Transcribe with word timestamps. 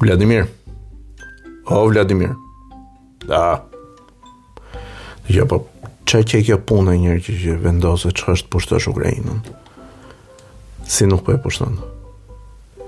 Vladimir. 0.00 0.46
O, 1.66 1.88
Vladimir. 1.88 2.34
Da. 3.28 3.64
Dhe 5.26 5.38
që, 5.40 5.46
po, 5.48 5.60
që 6.04 6.20
që 6.28 6.40
kjo 6.48 6.58
punë 6.68 6.94
e 6.94 6.98
njërë 7.04 7.22
që 7.26 7.36
që 7.44 7.54
vendosë 7.64 8.10
që 8.18 8.26
është 8.34 8.50
pushtosh 8.52 8.90
Ukrajinën? 8.90 9.38
Si 10.84 11.06
nuk 11.08 11.22
po 11.24 11.32
e 11.36 11.40
pushtonë? 11.40 12.84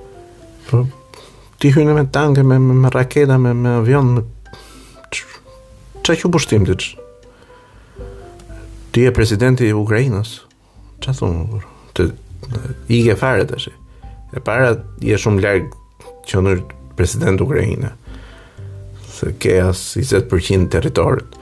Po, 0.67 0.83
ti 1.63 1.73
hynë 1.73 1.95
me 1.97 2.05
tanke, 2.13 2.45
me, 2.45 2.59
me, 2.61 2.77
me 2.83 2.93
raketa, 2.93 3.39
me, 3.41 3.55
me 3.57 3.77
avion, 3.81 4.13
me... 4.19 4.27
që 6.07 6.17
që 6.25 6.29
pushtim 6.35 6.67
të 6.69 6.77
që? 6.83 7.09
Ti 8.95 9.07
e 9.09 9.15
presidenti 9.17 9.73
Ukrajinës? 9.75 10.37
Që 11.03 11.17
thunë 11.19 11.41
më 11.41 11.49
burë? 11.55 12.13
Ike 12.95 13.15
fare 13.19 13.47
të 13.49 13.59
shi 13.59 13.71
E 14.37 14.43
para 14.45 14.75
i 15.03 15.11
e 15.11 15.17
shumë 15.19 15.43
lërgë 15.43 16.11
Që 16.31 16.43
nërë 16.45 16.76
president 16.97 17.39
Ukrajina 17.41 17.93
se 19.13 19.29
ke 19.39 19.61
as 19.63 19.81
20% 19.97 20.67
të 20.67 20.69
territorit 20.73 21.37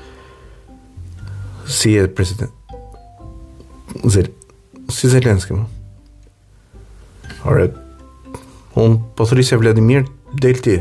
si 1.70 1.94
e 1.98 2.04
president 2.14 2.52
Zel... 4.10 4.28
si 4.90 5.08
Zelenski 5.10 5.56
më 5.56 5.66
ore 7.48 7.68
unë 8.80 9.00
po 9.16 9.26
thëri 9.28 9.46
se 9.46 9.58
Vladimir 9.60 10.04
delti 10.42 10.80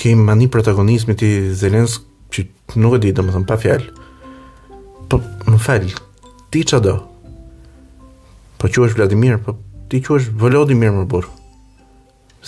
ke 0.00 0.14
mani 0.16 0.46
një 0.48 0.54
protagonismi 0.56 1.14
ti 1.20 1.30
Zelensk 1.54 2.04
që 2.34 2.46
nuk 2.80 2.96
e 2.98 3.02
di 3.04 3.12
dhe 3.14 3.24
më 3.24 3.34
thëmë 3.36 3.48
pa 3.50 3.60
fjall 3.62 3.86
po 5.12 5.20
më 5.46 5.60
fjall 5.68 5.88
ti 6.54 6.64
që 6.72 6.80
do 6.88 6.96
po 8.58 8.68
që 8.72 8.88
është 8.88 9.00
Vladimir 9.02 9.40
po 9.44 9.56
ti 9.92 10.00
që 10.02 10.18
është 10.18 10.38
Volodimir 10.40 10.92
më 10.96 11.06
burë 11.10 11.40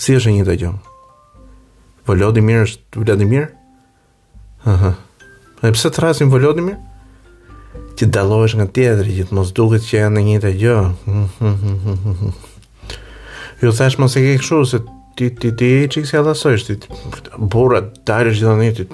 si 0.05 0.17
është 0.19 0.33
një 0.37 0.47
të 0.49 0.59
gjëmë 0.62 0.86
Volodimir 2.07 2.61
është 2.62 3.01
Vladimir? 3.03 3.47
Aha. 4.62 4.93
E 5.67 5.71
pse 5.75 5.89
të 5.91 6.05
rasim 6.05 6.29
Volodimir? 6.31 6.77
Që 7.99 8.07
dalohesh 8.15 8.55
nga 8.61 8.67
teatri, 8.71 9.17
që 9.17 9.25
të 9.27 9.35
mos 9.35 9.51
duket 9.57 9.87
që 9.89 9.95
janë 9.99 10.15
në 10.15 10.23
një 10.29 10.53
gjë. 10.61 10.77
gjë. 11.41 12.31
Ju 13.65 13.73
thash 13.75 13.99
mos 13.99 14.15
e 14.21 14.23
ke 14.23 14.37
këshu, 14.43 14.61
se 14.71 14.81
ti, 15.17 15.31
ti, 15.34 15.49
ti, 15.49 15.51
ti, 15.62 15.73
që 15.91 16.03
i 16.03 16.07
kësi 16.07 16.19
alasojsh, 16.21 16.67
ti, 16.69 16.99
burra, 17.51 17.83
darish 18.07 18.39
gjithë 18.43 18.57
një, 18.61 18.87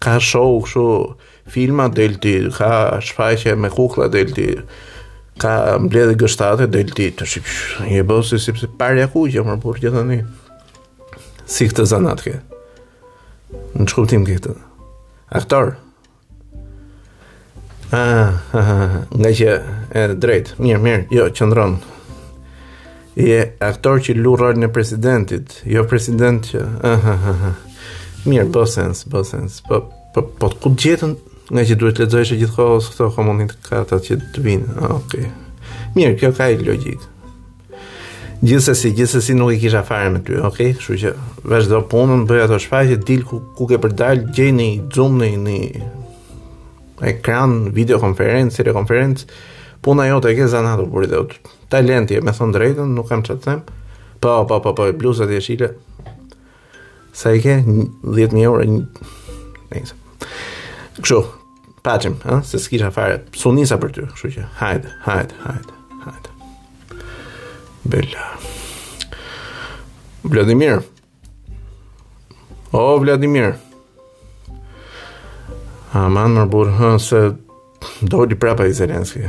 ka 0.00 0.14
show 0.22 0.56
këshu, 0.64 0.86
filma 1.52 1.90
delti, 1.92 2.36
ka 2.56 2.72
shfaqe 3.04 3.56
me 3.58 3.68
kukla 3.74 4.06
delti, 4.14 4.52
ka 5.42 5.58
mbledhë 5.82 6.16
gështate 6.24 6.70
delti, 6.72 7.10
të 7.18 7.28
shqipsh, 7.34 7.62
një 7.90 8.06
bësë, 8.08 8.40
si, 8.46 8.54
si, 8.62 8.72
kuqe, 9.18 9.44
më 9.50 9.60
burë 9.66 9.84
gjithë 9.84 10.06
një 10.14 10.20
si 11.46 11.66
këtë 11.70 11.84
zanat 11.88 12.22
ke. 12.26 12.36
Në 13.78 13.86
shkuptim 13.90 14.24
ke 14.26 14.36
këtë. 14.38 14.54
Aktor. 15.38 15.74
A, 17.94 17.98
ah, 17.98 18.96
nga 19.14 19.30
që 19.38 19.52
e 19.96 20.06
drejt, 20.18 20.54
mirë, 20.62 20.80
mirë, 20.86 21.04
jo, 21.14 21.28
qëndron. 21.38 21.76
Je 23.26 23.38
aktor 23.64 24.02
që 24.04 24.16
lurrat 24.18 24.58
në 24.60 24.68
presidentit, 24.74 25.60
jo 25.70 25.86
president 25.88 26.50
që. 26.50 26.66
mirë, 28.26 28.50
po 28.52 28.66
sens, 28.68 29.04
po 29.10 29.22
sens. 29.24 29.60
Po 29.66 29.84
po 30.14 30.22
po 30.24 30.48
ku 30.60 30.72
nga 31.54 31.62
që 31.62 31.74
duhet 31.78 32.00
të 32.00 32.24
gjithë 32.32 32.54
kohës, 32.56 32.88
këto 32.90 33.12
komunit 33.14 33.52
katat 33.68 34.02
që 34.08 34.14
të 34.34 34.42
vinë. 34.46 34.76
Okej. 34.82 34.96
Okay. 34.96 35.92
Mirë, 35.94 36.16
kjo 36.18 36.30
ka 36.34 36.48
i 36.50 36.56
logjikë 36.58 37.06
gjithsesi 38.44 38.90
gjithsesi 38.96 39.34
nuk 39.34 39.52
i 39.54 39.58
kisha 39.60 39.82
fare 39.84 40.10
me 40.12 40.20
ty, 40.24 40.36
ok? 40.44 40.58
Kështu 40.76 40.96
që 41.00 41.12
vazhdo 41.48 41.78
punën, 41.90 42.26
bëj 42.28 42.42
ato 42.44 42.58
shfaqje, 42.60 42.98
dil 43.06 43.22
ku 43.28 43.40
ku 43.56 43.64
ke 43.70 43.78
për 43.80 43.94
dal, 43.96 44.22
gjej 44.34 44.50
në 44.52 44.66
Zoom 44.92 45.16
në 45.20 45.28
një 45.46 45.60
ekran 47.10 47.68
videokonferencë, 47.76 48.56
telekonferencë. 48.58 49.28
Puna 49.84 50.06
jote 50.08 50.32
e 50.32 50.36
ke 50.38 50.48
zanatur, 50.50 50.88
për 50.92 51.06
i 51.06 51.10
dhe 51.12 51.22
talenti 51.72 52.16
e 52.18 52.24
me 52.24 52.34
thonë 52.36 52.56
drejtën, 52.56 52.92
nuk 52.96 53.08
kam 53.12 53.24
që 53.26 53.38
të 53.38 53.44
them. 53.46 53.62
Po, 54.20 54.36
po, 54.48 54.58
po, 54.64 54.72
po, 54.74 54.88
i 54.90 54.94
bluzat 54.96 55.30
e 55.36 55.40
shile. 55.44 55.70
Sa 57.16 57.32
i 57.32 57.40
ke? 57.44 57.58
10.000 57.64 58.42
euro 58.44 58.66
një... 58.68 59.06
Kështu, 61.00 61.22
pachim, 61.84 62.18
ha? 62.26 62.40
se 62.46 62.60
s'kisha 62.60 62.92
fare. 62.94 63.22
Sunisa 63.36 63.80
për 63.80 63.96
ty, 63.96 64.08
kështu 64.12 64.34
që, 64.36 64.48
hajde, 64.60 64.92
hajde, 65.08 65.40
hajde. 65.46 65.75
Bella. 67.86 68.32
Vladimir. 70.22 70.82
O 72.70 72.78
oh, 72.78 73.00
Vladimir. 73.00 73.54
A 75.94 76.08
man 76.10 76.34
më 76.34 76.44
burë... 76.50 76.72
hën 76.78 76.98
se 77.00 77.20
doli 78.10 78.34
prapa 78.36 78.66
i 78.66 78.74
Zelenski. 78.74 79.28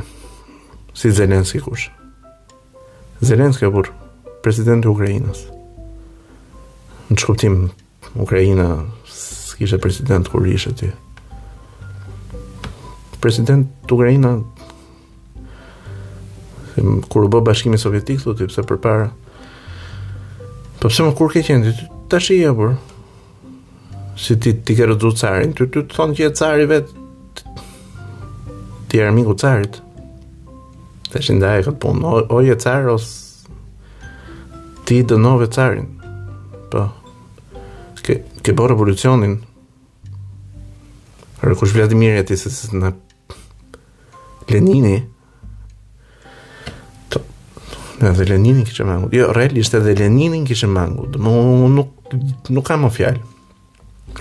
Si 0.97 1.11
Zelenski 1.13 1.61
kush? 1.61 1.87
Zelenski 3.21 3.69
burë... 3.71 3.93
presidenti 4.43 4.87
i 4.89 4.93
Ukrainës. 4.93 5.43
Në 7.13 7.23
kuptim... 7.25 7.61
Ukraina 8.17 8.63
S'kishe 9.11 9.77
president 9.83 10.25
kur 10.31 10.45
ishte 10.49 10.71
ti. 10.79 10.87
Presidenti 13.21 13.91
i 13.91 13.93
Ukrainës 13.93 14.56
kur 17.09 17.23
u 17.25 17.29
bë 17.33 17.41
bashkimi 17.47 17.77
sovjetik 17.79 18.19
thotë 18.21 18.47
pse 18.51 18.63
përpara. 18.67 19.09
Po 20.79 20.91
pse 20.91 21.07
më 21.07 21.15
kur 21.17 21.31
ke 21.33 21.41
qenë 21.47 21.73
tash 22.11 22.31
i 22.35 22.41
hapur? 22.45 22.75
Si 24.17 24.37
ti 24.41 24.53
ti 24.65 24.75
ke 24.77 24.85
rëzu 24.89 25.11
carin, 25.17 25.53
ty 25.57 25.65
ty 25.69 25.83
të 25.83 26.07
që 26.17 26.27
e 26.27 26.31
cari 26.37 26.65
vet 26.69 26.93
ti 28.89 29.01
armiku 29.01 29.35
carit. 29.37 29.79
Tash 31.13 31.31
ndaj 31.37 31.65
këtë 31.67 31.79
punë, 31.81 32.05
o, 32.05 32.23
o 32.37 32.41
je 32.45 32.57
car 32.61 32.89
os 32.93 33.07
ti 34.85 35.01
dënove 35.03 35.49
carin. 35.53 35.89
Po. 36.71 36.85
Ke 38.05 38.21
ke 38.43 38.53
bërë 38.55 38.73
revolucionin. 38.75 39.37
Rekush 41.43 41.73
Vladimir 41.75 42.17
e 42.17 42.23
ti 42.25 42.37
se, 42.37 42.49
se, 42.53 42.69
se 42.69 42.77
në 42.77 42.93
Lenini, 44.47 44.93
Edhe 48.01 48.25
Leninin 48.29 48.63
kishte 48.65 48.83
mangut. 48.85 49.13
Jo, 49.13 49.31
realisht 49.33 49.73
edhe 49.73 49.93
Leninin 49.97 50.43
kishte 50.45 50.67
mangut. 50.69 51.11
Do 51.15 51.29
nuk 51.75 52.13
nuk 52.53 52.65
kam 52.67 52.85
më 52.85 52.91
fjalë. 52.93 53.23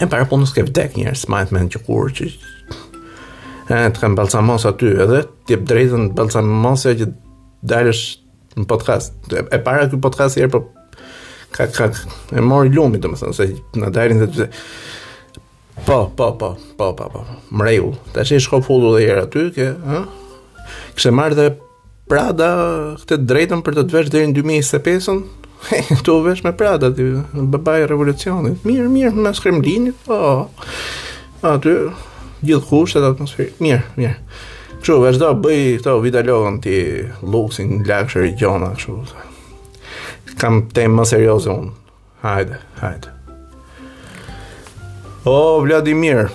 E 0.02 0.08
para 0.10 0.24
punës 0.28 0.52
po 0.52 0.60
ke 0.60 0.64
vdek 0.70 0.96
njerëz, 0.96 1.24
smajt 1.26 1.52
me 1.54 1.62
një 1.66 1.80
kurrë 1.86 2.14
që 2.18 2.28
e 3.66 3.78
të 3.90 3.98
kanë 3.98 4.14
balsamos 4.18 4.62
aty 4.68 4.90
edhe 5.02 5.22
ti 5.48 5.56
e 5.56 5.56
drejtën 5.58 6.10
balsamos 6.14 6.84
që 6.86 7.08
dalësh 7.68 8.02
në 8.60 8.66
podcast. 8.70 9.16
E 9.34 9.58
para 9.64 9.88
ky 9.90 9.98
podcast 10.04 10.36
herë 10.38 10.52
po 10.54 10.60
ka 11.56 11.66
ka 11.72 11.90
e 12.36 12.44
mori 12.44 12.72
lumi 12.76 13.00
domethënë 13.02 13.34
se 13.36 13.48
na 13.82 13.90
dalin 13.92 14.24
se 14.32 14.50
Po, 15.86 16.08
po, 16.16 16.30
po, 16.40 16.54
po, 16.56 16.56
po, 16.78 16.92
po, 16.96 17.04
po, 17.12 17.20
mreju, 17.52 17.90
të 18.14 18.22
që 18.24 18.36
i 18.38 18.42
shko 18.42 18.62
fullu 18.64 18.94
dhe 18.94 19.02
jera 19.02 19.26
ty, 19.30 19.42
ke, 19.54 19.66
ha? 19.84 19.98
kështë 20.96 21.12
marrë 21.14 21.36
dhe 21.36 21.44
Prada 22.06 22.48
këtë 23.02 23.16
drejtën 23.26 23.62
për 23.66 23.76
të 23.76 23.82
të 23.88 23.94
vesh 23.96 24.10
në 24.14 24.20
2025-ën, 24.36 25.16
të 26.06 26.14
vesh 26.22 26.42
me 26.46 26.52
Prada, 26.56 26.92
të 26.94 27.06
babaj 27.54 27.80
revolucionit. 27.90 28.60
Mirë, 28.68 28.86
mirë, 28.94 29.16
me 29.24 29.32
Kremlinit, 29.34 29.98
po, 30.06 30.18
Atë 31.46 31.70
aty, 31.70 31.72
gjithë 32.46 32.66
kushtet 32.70 33.04
atmosferi. 33.06 33.50
Mirë, 33.62 33.80
mirë. 33.98 34.14
Kështu, 34.78 34.94
vazhdo, 35.02 35.32
bëj 35.42 35.58
këto 35.80 35.96
vitalogën 36.04 36.60
ti 36.64 36.76
luksin, 37.30 37.82
lakshër 37.86 38.28
i 38.28 38.30
gjona, 38.40 38.70
kështu. 38.78 40.30
Kam 40.40 40.62
temë 40.74 40.98
më 41.00 41.08
seriose 41.10 41.50
unë. 41.52 41.74
Hajde, 42.22 42.60
hajde. 42.80 43.12
O, 45.26 45.34
oh, 45.34 45.52
Vladimir, 45.66 46.30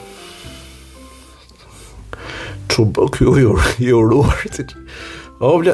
që 2.72 2.86
bë 3.00 3.10
kjo 3.16 3.38
ju 3.40 3.56
ju 3.82 4.06
ruar 4.12 4.48
që 4.52 4.68
O 5.42 5.58
vle. 5.58 5.74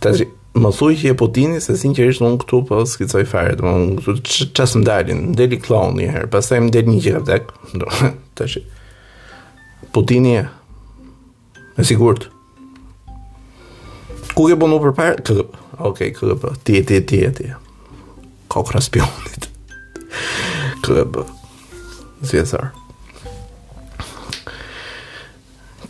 Tash 0.00 0.22
më 0.56 0.70
thuaj 0.74 0.94
që 1.02 1.10
e 1.12 1.16
po 1.20 1.28
se 1.62 1.74
sinqerisht 1.76 2.22
unë 2.24 2.38
këtu 2.42 2.62
po 2.66 2.78
skicoj 2.88 3.24
fare, 3.28 3.52
do 3.56 4.00
të 4.00 4.50
këtu 4.50 4.78
më 4.80 4.84
dalin, 4.88 5.20
deli 5.36 5.58
clown 5.60 5.94
një 6.00 6.06
herë, 6.14 6.30
pastaj 6.32 6.58
më 6.64 6.70
del 6.74 6.86
një 6.88 7.02
gjë 7.04 7.20
tek. 7.28 7.42
Do 7.76 7.86
tash. 8.38 8.58
Po 9.92 10.00
e. 10.08 10.46
Me 11.76 11.84
sigurt. 11.86 12.28
Ku 14.34 14.48
ke 14.48 14.56
bënu 14.56 14.80
për 14.80 14.94
parë? 14.96 15.22
Kë. 15.26 15.44
Okej, 15.92 16.14
kë. 16.14 16.36
Ti 16.64 16.80
ti 16.88 17.00
ti 17.08 17.20
ti. 17.36 17.50
Kok 18.50 18.72
raspionit. 18.76 19.50
Kë. 20.84 21.04
Si 22.24 22.36
e 22.36 22.44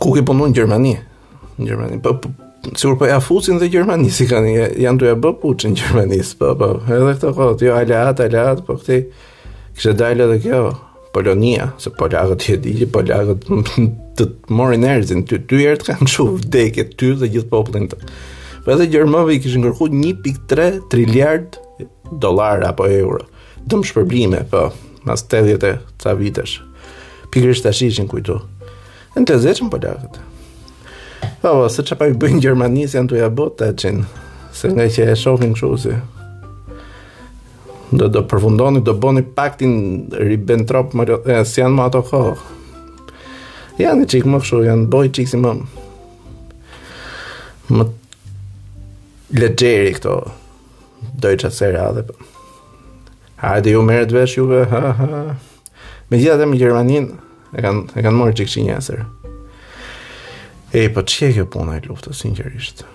Ku 0.01 0.09
ke 0.15 0.21
punu 0.25 0.47
në 0.49 0.53
Gjermani? 0.57 0.95
në 1.61 1.69
Gjermani. 1.69 1.99
Po, 2.03 2.15
po 2.19 2.75
sigur 2.77 2.97
po 3.01 3.07
ja 3.09 3.17
fusin 3.25 3.57
dhe 3.61 3.69
gjermanisë 3.73 4.17
si 4.21 4.27
kanë 4.29 4.51
janë 4.83 5.01
duja 5.01 5.15
bë 5.21 5.31
puçën 5.41 5.73
në 5.75 5.79
Gjermani. 5.81 6.19
Po 6.39 6.51
po, 6.59 6.71
edhe 6.85 7.13
këto 7.15 7.31
kohët, 7.37 7.63
jo 7.65 7.77
ala 7.77 8.03
ata 8.11 8.41
po 8.67 8.77
këti 8.79 9.01
kishte 9.77 9.95
dalë 10.01 10.27
edhe 10.27 10.39
kjo 10.45 10.61
Polonia, 11.15 11.69
se 11.81 11.91
polakët 11.97 12.45
e 12.53 12.59
di, 12.63 12.75
polakët 12.87 13.49
të 14.21 14.25
morin 14.51 14.83
njerëzin, 14.83 15.25
ty 15.27 15.41
dy 15.49 15.63
herë 15.65 15.81
të 15.81 15.89
kanë 15.89 16.07
kshu 16.07 16.27
vdekje 16.43 16.85
ty 16.99 17.09
dhe 17.19 17.29
gjithë 17.35 17.51
popullin 17.51 17.89
të. 17.91 17.97
Po 18.65 18.75
edhe 18.75 18.85
Gjermëve 18.93 19.35
i 19.35 19.41
kishin 19.43 19.63
ngërkuar 19.65 19.95
1.3 19.97 20.71
triliard 20.93 21.57
dollar 22.23 22.63
apo 22.67 22.87
euro. 22.91 23.25
Dëm 23.67 23.83
shpërblime, 23.85 24.45
po, 24.51 24.69
mas 25.07 25.25
80 25.27 25.67
e 25.69 25.77
ca 26.01 26.15
vitesh. 26.17 26.59
pikrish 27.31 27.61
të 27.63 27.71
ishin 27.87 28.07
kujtu, 28.11 28.35
Në 29.11 29.25
të 29.27 29.35
zeshën 29.43 29.67
për 29.71 29.79
dhe 29.83 29.89
Po, 31.41 31.49
po, 31.57 31.65
se 31.73 31.81
që 31.81 31.95
pa 31.97 32.05
i 32.05 32.13
bëjnë 32.21 32.39
Gjermanisë, 32.43 32.99
janë 32.99 33.09
të 33.15 33.27
botë 33.33 33.71
të 33.73 33.91
se 34.53 34.69
nga 34.69 34.83
që 34.93 35.07
e 35.09 35.13
shohin 35.17 35.55
kështu 35.57 35.77
si. 35.81 35.95
Do, 37.97 38.05
do 38.07 38.21
përfundoni, 38.29 38.83
do 38.85 38.93
bëni 39.01 39.23
paktin 39.35 39.71
Ribbentrop, 40.13 40.91
më, 40.95 41.05
e, 41.25 41.39
si 41.49 41.63
janë 41.63 41.73
më 41.79 41.87
ato 41.89 42.01
kohë. 42.11 42.35
Janë 43.81 44.03
një 44.03 44.09
qikë 44.13 44.29
më 44.29 44.41
këshu, 44.43 44.59
janë 44.67 44.85
boj 44.93 45.09
qikë 45.17 45.31
si 45.33 45.39
më 45.41 45.55
më 47.79 47.85
legjeri 49.41 49.93
këto 49.95 50.17
dojqa 51.25 51.49
sera 51.55 51.87
dhe 51.95 52.03
për. 52.05 52.19
Po. 52.19 53.07
Hajde 53.41 53.73
ju 53.73 53.81
merë 53.87 54.11
të 54.11 54.17
vesh 54.19 54.37
juve, 54.37 54.61
ha, 54.69 54.83
ha. 54.99 55.23
Me 56.11 56.21
gjitha 56.21 56.37
dhe 56.37 56.51
me 56.53 56.61
Gjermanin, 56.61 57.09
e 57.57 57.65
kanë 57.65 58.05
kan 58.05 58.21
morë 58.21 58.37
qikë 58.43 58.53
që 58.57 58.67
njësërë. 58.69 59.07
E, 60.73 60.87
po 60.95 61.01
që 61.03 61.25
e 61.27 61.31
kjo 61.35 61.43
puna 61.51 61.73
e 61.75 61.81
luftës, 61.83 62.21
sinqerisht? 62.23 62.85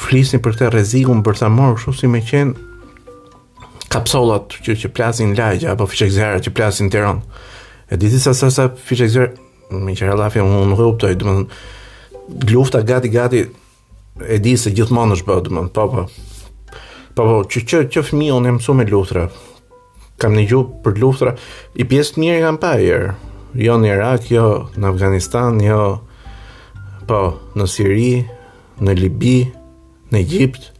Flisni 0.00 0.38
për 0.40 0.54
këtë 0.56 0.70
rezikun 0.72 1.18
për 1.26 1.36
të 1.42 1.50
morë, 1.52 1.76
shumë 1.82 1.98
si 1.98 2.08
me 2.08 2.22
qenë 2.24 3.90
kapsolat 3.92 4.56
që, 4.64 4.76
që 4.84 4.90
plasin 4.96 5.34
lajgja, 5.36 5.74
apo 5.74 5.84
fiqek 5.90 6.12
zera 6.14 6.40
që 6.40 6.54
plasin 6.56 6.88
të 6.90 7.02
rënë. 7.04 7.40
E 7.92 7.98
ditë 8.00 8.22
sa 8.24 8.32
sa 8.38 8.48
sa 8.54 8.66
fiqek 8.72 9.12
zera, 9.12 9.34
me 9.84 9.96
qëra 9.98 10.16
unë 10.46 10.62
nuk 10.72 10.80
e 10.80 10.88
uptoj, 10.94 11.12
dhe 11.20 11.28
më 11.28 12.50
lufta 12.54 12.80
gati 12.88 13.10
gati 13.12 13.42
e 14.24 14.38
di 14.38 14.56
se 14.56 14.72
gjithmonë 14.72 15.18
është 15.18 15.28
bërë, 15.28 15.48
dhe 15.48 15.68
po, 15.76 15.88
po, 15.92 16.08
po, 16.08 17.22
po, 17.22 17.38
që, 17.52 17.64
që, 17.68 17.82
që 17.92 18.06
fëmi, 18.08 18.30
unë 18.38 18.48
e 18.48 18.56
mësu 18.56 18.72
me 18.78 18.86
luftra, 18.88 19.26
kam 20.20 20.32
një 20.38 20.48
gjupë 20.54 20.80
për 20.86 21.02
luftra, 21.04 21.34
i 21.80 21.84
pjesë 21.84 22.14
të 22.16 22.20
mirë 22.24 22.40
kam 22.46 22.60
pa 22.62 22.72
jo 22.80 23.74
në 23.82 23.92
Irak, 23.96 24.30
jo 24.30 24.48
në 24.78 24.88
Afganistan, 24.94 25.60
jo 25.64 25.80
në 25.80 26.09
po, 27.10 27.22
në 27.58 27.64
Siri, 27.66 28.10
në 28.86 28.94
Libi, 29.00 29.40
në 30.14 30.20
Egjipt. 30.22 30.70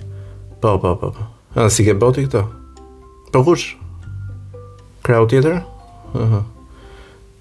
Po, 0.63 0.77
po, 0.79 0.95
po. 1.01 1.11
po. 1.17 1.27
A 1.59 1.67
si 1.75 1.83
ke 1.83 1.97
boti 1.99 2.23
këto? 2.29 2.45
Po 3.35 3.43
kush? 3.47 3.73
Krau 5.03 5.27
tjetër? 5.27 5.59
Uh 6.15 6.41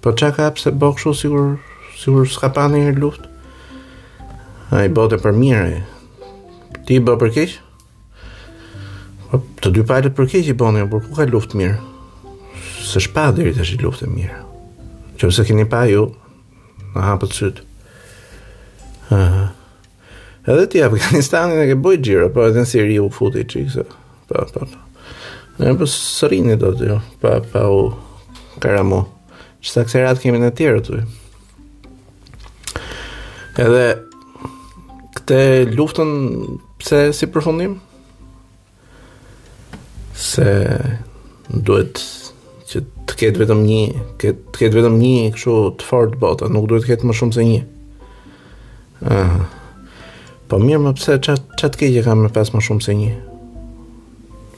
Po 0.00 0.10
çka 0.16 0.30
ka 0.34 0.46
pse 0.56 0.70
bëu 0.72 0.94
kështu 0.96 1.10
sigur 1.18 1.48
sigur 2.00 2.24
s'ka 2.26 2.48
pa 2.56 2.64
në 2.72 2.78
një 2.86 2.92
luftë? 2.96 3.28
Ai 4.74 4.86
bote 4.88 5.18
për 5.22 5.34
mirë. 5.38 5.82
Ti 6.88 6.96
bë 7.04 7.18
për 7.20 7.32
keq? 7.34 7.56
Po 9.30 9.42
të 9.62 9.74
dy 9.76 9.84
palët 9.86 10.16
për 10.16 10.30
keq 10.32 10.48
i 10.50 10.56
bën, 10.56 10.80
jo, 10.82 10.86
por 10.90 11.04
ku 11.04 11.14
ka 11.20 11.28
luftë 11.30 11.60
mirë? 11.60 11.76
Së 12.90 13.04
shpa 13.06 13.28
deri 13.36 13.52
tash 13.54 13.76
i 13.76 13.82
luftë 13.84 14.08
mirë. 14.10 14.40
Qëse 15.20 15.44
keni 15.46 15.68
pa 15.68 15.84
ju, 15.90 16.08
na 16.96 17.10
hapët 17.12 17.36
sytë. 17.36 17.68
Aha. 19.10 19.48
Edhe 20.46 20.66
ti 20.70 20.82
Afganistanin 20.82 21.58
e 21.60 21.66
ke 21.72 21.76
bëj 21.78 21.98
gjira, 22.06 22.28
po 22.34 22.46
edhe 22.46 22.62
në 22.62 22.70
Siri 22.70 22.96
u 23.02 23.08
futi 23.12 23.42
çikse. 23.50 23.82
po 23.84 23.94
po. 24.28 24.44
pa. 24.54 24.66
Po. 24.66 24.84
Në 25.60 25.66
në 25.72 25.72
po, 25.76 25.86
pësërini 25.86 26.56
të 26.62 26.70
jo, 26.88 26.98
pa, 27.22 27.34
pa 27.52 27.64
u 27.68 27.80
karamu. 28.62 29.02
Qësa 29.60 29.82
kemi 30.22 30.38
në 30.40 30.52
tjerë 30.56 30.82
të 30.86 31.00
Edhe 33.60 33.82
këte 35.18 35.40
luftën 35.76 36.12
pse 36.80 37.00
si 37.12 37.26
përfundim? 37.28 37.74
Se 40.16 40.46
duhet 41.50 42.00
që 42.70 42.84
të 43.10 43.18
ketë 43.20 43.42
vetëm 43.42 43.60
një, 43.66 43.82
të 44.22 44.32
ketë 44.60 44.78
vetëm 44.80 44.96
një 45.02 45.16
kështu 45.34 45.56
të 45.82 45.88
fortë 45.90 46.20
bota, 46.22 46.48
nuk 46.52 46.70
duhet 46.70 46.86
të 46.86 46.94
ketë 46.94 47.10
më 47.10 47.18
shumë 47.20 47.36
se 47.36 47.46
një. 47.50 47.60
Ëh. 47.60 47.68
Aha. 49.04 49.48
Po 50.50 50.58
mirë, 50.60 50.80
më 50.84 50.92
pse 50.98 51.16
çat 51.24 51.44
çat 51.60 51.76
ke 51.78 51.88
që 51.94 52.02
kam 52.04 52.24
më 52.26 52.30
pas 52.34 52.50
më 52.54 52.60
shumë 52.66 52.82
se 52.84 52.94
një. 52.98 53.10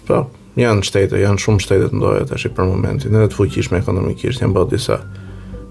Po, 0.09 0.23
janë 0.59 0.87
shtete, 0.89 1.19
janë 1.21 1.43
shumë 1.43 1.63
shtete 1.63 1.91
të 1.93 1.99
ndoja 2.01 2.25
tash 2.31 2.49
për 2.57 2.71
momentin, 2.71 3.15
edhe 3.15 3.29
të 3.31 3.37
fuqishme 3.39 3.79
ekonomikisht 3.83 4.43
janë 4.43 4.57
bërë 4.57 4.73
disa. 4.73 4.99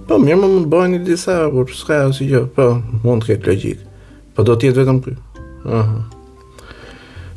Po 0.08 0.20
mirë, 0.22 0.40
më 0.44 0.50
mund 0.54 0.70
bëni 0.72 1.02
disa, 1.06 1.40
por 1.52 1.74
s'ka 1.74 2.04
asgjë, 2.08 2.30
jo. 2.32 2.42
po 2.56 2.70
mund 3.08 3.26
të 3.26 3.32
ketë 3.34 3.50
logjik. 3.50 3.82
Po 4.36 4.46
do 4.48 4.56
të 4.56 4.70
jetë 4.70 4.84
vetëm 4.84 5.02
kuj 5.08 5.18
Aha. 5.82 6.04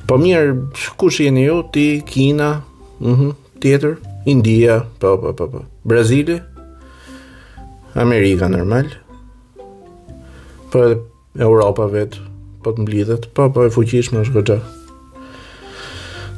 Po 0.09 0.17
mirë, 0.21 0.53
kush 1.01 1.19
jeni 1.25 1.43
ju? 1.49 1.59
Ti 1.73 1.87
Kina, 2.09 2.61
mhm, 3.01 3.33
tjetër, 3.65 3.97
India, 4.29 4.79
po 5.01 5.17
po 5.21 5.33
po 5.33 5.47
po. 5.53 5.63
Brazili, 5.85 6.39
Amerika 7.95 8.49
normal. 8.49 8.89
Po 10.73 10.85
Europa 11.35 11.89
vetë, 11.91 12.21
po 12.63 12.73
të 12.73 12.85
mblidhet, 12.85 13.29
po 13.35 13.49
po 13.53 13.65
e 13.67 13.71
fuqishme 13.75 14.21
është 14.23 14.35
goxha. 14.37 14.59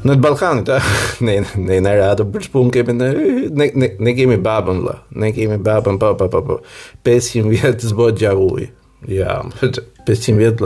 Në 0.06 0.14
të 0.16 0.22
Ballkanit, 0.22 0.70
ne 1.26 1.34
ne 1.68 1.78
na 1.84 1.92
rado 1.98 2.24
për 2.32 2.46
çpun 2.46 2.70
kemi 2.72 2.94
ne 2.94 3.50
ne 3.52 3.90
ne 3.98 4.14
kemi 4.16 4.38
babën 4.40 4.80
vëlla, 4.80 4.96
ne 5.20 5.32
kemi 5.36 5.58
babën 5.60 5.98
po 6.00 6.14
po 6.20 6.28
po 6.32 6.40
po. 6.46 6.58
500 7.04 7.48
vjet 7.50 7.84
zbot 7.90 8.16
gjakuj. 8.18 8.70
Ja, 9.12 9.42
500 9.62 10.36
vjet 10.40 10.64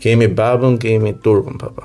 Kemi 0.00 0.30
babën, 0.32 0.78
kemi 0.80 1.12
turpën 1.20 1.58
po 1.60 1.68
po. 1.76 1.84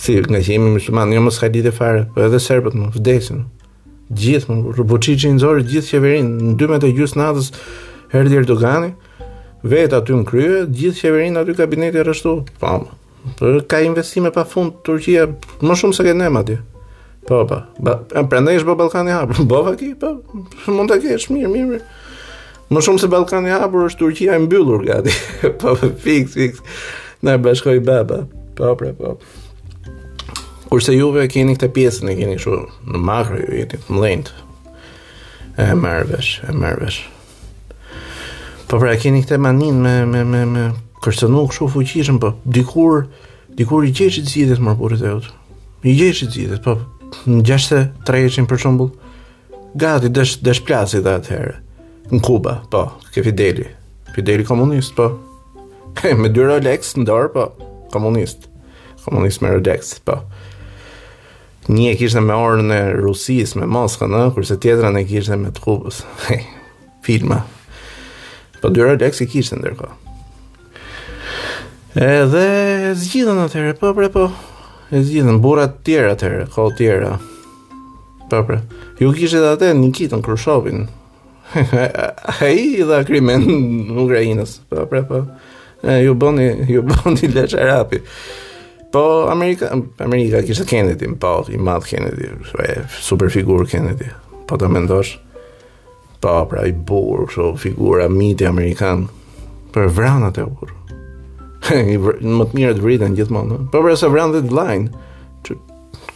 Si 0.00 0.14
nga 0.16 0.40
që 0.40 0.54
jemi 0.56 0.70
musliman, 0.72 1.12
jo 1.12 1.20
mos 1.20 1.36
ka 1.38 1.46
e 1.52 1.70
fare, 1.70 2.08
po 2.14 2.20
edhe 2.22 2.40
serbët 2.40 2.74
më 2.74 2.94
vdesin. 2.96 3.44
Gjithë 4.10 4.52
më 4.52 4.84
buçiqin 4.88 5.38
zor 5.38 5.60
gjithë 5.62 5.90
qeverinë 5.90 6.54
në 6.54 6.56
12 6.60 6.92
gjys 6.96 7.14
natës 7.16 7.52
erdhi 8.12 8.36
Erdogani. 8.40 8.92
Er 8.92 9.13
vetë 9.70 9.96
aty 9.98 10.16
në 10.18 10.24
krye, 10.28 10.60
gjithë 10.76 11.02
qeverinë 11.06 11.40
aty 11.40 11.54
kabineti 11.58 12.02
rështu, 12.04 12.36
pam. 12.60 12.86
Po, 12.88 13.00
Për 13.38 13.52
po, 13.54 13.60
ka 13.72 13.78
investime 13.84 14.28
pa 14.34 14.42
Turqia 14.84 15.22
më 15.64 15.76
shumë 15.80 15.96
se 15.96 16.04
që 16.04 16.12
ne 16.20 16.26
madje. 16.28 16.58
Po 17.24 17.38
po. 17.48 17.62
Prandaj 18.30 18.58
është 18.58 18.66
po 18.68 18.74
Ballkani 18.76 19.10
i 19.10 19.14
hapur. 19.16 19.38
Bova 19.52 19.72
ki, 19.80 19.94
po 19.96 20.10
mund 20.76 20.92
ta 20.92 20.98
kesh 21.00 21.30
mirë, 21.32 21.48
mirë. 21.52 21.78
Më 22.72 22.82
shumë 22.84 23.00
se 23.00 23.08
Ballkani 23.12 23.48
i 23.48 23.54
hapur 23.56 23.88
është 23.88 24.02
Turqia 24.02 24.36
e 24.36 24.42
mbyllur 24.44 24.84
gati. 24.84 25.14
Po 25.60 25.72
fix, 26.04 26.36
fix. 26.36 26.60
Na 27.24 27.38
bashkoi 27.40 27.80
baba. 27.80 28.26
Po 28.60 28.74
pra, 28.76 28.92
po. 28.92 29.16
Kurse 30.68 30.92
juve 30.98 31.24
keni 31.32 31.54
këtë 31.56 31.70
pjesën 31.78 32.10
e 32.12 32.18
keni 32.20 32.36
kështu 32.36 32.58
në 32.92 33.00
makro 33.08 33.40
ju 33.40 33.62
jeni 33.62 33.72
të 33.78 33.82
mlënt. 33.96 34.30
E 35.64 35.70
marrvesh, 35.80 36.40
e 36.44 36.52
marrvesh. 36.52 37.02
Po 38.74 38.80
pra, 38.82 38.96
keni 38.98 39.20
këte 39.22 39.36
manin 39.38 39.76
me, 39.84 39.90
me, 40.02 40.24
me, 40.26 40.38
me 40.50 40.62
kërstënu 41.04 41.44
fuqishëm, 41.70 42.16
po 42.18 42.32
dikur, 42.56 43.04
dikur 43.54 43.84
i 43.86 43.92
gjeshit 43.94 44.26
zidit 44.26 44.58
më 44.58 44.72
rëpurit 44.74 45.04
e 45.04 45.12
jotë. 45.12 45.30
I 45.84 45.94
gjeshit 46.00 46.34
zidit, 46.34 46.64
po 46.66 46.74
në 47.30 47.44
gjashtë 47.46 47.78
tre 48.08 48.24
për 48.50 48.62
shumbull, 48.64 48.90
gati 49.78 50.10
dësh, 50.10 50.40
dësh 50.42 50.62
plasit 50.66 51.06
dhe 51.06 51.14
atëherë, 51.20 51.54
në 52.16 52.20
Kuba, 52.26 52.56
po, 52.72 52.82
ke 53.14 53.22
Fideli, 53.28 53.68
Fideli 54.10 54.48
komunist, 54.50 54.96
po, 54.98 55.06
me 56.18 56.34
dy 56.34 56.42
Rolex 56.42 56.96
në 56.98 57.06
dorë, 57.12 57.30
po, 57.36 57.46
komunist, 57.94 58.48
komunist 59.06 59.38
me 59.46 59.54
Rolex, 59.54 60.00
po. 60.02 60.18
Një 61.70 61.92
e 61.94 61.98
kishtë 62.02 62.26
me 62.26 62.42
orën 62.42 62.74
e 62.74 62.82
Rusis, 62.98 63.54
me 63.54 63.70
Moskën, 63.70 64.18
kurse 64.34 64.58
tjetra 64.58 64.90
e 64.98 65.06
kishtë 65.06 65.38
me 65.46 65.54
të 65.54 65.62
Kubës, 65.68 66.02
filma. 67.06 67.44
Po 68.64 68.70
dy 68.72 68.80
Rolex 68.80 69.18
i 69.20 69.26
kishte 69.28 69.58
ndërkohë. 69.60 70.12
Edhe 72.00 72.44
zgjidhen 72.96 73.42
atëherë, 73.42 73.74
po 73.76 73.90
pra 73.98 74.06
po. 74.14 74.22
E 74.88 75.02
zgjidhen 75.04 75.36
burra 75.44 75.66
të 75.68 75.82
tjerë 75.84 76.14
atëherë, 76.14 76.46
kohë 76.54 76.72
të 76.72 76.78
tjera. 76.86 77.10
Po 78.30 78.40
pra. 78.48 78.56
Ju 79.02 79.10
kishte 79.18 79.42
atë 79.50 79.68
Nikitën 79.82 80.24
Krushovin. 80.24 80.86
Ai 82.46 82.54
i 82.80 82.86
dha 82.88 83.02
krimin 83.04 83.44
Ukrainës. 84.00 84.56
Po 84.72 84.86
pra 84.88 85.04
po. 85.12 85.20
E, 85.84 85.98
ju 86.06 86.16
bëni 86.24 86.48
ju 86.72 86.86
bëni 86.88 87.34
lesh 87.36 87.58
arapi. 87.60 88.00
Po 88.94 89.04
Amerika 89.28 89.74
Amerika 90.00 90.40
kishte 90.46 90.64
Kennedy, 90.72 91.12
po 91.20 91.36
i 91.52 91.60
madh 91.60 91.84
Kennedy, 91.92 92.32
super 92.96 93.28
figurë 93.28 93.68
Kennedy. 93.76 94.08
Po 94.48 94.56
ta 94.56 94.72
mendosh. 94.72 95.18
Po, 96.24 96.40
pra 96.48 96.62
i 96.64 96.72
bur, 96.72 97.26
kështu 97.28 97.48
figura 97.60 98.06
miti 98.08 98.46
amerikan 98.48 99.02
për 99.74 99.90
vranat 99.92 100.38
e 100.40 100.46
ur. 100.46 100.70
më 101.66 102.46
të 102.48 102.56
mirë 102.56 102.70
të 102.78 102.84
vriten 102.84 103.16
gjithmonë. 103.18 103.58
Po 103.72 103.82
për 103.84 103.98
sa 104.00 104.08
vranë 104.12 104.40
të 104.46 104.56
line, 104.56 104.88
që 105.44 105.58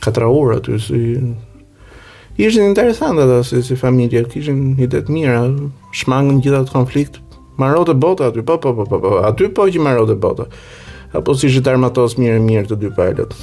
katra 0.06 0.30
orë 0.32 0.56
aty 0.60 0.78
si 0.86 1.02
ishin 2.46 2.70
interesante 2.70 3.20
ato 3.26 3.42
si, 3.44 3.60
si 3.62 3.76
familje, 3.76 4.24
kishin 4.32 4.78
ide 4.80 5.04
të 5.04 5.12
mira, 5.12 5.44
shmangën 6.00 6.40
gjithë 6.40 6.62
ato 6.62 6.72
konflikt. 6.78 7.20
Marrote 7.60 7.92
bota 7.92 8.32
aty, 8.32 8.40
po, 8.40 8.56
po 8.56 8.72
po 8.72 8.86
po 8.88 9.00
po, 9.04 9.12
aty 9.28 9.52
po 9.52 9.68
që 9.68 9.84
marrote 9.84 10.16
bota. 10.16 10.48
Apo 11.12 11.36
si 11.36 11.52
armatos 11.68 12.16
mirë 12.16 12.40
mirë 12.48 12.68
të 12.72 12.80
dy 12.80 12.90
palët. 12.96 13.36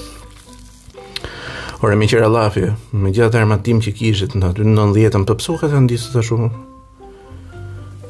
Ore, 1.83 1.95
me 1.99 2.07
qëra 2.07 2.29
llafi, 2.31 2.69
me 2.95 3.09
gjithë 3.11 3.33
të 3.33 3.39
armatim 3.41 3.81
që 3.83 3.91
kishit 3.97 4.35
në 4.37 4.47
aty 4.53 4.63
në 4.63 4.73
nëndhjetën, 4.77 5.25
pëpsohet 5.27 5.73
po 5.73 5.79
e 5.81 5.83
ndisë 5.83 6.13
të 6.13 6.21
shumë? 6.29 6.49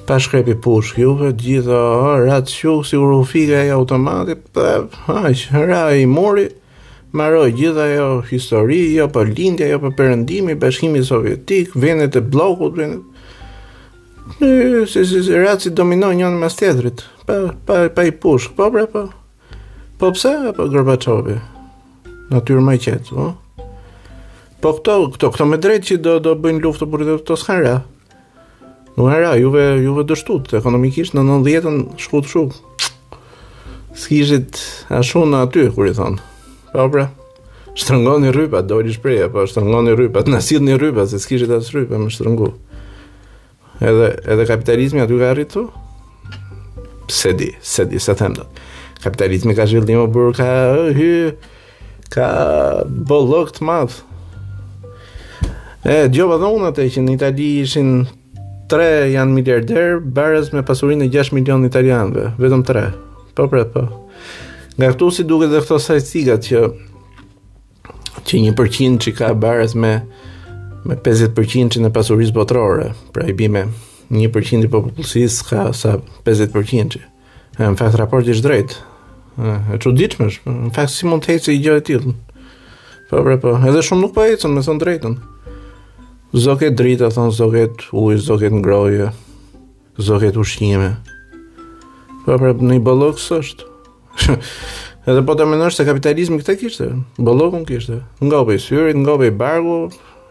pa 0.05 0.19
shkrepi 0.21 0.53
push, 0.61 0.91
juve, 1.01 1.31
për 1.31 1.39
gjitha, 1.41 1.77
ratë 2.27 2.51
shuk, 2.53 2.83
si 2.85 2.99
u 3.01 3.07
rufika 3.09 3.57
e 3.65 3.71
automatit, 3.73 4.43
dhe, 4.53 4.73
haq, 5.07 5.39
ra 5.71 5.79
i 5.97 6.03
mori, 6.05 6.43
maroj 7.17 7.47
gjitha 7.57 7.87
jo 7.89 8.03
histori, 8.27 8.77
jo 8.99 9.07
për 9.07 9.31
po 9.31 9.31
lindja, 9.39 9.69
jo 9.71 9.79
për 9.81 9.93
po 9.95 9.97
përëndimi, 10.03 10.55
Bashkimit 10.61 11.07
sovjetik, 11.09 11.73
vendet 11.75 12.19
e 12.21 12.21
blokut, 12.21 12.77
vendet, 12.77 13.23
në, 14.43 14.51
si, 14.93 15.07
si, 15.09 15.23
si, 15.25 15.39
ratë 15.41 15.65
si 15.65 15.71
dominoj 15.81 16.11
njën 16.21 16.37
mas 16.43 16.53
stedrit, 16.53 17.01
pa, 17.25 17.39
pa, 17.65 17.79
pa 17.97 18.05
i 18.05 18.13
pushk, 18.13 18.53
po 18.61 18.69
bre, 18.77 18.85
po, 18.93 19.07
po 19.97 20.11
pse, 20.13 20.35
po 20.59 20.69
Gorbachovi, 20.69 21.39
natyrë 22.29 22.61
më 22.69 22.77
i 22.77 22.85
qetë, 22.85 23.09
po... 23.17 23.31
Po 24.65 24.71
këto, 24.73 24.93
këto, 25.13 25.27
këto 25.29 25.45
me 25.45 25.57
drejtë 25.61 25.85
që 25.91 25.95
do 26.01 26.13
do 26.25 26.31
bëjnë 26.41 26.61
luftë 26.63 26.85
për 26.89 27.01
këto 27.05 27.35
Nuk 28.95 29.03
Në 29.11 29.11
era 29.13 29.33
juve 29.37 29.65
juve 29.83 30.05
dështut 30.09 30.55
ekonomikisht 30.57 31.13
në 31.17 31.21
90-ën 31.27 31.75
shku 32.01 32.21
të 32.23 32.29
shuk. 32.31 32.87
Skizhit 33.99 34.57
ashtu 34.95 35.21
në 35.27 35.41
aty 35.45 35.65
kur 35.75 35.85
i 35.85 35.91
thon. 35.97 36.15
Po 36.71 36.85
pra. 36.93 37.03
Shtrëngoni 37.75 38.31
rrypa, 38.33 38.61
doli 38.65 38.95
shpreja, 38.95 39.27
po 39.33 39.43
shtrëngoni 39.51 39.93
rrypa, 39.99 40.23
na 40.33 40.39
sillni 40.41 40.77
rrypa 40.79 41.05
se 41.11 41.19
skishit 41.21 41.51
as 41.53 41.69
rrypa 41.75 41.99
më 42.01 42.09
shtrëngu. 42.15 42.47
Edhe 43.85 44.09
edhe 44.33 44.47
kapitalizmi 44.49 45.03
aty 45.05 45.19
ka 45.21 45.29
arritur. 45.35 45.67
Se 47.11 47.35
di, 47.37 47.51
se 47.61 47.85
di 47.91 47.99
se 48.01 48.15
them 48.17 48.39
dot. 48.39 48.63
Kapitalizmi 49.05 49.53
ka 49.59 49.67
zhvilluar 49.69 50.07
burka, 50.15 50.49
ka 52.17 52.29
bollok 52.89 53.53
të 53.59 53.69
madhë. 53.71 54.03
E, 55.85 56.07
gjoba 56.09 56.39
dhe 56.41 56.47
unë 56.49 56.69
atë 56.71 56.85
që 56.95 57.01
në 57.05 57.13
Itali 57.13 57.47
ishin 57.61 57.89
tre 58.71 58.87
janë 59.13 59.35
miliarder, 59.35 59.99
bërës 60.17 60.47
me 60.55 60.63
pasurin 60.65 61.03
e 61.05 61.09
6 61.13 61.35
milion 61.37 61.61
italianve, 61.67 62.31
vetëm 62.41 62.63
tre. 62.65 62.87
Po, 63.37 63.45
pre, 63.51 63.61
po. 63.69 63.83
Nga 64.79 64.89
këtu 64.95 65.09
si 65.13 65.25
duke 65.29 65.45
dhe 65.51 65.61
këto 65.61 65.77
sajtësigat 65.83 66.47
që 66.49 66.61
që 68.25 68.39
një 68.41 68.55
përqinë 68.57 68.97
që 69.05 69.13
ka 69.19 69.29
bërës 69.43 69.75
me 69.83 69.91
me 70.85 70.93
50% 71.05 71.73
që 71.75 71.79
në 71.81 71.89
pasurisë 71.93 72.33
botërore, 72.33 72.91
pra 73.13 73.25
i 73.29 73.33
bime 73.37 73.61
një 74.13 74.29
përqinë 74.33 74.65
të 74.65 74.71
popullësisë 74.73 75.47
ka 75.51 75.63
sa 75.77 75.99
50% 76.25 76.97
që. 76.97 77.03
E, 77.03 77.61
në 77.61 77.77
fakt, 77.77 77.99
raporti 78.01 78.33
është 78.33 78.47
drejtë. 78.47 78.81
E 79.75 79.79
që 79.85 79.93
ditëmësh, 80.01 80.41
në 80.49 80.73
fakt, 80.73 80.95
si 80.97 81.05
mund 81.09 81.25
të 81.25 81.33
hejtë 81.35 81.49
se 81.49 81.53
i 81.53 81.61
gjë 81.61 81.77
e 81.83 81.87
tilë. 81.91 82.17
Po, 83.11 83.21
pre, 83.21 83.37
po. 83.37 83.57
Edhe 83.61 83.85
shumë 83.85 84.05
nuk 84.07 84.17
po 84.17 84.25
hejtë, 84.25 84.49
me 84.53 84.65
thonë 84.65 84.81
drejtën. 84.87 85.17
Zoket 86.35 86.73
drita, 86.75 87.07
thonë 87.15 87.31
zoket 87.31 87.83
ujë, 87.95 88.17
zoket 88.19 88.51
ngroje, 88.57 89.05
zoket 90.03 90.35
ushqime. 90.35 90.89
Po 92.25 92.35
pra, 92.41 92.49
në 92.51 92.75
i 92.75 92.81
bëllok 92.83 93.21
së 93.23 93.37
është. 93.39 93.69
Edhe 95.07 95.21
po 95.23 95.35
të 95.39 95.47
menështë 95.47 95.79
se 95.85 95.85
kapitalizmi 95.87 96.41
këta 96.41 96.57
kishte, 96.59 96.89
bëllokun 97.15 97.63
kishte. 97.69 98.01
Nga 98.19 98.41
ube 98.43 98.57
i 98.57 98.59
syrit, 98.59 98.99
nga 98.99 99.15
ube 99.15 99.29
i 99.31 99.35
bargu, 99.43 99.77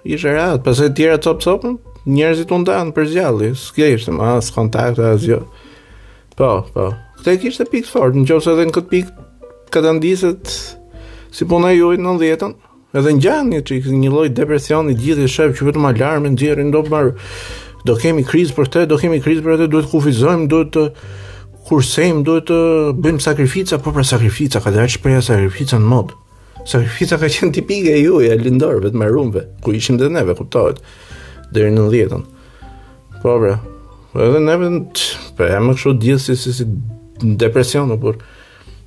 ishe 0.05 0.35
ratë. 0.37 0.61
Pëse 0.67 0.91
tjera 0.99 1.17
copë 1.25 1.47
copën, 1.49 1.81
njerëzit 2.19 2.53
unë 2.53 2.69
danë 2.69 2.95
për 2.99 3.09
zjalli, 3.15 3.51
s'ke 3.63 3.89
ishte, 3.97 4.13
ma, 4.13 4.35
s'kontakt, 4.45 5.01
as 5.01 5.25
jo. 5.31 5.41
Po, 6.37 6.51
po, 6.75 6.91
këta 7.23 7.39
kishte 7.47 7.65
pikë 7.73 7.93
fort, 7.95 8.21
në 8.21 8.29
qovë 8.29 8.45
se 8.45 8.53
edhe 8.53 8.69
në 8.69 8.77
këtë 8.77 8.93
pikë, 8.93 9.27
këtë 9.73 9.97
ndisët 10.03 10.53
si 11.35 11.49
puna 11.49 11.73
ju 11.73 11.95
i 11.97 12.03
në 12.03 12.19
edhe 12.95 13.11
në 13.17 13.23
gjanje 13.25 13.59
që 13.69 13.77
një 13.91 14.11
lloj 14.13 14.29
depresion 14.37 14.89
i 14.91 14.95
gjithë 14.95 15.27
i 15.27 15.31
shëpë 15.31 15.57
që 15.59 15.67
vetëm 15.69 15.87
alarmi 15.89 16.31
nxjerrin 16.35 16.71
do, 16.75 16.83
marr. 16.91 17.13
do 17.85 17.95
kemi 18.01 18.23
kriz 18.27 18.53
për 18.57 18.71
te 18.73 18.85
do 18.91 18.97
kemi 19.01 19.19
kriz 19.23 19.43
për 19.45 19.59
te, 19.63 19.67
duhet 19.71 19.91
kufizojmë 19.91 20.47
duhet 20.51 20.71
të 20.77 20.85
kursejmë 21.67 22.23
duhet 22.29 22.47
të 22.49 22.59
bëjmë 23.03 23.25
sakrifica 23.25 23.81
po 23.83 23.93
për 23.97 24.07
sakrifica, 24.13 24.63
ka 24.63 24.71
dhe 24.73 24.85
aqë 24.87 25.03
preja 25.05 25.25
sakrifica 25.33 25.79
në 25.83 25.91
mod 25.91 26.15
sakrifica 26.69 27.19
ka 27.21 27.29
qenë 27.35 27.57
tipike 27.59 27.91
e 27.91 28.01
ju 28.05 28.21
e 28.25 28.31
vetëm 28.39 28.63
të 28.63 28.95
marrumve 29.01 29.43
ku 29.65 29.75
ishim 29.77 29.99
dhe 30.01 30.09
neve, 30.13 30.35
kuptohet 30.39 30.79
dhe 31.51 31.67
në 31.71 31.89
90-ën. 31.91 32.23
po 33.25 33.39
bre, 33.41 33.59
pra, 34.15 34.29
edhe 34.31 34.41
neve 34.47 34.71
për 35.39 35.55
e 35.59 35.61
më 35.67 35.75
këshu 35.75 35.97
djetë 35.99 36.29
si, 36.29 36.37
si, 36.39 36.59
si 36.63 37.85
por 38.01 38.19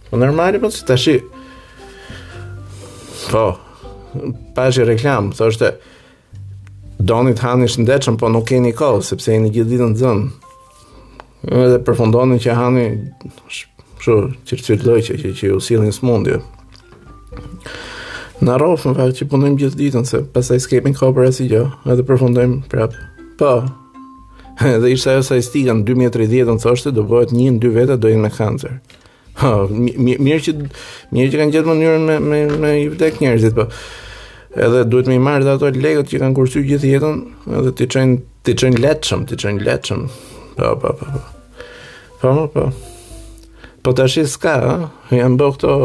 po 0.09 0.17
normali 0.17 0.59
po 0.63 0.69
si 0.71 0.85
tash. 0.85 1.09
po 3.31 3.47
pashë 4.55 4.85
reklam, 4.91 5.31
thoshte 5.35 5.71
doni 6.99 7.33
të 7.37 7.43
hani 7.45 7.67
shëndetshëm, 7.71 8.17
po 8.19 8.29
nuk 8.33 8.47
keni 8.49 8.73
kohë 8.75 9.03
sepse 9.05 9.33
jeni 9.35 9.51
gjithë 9.53 9.73
ditën 9.73 9.93
zënë. 10.01 10.29
Edhe 11.47 11.77
përfundoni 11.85 12.39
që 12.43 12.55
hani 12.57 12.85
kështu 13.47 14.15
çirçir 14.49 14.83
lloqe 14.85 15.17
që 15.21 15.33
që 15.37 15.51
ju 15.51 15.59
sillin 15.63 15.93
smundje. 15.95 16.39
Na 18.45 18.57
rrofëm 18.57 18.95
fakt 18.97 19.17
që 19.19 19.27
punojmë 19.31 19.61
gjithë 19.63 19.79
ditën 19.81 20.05
se 20.09 20.23
pastaj 20.33 20.59
skepin 20.65 20.97
kohë 20.97 21.15
për 21.17 21.29
asgjë, 21.31 21.63
edhe 21.93 22.05
përfundojmë 22.09 22.61
prap. 22.71 22.97
Po. 23.37 23.53
Edhe 24.65 24.89
ishte 24.95 25.11
ajo 25.13 25.21
statistika 25.25 25.75
në 25.77 25.83
2030-ën 25.85 26.57
thoshte 26.63 26.89
do 26.97 27.03
bëhet 27.05 27.29
1 27.35 27.59
në 27.59 27.59
2 27.61 27.73
veta 27.77 27.97
do 28.01 28.09
jenë 28.09 28.23
me 28.25 28.31
kancer. 28.33 28.79
Ha, 29.37 29.51
mirë 30.09 30.39
që 30.47 30.55
mirë 31.13 31.29
që 31.29 31.41
kanë 31.43 31.53
gjetur 31.53 31.69
mënyrën 31.75 32.07
me 32.09 32.17
me 32.31 32.39
me 32.63 32.71
i 32.79 32.87
vdek 32.89 33.21
njerëzit, 33.21 33.53
po 33.53 33.67
edhe 34.55 34.83
duhet 34.87 35.07
më 35.09 35.17
i 35.17 35.23
marrë 35.23 35.45
dhe 35.47 35.55
ato 35.57 35.69
legët 35.73 36.11
që 36.11 36.19
kanë 36.21 36.35
kursy 36.37 36.61
gjithë 36.67 36.91
jetën 36.93 37.19
edhe 37.59 37.73
ti 37.75 37.87
çojnë 37.91 38.19
ti 38.47 38.53
çojnë 38.57 38.79
leqëm, 38.79 39.25
ti 39.27 39.35
çojnë 39.35 39.65
leqëm 39.67 40.05
po 40.57 40.71
po 40.81 40.93
po 40.97 41.11
po 41.11 41.21
po 42.21 42.31
po 42.31 42.47
po 42.53 43.83
po 43.83 43.93
tash 43.97 44.17
is 44.23 44.37
ka 44.39 44.55
janë 45.11 45.37
bërë 45.39 45.55
këto 45.57 45.75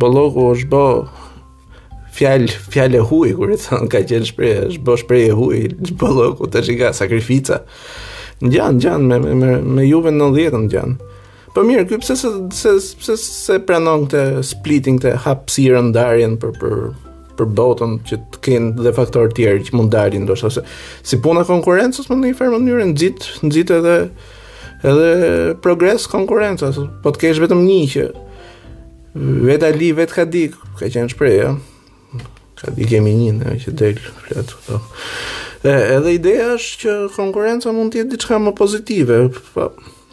bollogu 0.00 0.46
është 0.54 0.70
bë 0.70 0.84
fjalë 2.14 2.60
fjalë 2.74 3.02
huaj 3.10 3.34
kur 3.38 3.54
i 3.54 3.58
thon 3.60 3.90
ka 3.90 4.04
qenë 4.06 4.30
shpreh 4.30 4.60
është 4.68 4.84
bë 4.86 4.96
shpreh 5.02 5.26
huaj 5.36 5.64
bëlloku 5.98 6.48
tash 6.54 6.70
i 6.72 6.78
ka 6.78 6.92
sakrifica 6.96 7.64
ngjan 8.44 8.78
ngjan 8.78 9.02
me 9.10 9.18
me 9.18 9.54
me 9.60 9.88
juve 9.90 10.14
në 10.14 10.30
90 10.30 10.34
ditë 10.46 10.62
ngjan 10.68 10.96
Po 11.54 11.62
mirë, 11.62 11.84
ky 11.86 12.00
pse 12.02 12.16
se 12.18 12.28
se 12.50 13.12
se 13.16 13.58
pranon 13.62 14.08
këtë 14.08 14.42
splitting 14.42 14.96
të 15.04 15.12
hapësirën 15.22 15.86
ndarjen 15.92 16.32
për 16.42 16.50
për 16.58 16.74
për 17.38 17.48
botën 17.58 17.96
që 18.08 18.18
të 18.34 18.40
kenë 18.46 18.70
dhe 18.84 18.92
faktorë 18.96 19.34
tjerë 19.38 19.64
që 19.68 19.76
mund 19.78 19.92
dalin 19.94 20.24
ndoshta 20.26 20.50
ose 20.50 20.64
si 21.06 21.18
puna 21.24 21.42
konkurrencës 21.48 22.08
në 22.12 22.18
një 22.22 22.32
farë 22.38 22.56
mënyrë 22.58 22.86
nxit 22.92 23.28
nxit 23.46 23.72
edhe 23.78 23.96
edhe 24.84 25.08
progres 25.64 26.04
konkurrencës, 26.12 26.78
po 27.02 27.12
të 27.14 27.22
kesh 27.22 27.40
vetëm 27.44 27.62
një 27.64 27.80
që 27.94 28.06
vetë 29.48 29.68
Ali 29.72 29.92
vet 29.94 30.12
Kadik, 30.12 30.56
ka 30.78 30.90
qenë 30.92 31.12
shpreh, 31.14 31.36
ja? 31.38 31.52
Kadik 32.60 32.90
kemi 32.92 33.14
një 33.16 33.30
ne 33.38 33.54
që 33.62 33.72
del 33.78 33.96
flet. 34.26 34.52
Po. 34.66 34.80
Edhe 35.70 36.12
ideja 36.18 36.50
është 36.56 36.80
që 36.82 36.94
konkurenca 37.14 37.72
mund 37.72 37.94
të 37.94 38.02
jetë 38.02 38.12
diçka 38.16 38.40
më 38.42 38.52
pozitive, 38.58 39.18
po. 39.54 39.70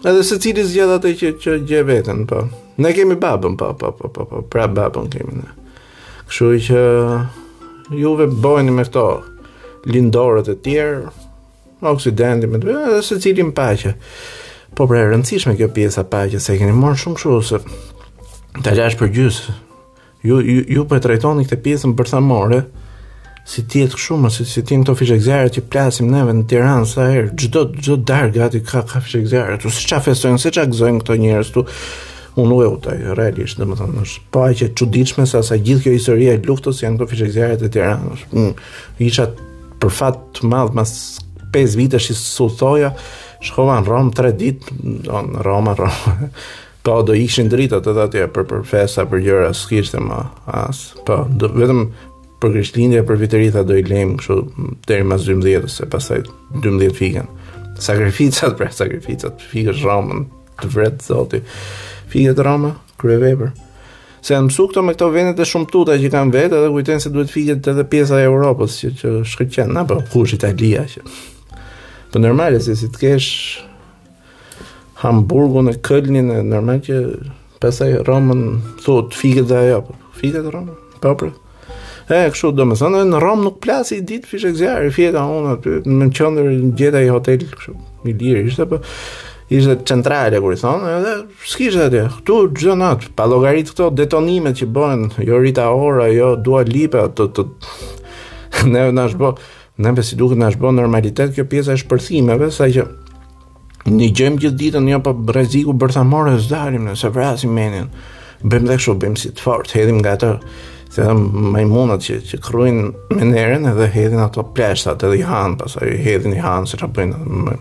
Edhe 0.07 0.21
secili 0.25 0.63
zgjat 0.65 0.95
atë 0.99 1.11
që 1.19 1.33
që 1.43 1.57
gjë 1.69 1.81
veten, 1.89 2.23
po. 2.29 2.45
Ne 2.81 2.93
kemi 2.95 3.17
babën, 3.21 3.57
po, 3.59 3.73
po, 3.75 3.91
po, 3.99 4.13
po, 4.15 4.27
po, 4.29 4.43
pra 4.53 4.69
babën 4.71 5.11
kemi 5.17 5.41
ne. 5.41 5.49
Kështu 6.31 6.45
që 6.65 6.81
juve 7.99 8.25
bëjni 8.43 8.71
me 8.71 8.85
këto 8.87 9.01
lindorët 9.91 10.47
e 10.53 10.53
tjerë, 10.63 11.09
oksidenti 11.91 12.47
me 12.47 12.61
të 12.61 12.67
dhe 12.71 12.99
se 13.03 13.17
cilin 13.19 13.49
paqe. 13.57 13.91
Po 14.77 14.85
pra 14.87 15.01
e 15.03 15.09
rëndësishme 15.11 15.57
kjo 15.59 15.67
pjesa 15.75 16.05
paqe, 16.07 16.39
se 16.39 16.55
keni 16.61 16.71
morë 16.77 16.99
shumë 17.01 17.19
shu, 17.19 17.35
se 17.51 17.59
të 18.63 18.77
gjash 18.77 18.95
për 19.01 19.11
gjysë. 19.17 19.55
Ju, 20.29 20.37
ju, 20.39 20.63
ju 20.71 20.85
për 20.85 21.01
po 21.01 21.01
trajtoni 21.09 21.43
këte 21.49 21.57
pjesën 21.65 21.95
për 21.99 22.11
thamore, 22.13 22.61
si 23.51 23.65
tjetë 23.73 23.99
shumë, 24.05 24.31
si, 24.31 24.45
si 24.47 24.63
tjenë 24.69 24.87
të 24.87 24.95
fishekzjarë 25.01 25.51
që 25.57 25.65
plasim 25.73 26.07
neve 26.13 26.37
në 26.37 26.45
Tiranë 26.53 26.87
sa 26.93 27.09
erë, 27.11 27.33
çdo 27.43 27.65
çdo 27.73 27.97
darë 28.13 28.31
gati 28.39 28.63
ka, 28.63 28.85
ka 28.87 29.03
fishekzjarë, 29.03 29.59
tu 29.65 29.73
se 29.73 29.83
qa 29.91 29.99
festojnë, 30.05 30.39
se 30.45 30.53
qa 30.55 30.63
gzojnë 30.77 31.03
këto 31.03 31.19
njerëz 31.25 31.49
tu, 31.57 31.65
unë 32.39 32.55
u 32.57 32.61
e 32.63 32.67
utaj, 32.71 32.99
realisht, 33.17 33.59
dhe 33.59 33.67
më 33.67 33.77
është 34.03 34.25
pa 34.31 34.45
e 34.51 34.55
që 34.61 34.69
qudichme 34.79 35.25
se 35.27 35.39
asa 35.41 35.57
gjithë 35.59 35.83
kjo 35.83 35.95
historie 35.97 36.33
e 36.37 36.41
luftës 36.45 36.79
janë 36.83 36.99
këto 36.99 37.09
fishekzjarët 37.11 37.65
e 37.67 37.71
tjera, 37.73 37.97
është, 38.13 38.31
mm, 38.37 38.53
isha 39.07 39.25
për 39.81 39.91
fatë 39.99 40.39
të 40.39 40.51
madhë, 40.53 40.75
mas 40.79 40.93
5 41.53 41.75
vite 41.79 41.99
që 41.99 42.15
su 42.15 42.47
thoja, 42.59 42.93
shkova 43.43 43.79
në 43.81 43.89
Romë 43.89 44.13
3 44.19 44.31
ditë, 44.43 44.77
në 44.81 45.45
Roma, 45.47 45.75
Roma, 45.81 46.29
po 46.81 47.01
do 47.05 47.13
ishin 47.17 47.49
drita 47.51 47.81
të 47.83 47.93
të 47.97 48.05
atje 48.07 48.27
për, 48.37 48.47
për 48.53 48.63
festa, 48.69 49.03
për 49.05 49.25
gjëra, 49.27 49.51
s'kishtë 49.57 49.99
më 50.05 50.21
asë, 50.65 51.01
po, 51.09 51.21
do, 51.29 51.51
vetëm 51.59 51.85
për 52.41 52.55
kryshlindje, 52.55 53.03
për 53.05 53.19
viteritha 53.21 53.61
do 53.67 53.75
i 53.77 53.83
lejmë 53.85 54.15
kështu 54.17 54.37
deri 54.89 55.05
mas 55.05 55.27
12, 55.27 55.67
se 55.69 55.85
pasaj 55.85 56.23
12 56.63 56.95
fiken. 56.97 57.27
Sakrificat, 57.81 58.55
pre, 58.57 58.71
sakrificat, 58.73 59.43
fikës 59.51 59.83
Romën, 59.85 60.23
të 60.63 60.71
vretë 60.77 61.11
zoti 61.11 61.43
fije 62.11 62.33
drama, 62.33 62.75
krye 63.01 63.17
vepër. 63.23 63.51
Se 64.21 64.35
janë 64.35 64.49
mësu 64.49 64.67
këto 64.69 64.83
me 64.85 64.93
këto 64.93 65.07
vendet 65.13 65.39
e 65.41 65.47
shumë 65.49 65.67
tuta 65.73 65.95
që 66.01 66.09
kanë 66.13 66.35
vetë 66.35 66.57
edhe 66.59 66.67
kujten 66.75 66.99
se 67.01 67.09
duhet 67.13 67.31
fije 67.33 67.55
edhe 67.57 67.85
pjesa 67.89 68.19
e 68.21 68.27
Europës 68.29 68.75
që, 68.83 68.91
që 68.99 69.13
shkëqenë, 69.31 69.73
na 69.77 69.85
për 69.89 70.01
po, 70.01 70.09
kush 70.13 70.35
Italia 70.37 70.83
që. 70.91 71.01
Për 71.07 71.13
po, 72.13 72.21
nërmarë, 72.27 72.59
se 72.61 72.75
si 72.77 72.89
të 72.93 73.01
kesh 73.01 73.31
Hamburgun 75.01 75.71
e 75.71 75.75
Kölnin 75.87 76.29
e 76.35 76.41
nërmarë 76.51 76.83
që 76.89 76.99
pesaj 77.63 77.95
Romën 78.09 78.45
thot 78.85 79.17
fije 79.17 79.41
dhe 79.49 79.57
ajo, 79.63 79.81
po, 79.89 79.97
fije 80.19 80.43
dhe 80.45 80.53
Romën, 80.53 80.77
për 81.03 81.31
E, 82.11 82.25
kështu, 82.33 82.49
do 82.57 82.65
më 82.67 82.75
thënë, 82.75 83.01
në 83.07 83.19
Romë 83.23 83.45
nuk 83.45 83.59
plasi 83.63 84.01
i 84.01 84.03
ditë 84.03 84.27
fishe 84.27 84.49
këzjarë, 84.51 84.89
fije 84.91 85.13
dhe 85.15 85.21
unë, 85.31 85.53
në 85.85 85.93
më 86.01 86.07
qëndër 86.17 86.49
gjeta 86.75 86.99
i 86.99 87.07
hotel, 87.07 87.45
kështu, 87.47 87.75
i 88.11 88.15
lirë, 88.17 88.41
ishte 88.49 88.65
për 88.67 88.81
ishte 89.51 89.75
centrale 89.83 90.39
kur 90.39 90.53
i 90.55 90.59
thon, 90.59 90.83
edhe 90.87 91.15
s'kishte 91.51 91.87
aty. 91.89 92.01
Ktu 92.21 92.35
çdo 92.55 92.75
natë, 92.79 93.11
pa 93.17 93.25
llogarit 93.27 93.67
këto 93.71 93.89
detonimet 93.99 94.55
që 94.61 94.67
bëhen, 94.71 95.05
jo 95.27 95.41
rita 95.43 95.67
ora, 95.75 96.07
jo 96.11 96.33
dua 96.39 96.63
lipa, 96.67 97.07
të 97.11 97.27
të 97.35 97.45
ne 98.71 98.85
na 98.95 99.07
shpo, 99.11 99.33
ne 99.83 99.93
pse 99.97 100.07
si 100.11 100.19
duhet 100.19 100.39
na 100.39 100.49
normalitet 100.71 101.35
kjo 101.35 101.45
pjesa 101.51 101.75
e 101.75 101.81
shpërthimeve, 101.83 102.47
sa 102.51 102.69
që 102.71 102.85
ne 103.91 104.07
gjëmë 104.13 104.41
gjithë 104.45 104.57
ditën 104.61 104.87
jo 104.93 104.99
pa 105.03 105.13
po 105.17 105.33
rreziku 105.35 105.73
bërthamore 105.75 106.37
të 106.47 106.79
nëse 106.87 107.11
vrasim 107.11 107.51
menin. 107.55 107.89
Bëjmë 108.47 108.71
dhe 108.71 108.77
kështu, 108.79 108.95
bëjmë 109.03 109.19
si 109.21 109.33
të 109.35 109.43
fort, 109.43 109.73
hedhim 109.75 109.99
nga 110.01 110.15
të 110.21 110.31
të 110.91 111.05
dhe 111.07 111.11
majmunat 111.53 112.03
që, 112.03 112.15
që 112.29 112.39
kruin 112.43 112.79
meneren 113.15 113.69
edhe 113.71 113.85
hedhin 113.93 114.19
ato 114.19 114.43
pleshtat 114.55 115.03
edhe 115.07 115.21
i 115.21 115.25
hanë, 115.27 115.55
pasaj 115.61 115.93
hedhin 116.03 116.35
i 116.35 116.41
hanë 116.43 116.67
se 116.67 116.79
të 116.81 116.89
bëjnë 116.97 117.51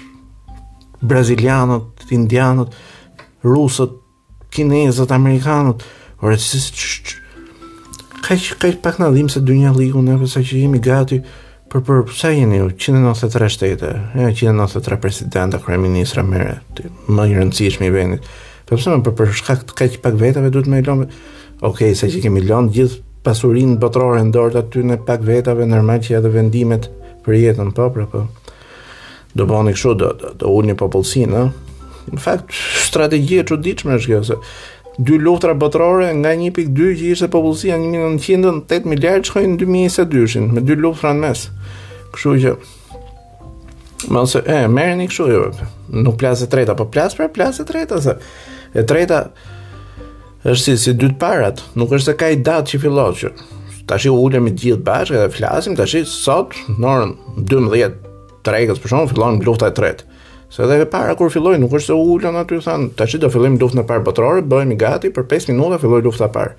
brazilianët, 1.05 2.09
indianët, 2.17 2.75
rusët, 3.47 3.95
kinezët, 4.55 5.15
amerikanët, 5.15 5.85
Ora 6.25 6.39
si 6.39 6.57
kaq 8.23 8.41
kaq 8.59 8.77
pak 8.83 8.99
na 8.99 9.11
dhim 9.11 9.29
se 9.29 9.41
dynja 9.41 9.73
liku 9.77 10.01
ne 10.03 10.17
pse 10.19 10.41
që 10.41 10.57
jemi 10.63 10.79
gati 10.81 11.19
për 11.71 11.83
për 11.87 11.99
sa 12.17 12.31
jeni 12.33 12.57
ju 12.63 12.69
193 12.71 13.49
shtete, 13.53 13.91
jo 14.17 14.29
193 14.31 14.97
presidenta, 15.03 15.61
kryeministra 15.67 16.25
merë, 16.25 16.55
ti 16.79 16.89
më 17.13 17.27
i 17.33 17.37
rëndësishmi 17.39 17.89
i 17.91 17.93
vendit. 17.93 18.29
Po 18.65 18.79
pse 18.81 18.97
për 19.05 19.17
për 19.19 19.35
shkak 19.43 19.67
të 19.69 19.91
pak 20.07 20.17
vetave 20.23 20.49
duhet 20.55 20.71
më 20.73 20.81
lëmë. 20.87 21.09
Okej, 21.61 21.67
okay, 21.71 21.93
sa 21.99 22.09
që 22.09 22.23
kemi 22.25 22.47
lënë 22.49 22.73
gjithë 22.79 23.01
pasurinë 23.27 23.77
botërore 23.83 24.23
në 24.25 24.33
dorë 24.37 24.63
aty 24.63 24.87
në 24.89 25.01
pak 25.09 25.27
vetave, 25.29 25.67
normal 25.69 26.01
që 26.07 26.17
edhe 26.23 26.33
vendimet 26.39 26.89
për 27.27 27.37
jetën 27.37 27.75
po, 27.77 27.91
pra 27.99 28.09
po. 28.15 28.25
Do 29.37 29.45
bëni 29.53 29.77
kështu 29.77 29.95
do 30.01 30.15
do, 30.23 30.33
do 30.41 30.57
ulni 30.57 30.73
popullsinë, 30.81 31.45
ë. 31.45 31.75
Në 32.05 32.19
fakt 32.21 32.53
strategjia 32.85 33.41
e 33.41 33.45
çuditshme 33.49 33.95
është 33.97 34.11
kjo 34.13 34.19
se 34.29 34.35
dy 34.99 35.19
luftra 35.19 35.55
botërore 35.59 36.13
nga 36.21 36.31
1.2 36.37 36.69
që 36.99 37.09
ishte 37.15 37.29
popullsia 37.33 37.75
1908 37.83 38.87
miliard 38.87 39.27
shkoi 39.27 39.47
në 39.51 39.59
2022-shin 39.63 40.51
me 40.55 40.63
dy 40.63 40.77
luftra 40.79 41.11
në 41.15 41.25
mes. 41.25 41.47
Kështu 42.15 42.35
që 42.45 42.55
mëse 44.15 44.45
e 44.55 44.61
merrni 44.71 45.09
kështu 45.11 45.27
jo. 45.33 45.43
Nuk 45.97 46.19
plas 46.21 46.45
e 46.45 46.49
treta, 46.53 46.77
po 46.79 46.87
plas 46.95 47.17
për 47.19 47.33
plas 47.35 47.59
e 47.63 47.67
treta 47.69 47.99
se 48.05 48.15
e 48.75 48.83
treta 48.87 49.25
është 50.45 50.63
si 50.63 50.75
si 50.85 50.95
dytë 51.01 51.19
parat, 51.19 51.63
nuk 51.79 51.93
është 51.97 52.13
se 52.13 52.17
ka 52.21 52.31
i 52.35 52.39
datë 52.47 52.73
që 52.75 52.83
fillon 52.83 53.19
që 53.19 53.33
tashi 53.89 54.11
u 54.13 54.19
ulëm 54.27 54.47
të 54.51 54.55
gjithë 54.63 54.85
bashkë 54.87 55.23
dhe 55.25 55.31
flasim 55.35 55.77
tash 55.79 55.95
sot 56.11 56.55
në 56.79 56.91
orën 56.95 57.15
12 57.51 57.95
tregës 58.47 58.81
për 58.83 58.93
shkakun 58.93 59.11
fillon 59.15 59.41
lufta 59.47 59.73
e 59.73 59.75
tretë. 59.77 60.07
Se 60.55 60.63
edhe 60.63 60.81
e 60.83 60.87
para 60.87 61.17
kur 61.19 61.33
filloi 61.35 61.57
nuk 61.59 61.73
është 61.75 61.89
se 61.89 61.95
u 61.99 62.03
ulën 62.15 62.37
aty 62.39 62.61
ta 62.95 63.07
që 63.11 63.19
do 63.19 63.27
fillojmë 63.31 63.59
luftën 63.59 63.81
e 63.81 63.83
parë 63.89 64.03
botërore, 64.07 64.43
bëhemi 64.47 64.77
gati 64.79 65.09
për 65.11 65.25
5 65.31 65.49
minuta 65.51 65.81
filloi 65.83 65.99
lufta 66.07 66.29
e 66.29 66.31
parë. 66.37 66.53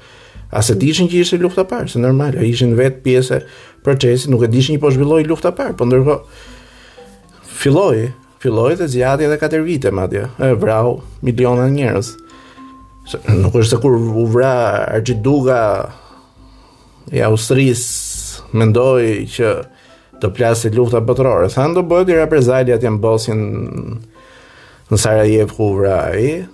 A 0.52 0.62
se 0.68 0.76
dishin 0.76 1.08
që 1.08 1.22
ishte 1.24 1.38
lufta 1.40 1.64
e 1.64 1.70
parë, 1.70 1.88
se 1.94 2.02
normal, 2.04 2.36
a 2.36 2.44
ishin 2.44 2.74
vetë 2.76 3.00
pjesë 3.06 3.40
procesi, 3.88 4.28
nuk 4.34 4.44
e 4.44 4.50
dishin 4.52 4.76
që 4.76 4.82
po 4.84 4.92
zhvilloi 4.92 5.22
lufta 5.30 5.54
e 5.56 5.56
parë, 5.62 5.78
po 5.80 5.88
ndërkohë 5.88 7.48
filloi, 7.62 8.04
filloi 8.44 8.76
të 8.82 8.90
zgjati 8.98 9.30
edhe 9.30 9.40
katër 9.40 9.64
vite 9.64 9.94
madje. 9.96 10.26
E 10.44 10.50
vrau 10.60 10.98
miliona 11.24 11.70
njerëz. 11.72 12.10
Se 13.14 13.22
nuk 13.32 13.56
është 13.62 13.78
se 13.78 13.80
kur 13.86 13.96
u 13.96 14.28
vra 14.36 14.52
arqiduga 14.90 15.62
e 17.16 17.24
Austris 17.32 17.88
mendoi 18.52 19.22
që 19.38 19.56
të 20.22 20.30
plasit 20.36 20.76
lufta 20.78 21.02
botërore. 21.04 21.48
Thanë 21.54 21.76
do 21.80 21.84
bëhet 21.88 22.12
i 22.14 22.18
reprezalja 22.20 22.78
të 22.80 22.92
mbosin 22.96 23.40
në 24.92 25.00
Sarajevë 25.02 25.56
ku 25.58 25.68
vra 25.80 26.02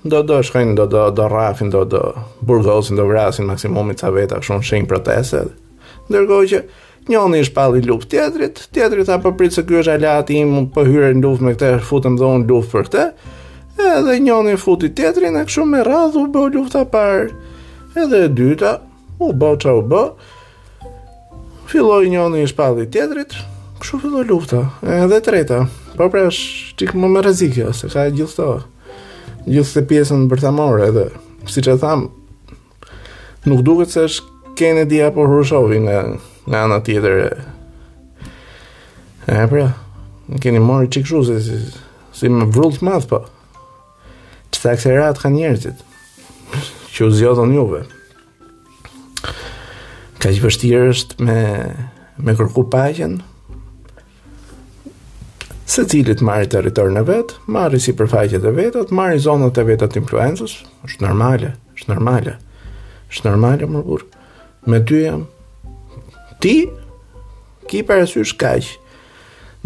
do 0.08 0.22
do 0.24 0.40
shkojnë, 0.46 0.78
do 0.80 0.86
do 0.88 1.04
do 1.16 1.26
rafin, 1.32 1.70
do 1.74 1.84
do 1.86 2.02
burgosin, 2.48 2.96
do 2.98 3.06
vrasin 3.10 3.46
maksimumit 3.50 4.00
sa 4.00 4.10
veta, 4.10 4.40
kështu 4.40 4.60
në 4.60 4.68
shenjë 4.70 4.88
proteste. 4.94 5.44
Ndërkohë 6.12 6.50
që 6.54 6.62
njëri 7.12 7.42
i 7.42 7.48
shpalli 7.50 7.84
luftë 7.90 8.12
teatrit, 8.16 8.64
teatri 8.76 9.06
tha 9.08 9.20
po 9.24 9.34
prit 9.38 9.54
se 9.56 9.66
ky 9.68 9.82
është 9.82 9.98
alati 9.98 10.40
i 10.40 10.44
im, 10.48 10.70
po 10.74 10.86
hyre 10.88 11.12
në 11.16 11.24
luftë 11.28 11.48
me 11.50 11.56
këtë, 11.58 11.74
futëm 11.92 12.18
dhon 12.22 12.48
luftë 12.50 12.72
për 12.76 12.90
këtë. 12.90 13.06
Edhe 13.92 14.18
njëri 14.24 14.58
futi 14.62 14.92
teatrin, 14.96 15.38
a 15.40 15.46
kështu 15.48 15.68
me 15.70 15.84
radhë 15.86 16.24
u 16.24 16.28
bë 16.34 16.48
lufta 16.56 16.86
parë. 16.88 17.30
Edhe 18.00 18.26
e 18.30 18.36
dyta, 18.40 18.78
u 19.20 19.34
bë 19.36 19.54
çau 19.66 19.80
bë. 19.92 20.06
Filloi 21.72 22.10
njëri 22.14 22.46
i 22.46 22.48
shpalli 22.52 22.88
teatrit, 22.92 23.36
Kështu 23.82 23.98
filloi 24.04 24.24
lufta, 24.30 24.60
edhe 24.86 25.18
treta. 25.26 25.64
Po 25.98 26.06
pra 26.14 26.28
është 26.30 26.76
çik 26.78 26.92
më 26.94 27.08
me 27.10 27.22
rrezik 27.26 27.56
kjo, 27.56 27.72
se 27.74 27.88
ka 27.90 28.04
gjithë 28.14 28.30
këto. 28.38 28.50
Gjithë 29.48 29.72
këtë 29.74 29.90
pjesën 29.90 30.26
bërtamore 30.30 30.84
edhe 30.92 31.06
siç 31.50 31.66
e 31.66 31.74
tham, 31.82 32.04
nuk 33.50 33.64
duket 33.66 33.90
se 33.96 34.04
është 34.06 34.30
Kennedy 34.60 35.00
apo 35.02 35.24
Khrushchev 35.26 35.72
nga 35.86 35.96
nga 36.46 36.60
ana 36.68 36.78
tjetër. 36.86 37.34
E, 39.26 39.40
e 39.40 39.48
pra, 39.50 39.66
keni 40.44 40.62
marrë 40.62 40.92
çik 40.94 41.08
kështu 41.10 41.24
se 41.32 41.40
si, 41.48 41.58
si 42.14 42.30
më 42.30 42.52
vrull 42.54 42.78
të 42.78 42.86
madh 42.86 43.10
po. 43.10 43.24
Çfarë 44.54 44.78
kthe 44.78 45.00
rat 45.00 45.24
kanë 45.24 45.40
njerëzit? 45.40 45.82
Që 46.94 47.10
u 47.10 47.16
zgjodhën 47.18 47.58
juve. 47.58 47.82
Ka 50.22 50.30
që 50.30 50.46
vështirë 50.46 50.92
është 50.94 51.18
me, 51.26 51.38
me 52.22 52.38
kërku 52.38 52.68
pajqen, 52.70 53.22
se 55.72 55.84
cilit 55.88 56.20
marri 56.20 56.48
teritor 56.52 56.90
në 56.92 57.02
vetë, 57.08 57.36
marri 57.56 57.78
si 57.80 57.94
përfajtje 57.96 58.42
të 58.44 58.52
vetët, 58.58 58.90
marri 58.96 59.22
zonët 59.24 59.56
e 59.62 59.64
vetët 59.70 59.96
influenzës, 60.02 60.58
është 60.84 61.06
normale, 61.06 61.54
është 61.78 61.92
normale, 61.94 62.34
është 63.08 63.28
normale, 63.30 63.70
më 63.72 64.00
me 64.74 64.82
ty 64.90 65.00
jam, 65.06 65.22
ti, 66.44 66.58
ki 67.72 67.86
për 67.88 68.04
esysh 68.04 68.36
kaq, 68.42 68.68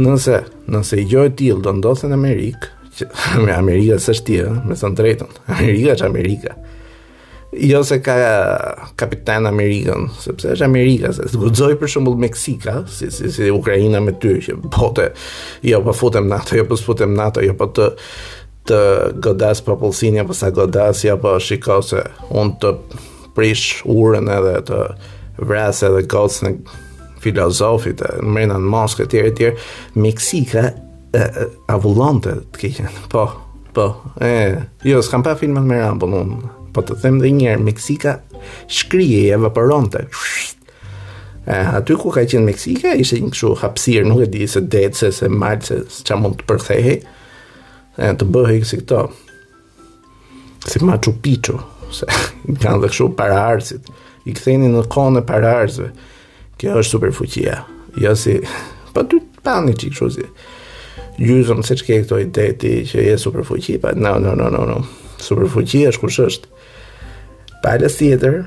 nëse, 0.05 0.43
nëse 0.75 1.01
i 1.01 1.07
gjojë 1.09 1.33
tilë 1.41 1.65
do 1.65 1.73
ndosën 1.79 2.13
Amerikë, 2.19 2.69
që, 3.01 3.09
me 3.47 3.57
Amerika 3.57 3.97
së 4.05 4.19
shtje, 4.21 4.51
me 4.67 4.77
së 4.77 4.91
në 4.93 5.01
drejton, 5.01 5.33
Amerika 5.57 5.97
që 6.03 6.09
Amerika, 6.11 6.53
jo 7.57 7.83
se 7.83 7.99
ka 8.01 8.13
kapitan 8.95 9.47
Amerikën, 9.47 10.09
sepse 10.19 10.53
është 10.55 10.65
Amerika, 10.65 11.11
se 11.15 11.25
të 11.29 11.39
gudzoj 11.39 11.75
për 11.81 11.91
shumëllë 11.93 12.23
Meksika, 12.25 12.73
si, 12.91 13.07
si, 13.13 13.29
si 13.31 13.47
Ukrajina 13.53 14.01
me 14.03 14.13
ty, 14.19 14.35
që 14.43 14.57
të, 14.97 15.05
jo 15.69 15.79
për 15.83 15.87
po 15.91 15.95
futem 15.95 16.27
NATO, 16.31 16.57
jo 16.57 16.65
për 16.65 16.73
po 16.75 16.79
sputem 16.81 17.15
NATO, 17.15 17.43
jo 17.45 17.53
për 17.55 17.69
po 17.71 17.75
të, 17.79 17.89
të 18.71 18.79
godas 19.23 19.61
popullsinja, 19.65 20.23
jo 20.25 20.29
për 20.33 20.39
sa 20.39 20.51
godas, 20.55 21.03
jo 21.07 21.15
për 21.21 21.39
shiko 21.45 21.79
se 21.85 22.03
unë 22.29 22.57
të 22.63 22.73
prish 23.35 23.85
urën 23.91 24.29
edhe 24.37 24.57
të 24.71 24.81
vras 25.45 25.81
edhe 25.85 26.03
gocë 26.11 26.49
në 26.49 26.53
filozofit, 27.23 28.03
e, 28.05 28.13
në 28.21 28.35
mrena 28.37 28.59
në 28.59 28.71
moskë, 28.75 29.07
e 29.07 29.11
tjere, 29.13 29.33
tjere, 29.35 29.63
Meksika 29.99 30.67
e, 30.67 31.47
avullonte 31.75 32.35
të 32.51 32.65
kikën, 32.65 33.01
po, 33.11 33.29
po, 33.75 33.89
e, 34.23 34.33
jo, 34.87 35.01
s'kam 35.05 35.23
pa 35.25 35.35
filmat 35.39 35.67
me 35.67 35.79
rambon, 35.81 36.15
unë, 36.23 36.54
po 36.75 36.83
të 36.83 36.97
them 37.03 37.19
dhe 37.23 37.31
herë 37.37 37.63
Meksika 37.63 38.15
shkrije 38.71 39.31
e 39.33 39.39
vaporonte. 39.41 40.03
E, 41.45 41.57
aty 41.77 41.95
ku 42.01 42.11
ka 42.13 42.25
qenë 42.27 42.47
Meksika, 42.49 42.91
ishe 42.99 43.19
një 43.21 43.31
këshu 43.33 43.53
hapsirë, 43.61 44.07
nuk 44.09 44.25
e 44.25 44.29
di 44.33 44.45
se 44.49 44.61
detë, 44.63 44.95
se 44.99 45.11
se 45.21 45.29
martë, 45.31 45.83
se 45.95 46.05
që 46.07 46.17
mund 46.21 46.39
të 46.41 46.47
përthehe, 46.49 46.95
e, 47.01 48.09
të 48.19 48.27
bëhe 48.33 48.57
i 48.59 48.63
kësi 48.63 48.81
këto, 48.83 49.03
si 50.65 50.81
Machu 50.81 51.13
Picchu, 51.21 51.59
se 51.93 52.09
kanë 52.63 52.81
dhe 52.83 52.89
këshu 52.91 53.11
para 53.19 53.37
arësit, 53.53 53.91
i 54.25 54.33
kthenin 54.33 54.73
në 54.73 54.87
kone 54.93 55.21
para 55.25 55.53
arësve, 55.61 55.91
kjo 56.57 56.79
është 56.81 56.95
super 56.97 57.13
fuqia, 57.13 57.59
jo 58.01 58.15
si, 58.17 58.39
po 58.95 59.03
ty 59.05 59.21
të 59.21 59.45
pani 59.45 59.75
që 59.77 59.85
i 59.85 59.93
këshu 59.93 60.11
si, 60.17 60.27
gjyëzëm 61.21 61.61
se 61.67 61.77
që 61.79 61.85
ke 61.91 61.97
këto 62.07 62.17
i 62.23 62.31
deti, 62.39 62.73
që 62.89 63.05
je 63.11 63.17
super 63.21 63.45
pa, 63.47 63.93
no, 63.95 64.15
no, 64.19 64.33
no, 64.39 64.49
no, 64.51 64.65
no, 64.71 64.81
super 65.21 65.45
është 65.45 66.01
kush 66.01 66.19
është, 66.25 66.54
palës 67.63 67.95
tjetër, 67.99 68.41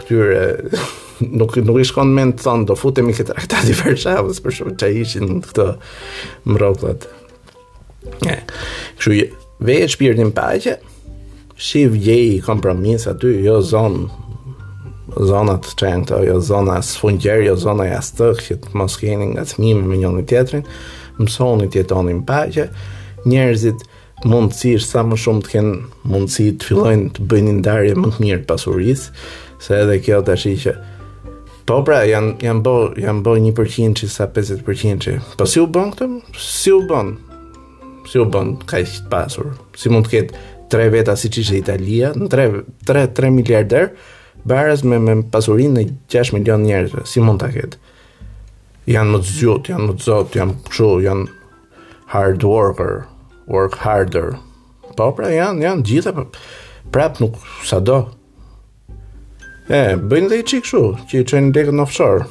këtyre 0.00 0.44
nuk 1.38 1.56
nuk 1.66 1.80
i 1.82 1.86
shkon 1.88 2.14
mend 2.16 2.38
thon 2.40 2.66
do 2.68 2.76
futemi 2.78 3.14
këtë 3.16 3.34
traktat 3.34 3.68
i 3.68 3.76
Varshavës 3.76 4.40
për 4.44 4.56
shkak 4.58 4.78
të 4.80 4.90
ishin 5.02 5.40
këto 5.44 5.66
mrokullat. 6.48 7.06
Ja. 8.24 8.38
Kështu 8.96 9.16
i 9.18 9.26
vejë 9.68 9.90
shpirtin 9.94 10.32
paqe, 10.36 10.78
shiv 11.60 11.98
gjej 12.00 12.38
kompromis 12.46 13.04
aty, 13.10 13.34
jo 13.44 13.60
zon 13.60 14.08
zonat 15.10 15.64
të 15.76 15.88
janë 15.90 16.06
këto, 16.06 16.18
jo 16.28 16.36
zona 16.46 16.78
sfungjer, 16.86 17.40
jo 17.48 17.56
zona 17.60 17.88
jastëk, 17.90 18.38
që 18.46 18.58
të 18.62 18.74
mos 18.78 18.94
keni 19.00 19.32
nga 19.34 19.42
të 19.44 19.58
mime 19.62 19.82
me 19.90 19.98
njëri 20.00 20.22
tjetrin, 20.32 20.66
mësoni 21.20 21.66
të 21.68 21.80
jetonin 21.82 22.20
pa 22.28 22.44
njerëzit, 23.28 23.82
mundësi 24.26 24.74
është 24.78 24.90
sa 24.92 25.00
më 25.06 25.16
shumë 25.22 25.44
të 25.46 25.50
kenë 25.54 25.74
mundësi 26.12 26.46
të 26.60 26.66
fillojnë 26.68 27.08
të 27.16 27.24
bëjnë 27.30 27.48
një 27.52 27.58
ndarje 27.60 27.94
më 27.96 28.10
të 28.12 28.24
mirë 28.24 28.42
pasurisë, 28.48 29.20
se 29.64 29.78
edhe 29.84 29.96
kjo 30.04 30.20
të 30.26 30.34
i 30.48 30.54
që 30.64 30.74
po 31.70 31.76
pra, 31.86 32.00
janë 32.02 32.32
jan 32.44 32.62
bo, 32.66 32.72
jan 32.98 33.20
bo 33.22 33.36
një 33.38 33.52
përqinë 33.56 33.96
që 34.00 34.08
sa 34.10 34.26
50% 34.34 35.04
që 35.04 35.14
po 35.38 35.46
si 35.48 35.60
u 35.62 35.66
bon 35.70 35.92
këtëm? 35.94 36.16
Si 36.34 36.72
u 36.74 36.80
bon? 36.90 37.12
Si 38.10 38.18
u 38.18 38.24
bon 38.26 38.56
ka 38.66 38.80
i 38.82 38.86
qitë 38.88 39.10
pasur? 39.12 39.52
Si 39.78 39.92
mund 39.92 40.08
të 40.08 40.14
ketë 40.16 40.40
tre 40.72 40.88
veta 40.90 41.14
si 41.18 41.30
që 41.30 41.60
Italia, 41.60 42.10
në 42.16 42.26
tre, 42.32 42.48
tre, 42.88 43.04
tre 43.14 43.30
miliarder, 43.34 43.92
barës 44.50 44.82
me, 44.82 44.98
me 44.98 45.14
pasurin 45.30 45.76
në 45.78 45.84
6 46.12 46.34
milion 46.36 46.66
njerëzve, 46.66 47.04
si 47.06 47.22
mund 47.24 47.40
të 47.44 47.52
ketë? 47.54 47.96
Janë 48.90 49.14
më 49.14 49.22
të 49.22 49.30
zjutë, 49.38 49.70
janë 49.74 49.86
më 49.86 49.94
të 50.00 50.06
zotë, 50.08 50.40
janë 50.40 50.58
këshu, 50.66 50.90
janë 51.06 52.04
hard 52.16 52.48
worker, 52.50 53.02
work 53.50 53.74
harder. 53.84 54.38
Po 54.96 55.10
pra 55.16 55.28
janë, 55.32 55.64
janë 55.66 55.86
gjitha 55.90 56.14
pra, 56.14 56.24
prap 56.94 57.20
nuk 57.20 57.36
sa 57.66 57.82
do. 57.82 57.98
E, 59.70 59.80
bëjnë 60.00 60.30
dhe 60.32 60.38
i 60.40 60.44
qikë 60.50 60.70
shu, 60.70 60.84
që 61.10 61.20
i 61.22 61.26
qenë 61.30 61.52
legën 61.54 61.82
offshore, 61.82 62.24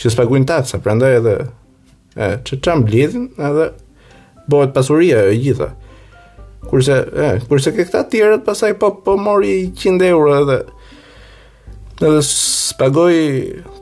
që 0.00 0.12
s'paguin 0.14 0.46
taksa, 0.48 0.80
pra 0.84 0.94
ndaj 0.96 1.18
edhe, 1.18 1.34
e, 2.16 2.30
që 2.48 2.60
qam 2.64 2.84
blidhin 2.86 3.30
edhe 3.36 3.70
bëhet 4.52 4.72
pasuria 4.76 5.24
e 5.32 5.36
gjitha. 5.40 5.72
Kurse, 6.68 6.98
e, 7.02 7.32
kurse 7.50 7.72
ke 7.74 7.84
këta 7.88 8.04
tjerët, 8.12 8.44
pasaj 8.46 8.76
po, 8.80 8.94
po 9.04 9.16
mori 9.20 9.70
100 9.76 10.08
euro 10.08 10.36
edhe, 10.44 10.58
edhe 12.00 12.20
s'pagoj 12.24 13.12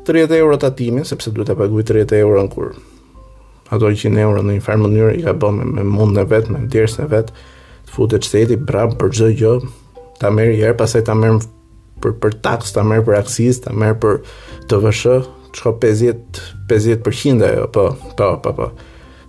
30 0.09 0.39
euro 0.43 0.59
të 0.59 0.73
atimin, 0.73 1.07
sepse 1.07 1.31
duhet 1.35 1.53
të 1.53 1.59
paguj 1.61 1.85
30 1.93 2.19
euro 2.19 2.47
në 2.49 2.55
kurë 2.57 2.90
ato 3.71 3.87
100 3.89 4.19
euro 4.19 4.43
në 4.43 4.57
një 4.59 4.63
farë 4.67 4.83
mënyrë 4.85 5.11
i 5.15 5.23
ka 5.25 5.33
bën 5.39 5.59
me, 5.61 5.65
me 5.79 5.85
mundën 5.87 6.25
e 6.25 6.29
vet, 6.31 6.49
me 6.51 6.65
ndjesën 6.65 7.05
e 7.05 7.09
vetë, 7.13 7.43
të 7.87 7.93
futet 7.95 8.27
shteti 8.27 8.57
brap 8.67 8.97
për 8.99 9.13
çdo 9.15 9.29
gjë, 9.39 9.53
ta 10.21 10.31
merë 10.35 10.57
i 10.59 10.65
erë, 10.67 10.77
pastaj 10.81 11.05
ta 11.07 11.15
merr 11.17 11.39
për 12.03 12.15
për 12.23 12.39
taks, 12.45 12.75
ta 12.75 12.83
merr 12.87 13.05
për 13.07 13.19
aksis, 13.21 13.61
ta 13.65 13.75
merr 13.77 13.95
për 14.03 14.19
TVSH, 14.73 15.29
çka 15.57 15.73
50 15.85 16.41
50% 16.71 17.47
jo, 17.55 17.69
po, 17.75 17.87
po, 18.19 18.33
po, 18.43 18.55
po. 18.59 18.71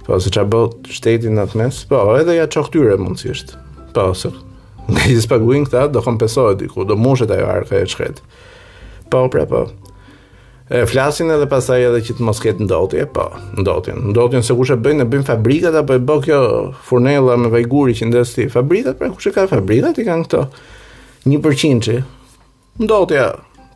Po 0.06 0.18
se 0.20 0.32
çabë 0.34 0.64
shteti 0.90 1.30
në 1.30 1.44
të 1.52 1.60
mes, 1.62 1.84
po, 1.90 2.02
edhe 2.18 2.34
ja 2.40 2.48
çoq 2.52 2.72
tyre 2.74 2.98
mundësisht. 2.98 3.54
Po, 3.94 4.08
se 4.18 4.32
nga 4.92 5.04
i 5.12 5.20
spaguin 5.22 5.68
këta, 5.70 5.86
do 5.94 6.02
kompesohet 6.02 6.58
diku, 6.64 6.88
do 6.90 6.98
mushet 6.98 7.30
ajo 7.38 7.46
arka 7.54 7.78
e 7.78 7.86
qëhet. 7.94 8.24
Po, 9.14 9.28
pra, 9.30 9.46
po, 9.46 9.68
e 10.72 10.86
flasin 10.88 11.28
edhe 11.36 11.46
pastaj 11.52 11.84
edhe 11.84 12.00
që 12.08 12.14
të 12.16 12.24
mos 12.24 12.40
ketë 12.40 12.64
ndotje, 12.64 13.04
po, 13.12 13.26
ndotjen. 13.60 13.98
Ndotjen 14.14 14.44
se 14.48 14.56
kush 14.56 14.72
e 14.72 14.78
bën, 14.80 15.02
e 15.04 15.06
bën 15.12 15.26
fabrikat 15.28 15.76
apo 15.76 15.98
e 15.98 16.02
bë 16.08 16.16
kjo 16.26 16.38
furnella 16.88 17.34
me 17.40 17.50
vajguri 17.52 17.92
që 18.00 18.08
ndes 18.08 18.32
ti. 18.38 18.46
Fabrikat, 18.54 18.96
pra 19.00 19.10
kush 19.12 19.28
e 19.28 19.34
ka 19.36 19.44
fabrikat 19.52 20.00
i 20.00 20.06
kanë 20.08 20.28
këto 20.30 20.44
1% 21.28 21.84
që 21.90 21.96
ndotja 22.86 23.26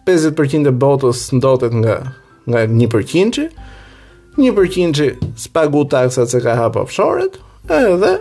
50% 0.07 0.71
e 0.71 0.75
botës 0.85 1.23
ndotet 1.35 1.75
nga 1.81 1.97
nga 2.45 2.61
1% 2.63 3.37
që 3.37 3.43
1% 4.37 4.97
që 5.01 5.07
spagu 5.41 5.81
taksat 5.91 6.31
që 6.31 6.41
ka 6.45 6.53
hap 6.61 6.79
offshore 6.79 7.25
edhe 7.25 7.81
edhe 7.97 8.13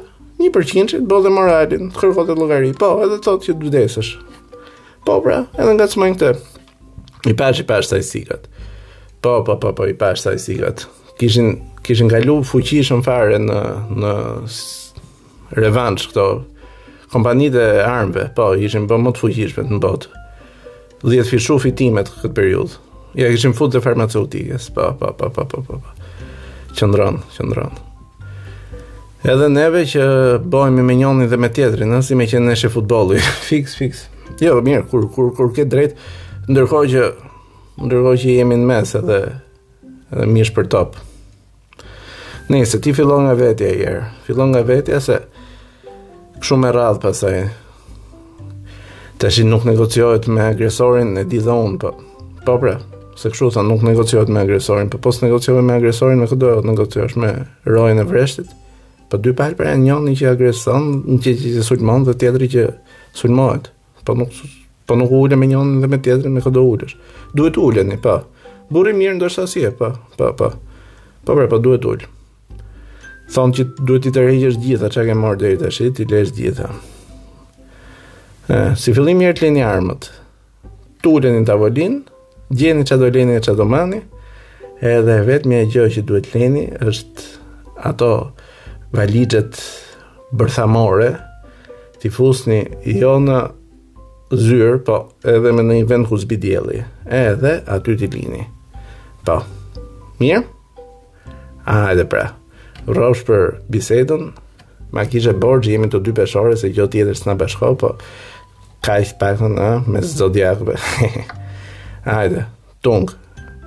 1% 0.48 0.90
që 0.94 0.98
dhe 1.06 1.30
moralin, 1.30 1.92
kërkohet 1.94 2.32
të 2.34 2.36
llogari. 2.40 2.72
Po, 2.80 2.90
edhe 3.06 3.20
thot 3.22 3.46
që 3.46 3.54
të 3.54 3.68
vdesësh. 3.70 4.10
Po 5.06 5.20
pra, 5.22 5.44
edhe 5.62 5.76
nga 5.78 5.86
çmojnë 5.94 6.18
këtë. 6.24 6.50
I 7.30 7.32
pash 7.38 7.62
i 7.62 7.64
pash 7.64 7.88
Po, 9.24 9.42
po, 9.44 9.56
po, 9.56 9.72
po, 9.72 9.86
i 9.86 9.94
pash 9.94 10.20
sa 10.20 10.32
i 10.32 10.38
sigat. 10.38 10.84
Kishin, 11.16 11.56
kishin 11.82 12.10
kalu 12.12 12.42
fuqishëm 12.44 13.00
fare 13.02 13.38
në, 13.40 13.60
në 13.96 14.10
revanch 15.62 16.04
këto 16.10 16.24
kompanitë 17.14 17.62
e 17.78 17.84
armëve, 17.88 18.26
po, 18.36 18.50
ishin 18.58 18.84
bë 18.84 18.92
po 18.92 18.98
më 19.06 19.14
të 19.16 19.22
fuqishme 19.22 19.64
në 19.72 19.80
botë. 19.86 20.10
10 21.08 21.30
fishu 21.30 21.56
fitimet 21.60 22.12
këtë 22.18 22.34
periud. 22.36 22.76
Ja, 23.16 23.30
kishin 23.32 23.56
fut 23.56 23.72
dhe 23.72 23.80
farmaceutikës, 23.84 24.68
po, 24.76 24.90
po, 25.00 25.14
po, 25.16 25.32
po, 25.38 25.46
po, 25.54 25.62
po, 25.70 25.80
po. 25.80 26.28
Qëndronë, 26.76 27.24
qëndronë. 27.38 27.82
Edhe 29.24 29.48
neve 29.56 29.86
që 29.88 30.04
bëhemi 30.52 30.84
me 30.84 30.98
njonin 31.00 31.30
dhe 31.32 31.40
me 31.40 31.48
tjetrin, 31.48 31.96
ëh, 31.96 32.04
si 32.04 32.18
me 32.20 32.28
që 32.28 32.42
në 32.44 32.58
shë 32.60 32.74
futbolli. 32.76 33.24
fix, 33.48 33.72
fix. 33.80 34.04
Jo, 34.44 34.60
mirë, 34.60 34.84
kur 34.92 35.08
kur 35.14 35.32
kur 35.36 35.54
ke 35.56 35.64
drejt, 35.64 35.96
ndërkohë 36.44 36.90
që 36.92 37.08
ndërkohë 37.80 38.18
që 38.22 38.34
jemi 38.38 38.58
në 38.60 38.66
mes 38.70 38.92
edhe 38.98 39.16
edhe 40.14 40.26
mish 40.30 40.52
për 40.54 40.68
top. 40.70 40.98
Nëse 42.52 42.78
ti 42.84 42.92
fillon 42.94 43.24
nga 43.26 43.34
vetja 43.40 43.70
i 43.74 43.92
fillon 44.26 44.52
nga 44.54 44.60
vetja 44.68 45.00
se 45.02 45.16
këshu 46.40 46.58
me 46.60 46.70
radhë 46.76 47.00
pasaj. 47.02 47.36
Të 49.18 49.30
shi 49.32 49.46
nuk 49.48 49.64
negociojt 49.66 50.26
me 50.28 50.42
agresorin, 50.44 51.14
e 51.16 51.22
di 51.24 51.38
dhe 51.40 51.54
unë, 51.54 51.76
po, 51.82 51.92
po 52.46 52.56
pra, 52.62 52.74
se 53.18 53.30
këshu 53.32 53.50
tha 53.54 53.62
nuk 53.66 53.82
negociojt 53.86 54.30
me 54.34 54.42
agresorin, 54.44 54.90
po 54.92 54.98
pos 55.00 55.22
negociojt 55.22 55.64
me 55.64 55.78
agresorin, 55.78 56.20
me 56.20 56.28
këdoj 56.30 56.58
otë 56.60 56.68
negociojt 56.70 57.16
me 57.22 57.32
rojnë 57.70 58.02
e 58.04 58.08
vreshtit, 58.10 58.50
po 59.10 59.22
dy 59.22 59.32
palë 59.38 59.58
pre, 59.60 59.72
njën 59.80 60.10
që 60.22 60.32
agreson, 60.34 60.90
një 61.14 61.22
që 61.26 61.36
që 61.46 61.64
sulmon 61.70 62.06
dhe 62.10 62.18
tjetëri 62.20 62.52
që 62.58 62.68
sulmohet. 63.22 63.70
po 64.04 64.12
nuk 64.12 64.28
Po 64.86 64.96
nuk 65.00 65.10
ulën 65.16 65.38
me 65.40 65.46
njëon 65.48 65.80
dhe 65.80 65.88
me 65.88 65.98
tjetrin 66.02 66.32
me 66.36 66.42
këdo 66.44 66.62
ulësh. 66.72 66.94
Duhet 67.34 67.56
uleni, 67.60 67.96
po. 67.96 68.18
Burri 68.72 68.92
mirë 68.96 69.16
ndoshta 69.16 69.46
si 69.48 69.62
e, 69.64 69.70
po, 69.76 69.92
po, 70.18 70.32
po. 70.36 70.48
Po 71.24 71.36
pra, 71.38 71.46
po 71.48 71.58
duhet 71.64 71.86
ul. 71.88 72.02
Thonë 73.34 73.56
që 73.56 73.64
duhet 73.80 74.08
i 74.10 74.12
tërhiqesh 74.16 74.58
gjitha 74.66 74.90
çka 74.92 75.06
ke 75.08 75.14
marr 75.20 75.38
deri 75.40 75.56
tash, 75.62 75.80
ti 75.96 76.04
lësh 76.10 76.34
gjitha. 76.36 76.68
Ë, 78.52 78.58
si 78.80 78.92
fillim 78.96 79.22
mirë 79.24 79.38
të 79.40 79.50
armët. 79.64 80.10
uleni 81.04 81.40
në 81.42 81.46
tavolinë, 81.48 82.02
gjeni 82.56 82.84
çka 82.88 82.96
do 83.00 83.08
lëni 83.14 83.40
çka 83.44 83.54
do 83.56 83.64
mani. 83.64 84.02
Edhe 84.94 85.16
vetëm 85.30 85.52
e 85.52 85.64
gjë 85.72 85.88
që 85.96 86.02
duhet 86.08 86.28
lëni 86.34 86.64
është 86.80 87.20
ato 87.88 88.12
valigjet 88.92 89.56
bërthamore. 90.36 91.14
Ti 92.00 92.08
fusni 92.12 92.66
jo 93.00 93.16
në 93.24 93.38
zyrë, 94.32 94.78
po, 94.86 95.00
edhe 95.26 95.52
me 95.52 95.64
në 95.64 95.80
një 95.80 95.86
vend 95.90 96.08
ku 96.08 96.16
zbi 96.20 96.38
djeli, 96.40 96.80
edhe 97.08 97.56
aty 97.70 97.96
t'i 98.00 98.08
lini. 98.12 98.42
Po, 99.26 99.40
mirë? 100.20 100.42
A, 101.64 101.72
ah, 101.72 101.86
edhe 101.94 102.04
pra, 102.08 102.26
rosh 102.88 103.24
për 103.28 103.44
bisedën, 103.72 104.26
ma 104.94 105.06
kishe 105.10 105.34
borë 105.40 105.64
që 105.66 105.74
jemi 105.74 105.90
të 105.92 106.02
dy 106.06 106.14
peshore, 106.16 106.56
se 106.60 106.70
gjo 106.74 106.86
tjetër 106.92 107.16
s'na 107.18 107.36
bashko, 107.40 107.72
po, 107.80 107.94
ka 108.84 108.98
i 109.04 109.08
pakën, 109.20 109.58
a, 109.58 109.70
ah, 109.70 109.88
me 109.88 110.04
zodiakve. 110.08 110.78
A, 112.04 112.20
edhe, 112.28 112.46
tungë, 112.84 113.16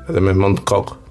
edhe 0.10 0.22
me 0.26 0.36
mund 0.38 0.64
kokë. 0.70 1.02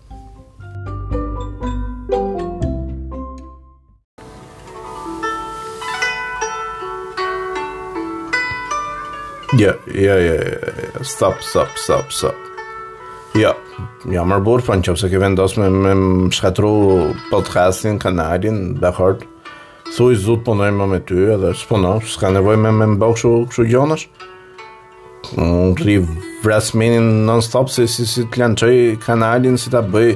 Ja, 9.58 9.72
ja, 9.94 10.16
ja, 10.18 10.40
stop, 11.00 11.34
stop, 11.40 11.68
stop, 11.76 12.04
stop. 12.12 12.34
Ja, 13.40 13.54
ja 14.10 14.24
më 14.28 14.36
burr 14.44 14.60
që 14.60 14.66
po 14.68 14.76
nëse 14.80 15.08
ke 15.12 15.20
vendos 15.22 15.54
me 15.56 15.68
me 15.72 15.94
shkatru 16.34 17.14
podcastin 17.30 17.96
kanalin 18.02 18.74
Bahard. 18.80 19.24
i 19.96 20.14
zot 20.20 20.42
po 20.44 20.54
ndajmë 20.58 20.86
me 20.90 21.00
ty 21.08 21.16
edhe 21.32 21.54
s'po 21.56 21.78
s'ka 22.04 22.32
nevojë 22.36 22.60
me 22.66 22.70
me 22.82 22.86
bëhë 23.00 23.16
kështu 23.16 23.32
kështu 23.48 23.68
gjonash. 23.70 24.08
Un 25.40 25.72
ri 25.80 25.98
vrasmenin 26.44 27.24
non 27.26 27.40
stop 27.40 27.70
se 27.72 27.86
si 27.86 28.04
si 28.06 28.24
të 28.28 28.98
kanalin 29.06 29.56
si 29.56 29.70
ta 29.72 29.80
bëj 29.80 30.10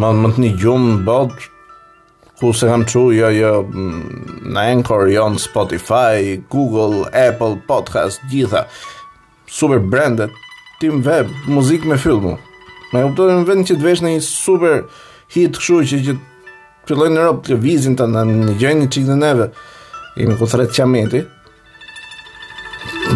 më 0.00 0.08
më 0.22 0.28
të 0.38 0.46
një 0.46 0.54
gjumë 0.64 1.02
bot 1.04 1.32
ku 2.40 2.52
se 2.52 2.66
kam 2.66 2.84
qu, 2.84 3.12
jo, 3.12 3.30
jo, 3.30 3.52
mm, 3.62 4.48
në 4.52 4.64
Anchor, 4.74 5.08
jo, 5.10 5.24
në 5.32 5.40
Spotify, 5.40 6.34
Google, 6.52 7.08
Apple, 7.16 7.56
Podcast, 7.68 8.20
gjitha, 8.30 8.66
super 9.48 9.78
brandet, 9.78 10.32
tim 10.80 11.02
web, 11.06 11.30
muzik 11.48 11.84
me 11.88 11.96
filmu. 11.98 12.36
Me 12.92 13.04
u 13.04 13.14
përdojnë 13.16 13.38
në 13.40 13.48
vend 13.48 13.66
që 13.70 13.78
të 13.80 13.84
vesh 13.86 14.04
në 14.04 14.12
i 14.18 14.20
super 14.24 14.82
hit 15.32 15.56
këshu 15.58 15.80
që 15.90 15.98
që 16.08 16.16
fillojnë 16.88 17.16
në 17.16 17.24
ropë 17.24 17.48
të 17.48 17.58
vizin 17.64 17.96
të 17.98 18.06
në 18.12 18.26
në 18.28 18.54
gjenjë 18.60 18.82
një 18.84 18.90
qikë 18.94 19.08
dhe 19.08 19.16
neve, 19.22 19.48
i 20.20 20.28
me 20.28 20.36
ku 20.38 20.46
thret 20.50 20.70
qameti, 20.76 21.24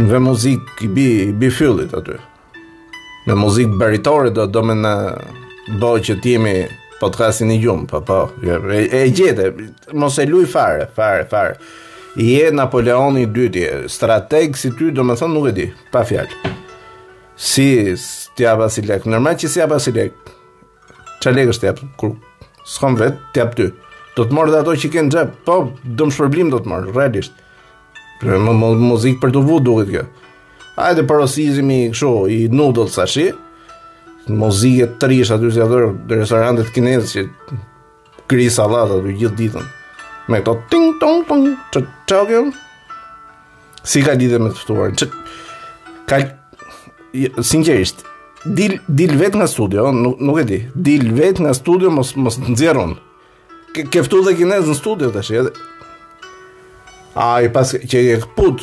në 0.00 0.08
ve 0.10 0.20
muzik 0.24 0.82
i 0.86 0.88
bi, 0.90 1.06
i 1.28 1.32
bi 1.32 1.52
fillit 1.54 1.92
aty. 1.94 2.16
Me 3.26 3.36
muzik 3.36 3.68
baritore 3.78 4.32
do, 4.34 4.46
do 4.48 4.62
me 4.64 4.74
në 4.78 4.94
bo 5.78 5.92
që 6.00 6.16
të 6.22 6.32
jemi 6.34 6.54
po 7.00 7.08
të 7.08 7.16
kasi 7.22 7.46
i 7.48 7.58
gjumë, 7.62 7.86
po, 7.88 8.00
po, 8.04 8.18
e, 8.44 8.82
e 8.84 9.00
gjete, 9.16 9.48
mos 9.96 10.18
e 10.20 10.26
luj 10.28 10.44
fare, 10.52 10.86
fare, 10.96 11.24
fare. 11.30 11.56
I 12.20 12.26
e 12.42 12.50
Napoleon 12.52 13.16
i 13.22 13.26
dyti, 13.26 13.64
strateg 13.88 14.56
si 14.58 14.72
ty, 14.76 14.90
do 14.92 15.04
më 15.06 15.16
thonë, 15.20 15.32
nuk 15.34 15.46
e 15.48 15.54
di, 15.56 15.66
pa 15.94 16.02
fjallë. 16.04 16.52
Si, 17.40 17.66
tja 18.36 18.56
basilek, 18.60 19.06
nërma 19.08 19.32
që 19.38 19.48
si 19.48 19.62
tja 19.62 19.68
basilek, 19.70 20.32
që 21.22 21.32
legës 21.36 21.62
tja, 21.62 21.72
kur 22.00 22.18
s'kom 22.68 22.98
vet, 23.00 23.16
tja 23.34 23.46
për 23.48 23.60
ty. 23.62 23.70
Do 24.16 24.26
të 24.28 24.36
morë 24.36 24.52
dhe 24.52 24.60
ato 24.64 24.74
që 24.76 24.90
i 24.90 24.94
kënë 24.98 25.14
gjepë, 25.16 25.38
po, 25.48 25.60
dëmë 26.00 26.16
shpërblim 26.18 26.50
do 26.52 26.60
të 26.60 26.70
morë, 26.74 26.92
redisht. 26.98 27.40
Pra, 28.20 28.36
muzikë 28.36 29.22
për 29.22 29.32
të 29.38 29.46
vudu, 29.46 29.62
duke 29.78 29.86
të 29.92 29.96
kjo. 29.96 30.04
Ajde, 30.84 31.06
parosizimi, 31.08 31.86
kësho, 31.94 32.12
i 32.34 32.42
nudot, 32.52 32.92
sashi, 32.92 33.30
mozije 34.36 34.86
të 35.00 35.08
rish 35.12 35.32
aty 35.34 35.50
si 35.54 35.62
ador 35.62 35.90
restorante 36.10 36.64
të 36.66 36.96
që 37.12 37.24
kri 38.30 38.48
sallata 38.52 38.98
aty 39.00 39.14
gjithë 39.22 39.38
ditën 39.40 39.68
me 40.30 40.40
ato 40.42 40.56
ting 40.70 40.92
tong 41.00 41.24
tong 41.28 41.48
të 41.74 41.82
çogëm 42.10 42.52
si 43.82 44.04
ka 44.06 44.14
lidhje 44.20 44.38
me 44.42 44.52
të 44.52 44.60
ftuarin 44.64 44.98
që 45.00 45.08
ka 46.10 46.20
sinqerisht 47.52 48.04
dil 48.44 48.78
dil 49.02 49.16
vet 49.20 49.34
nga 49.36 49.48
studio 49.50 49.90
nuk 49.92 50.20
nuk 50.20 50.42
e 50.44 50.46
di 50.52 50.58
dil 50.90 51.10
vet 51.16 51.40
nga 51.42 51.54
studio 51.58 51.90
mos 51.90 52.14
mos 52.16 52.38
nxjerrun 52.44 52.94
ke 53.74 53.88
ke 53.90 54.04
ftuar 54.06 54.24
dhe 54.30 54.38
kinez 54.38 54.70
në 54.70 54.78
studio 54.78 55.10
tash 55.16 55.32
edhe 55.34 55.52
ai 57.24 57.50
pas 57.52 57.74
që 57.74 57.98
e 58.14 58.16
këput 58.22 58.62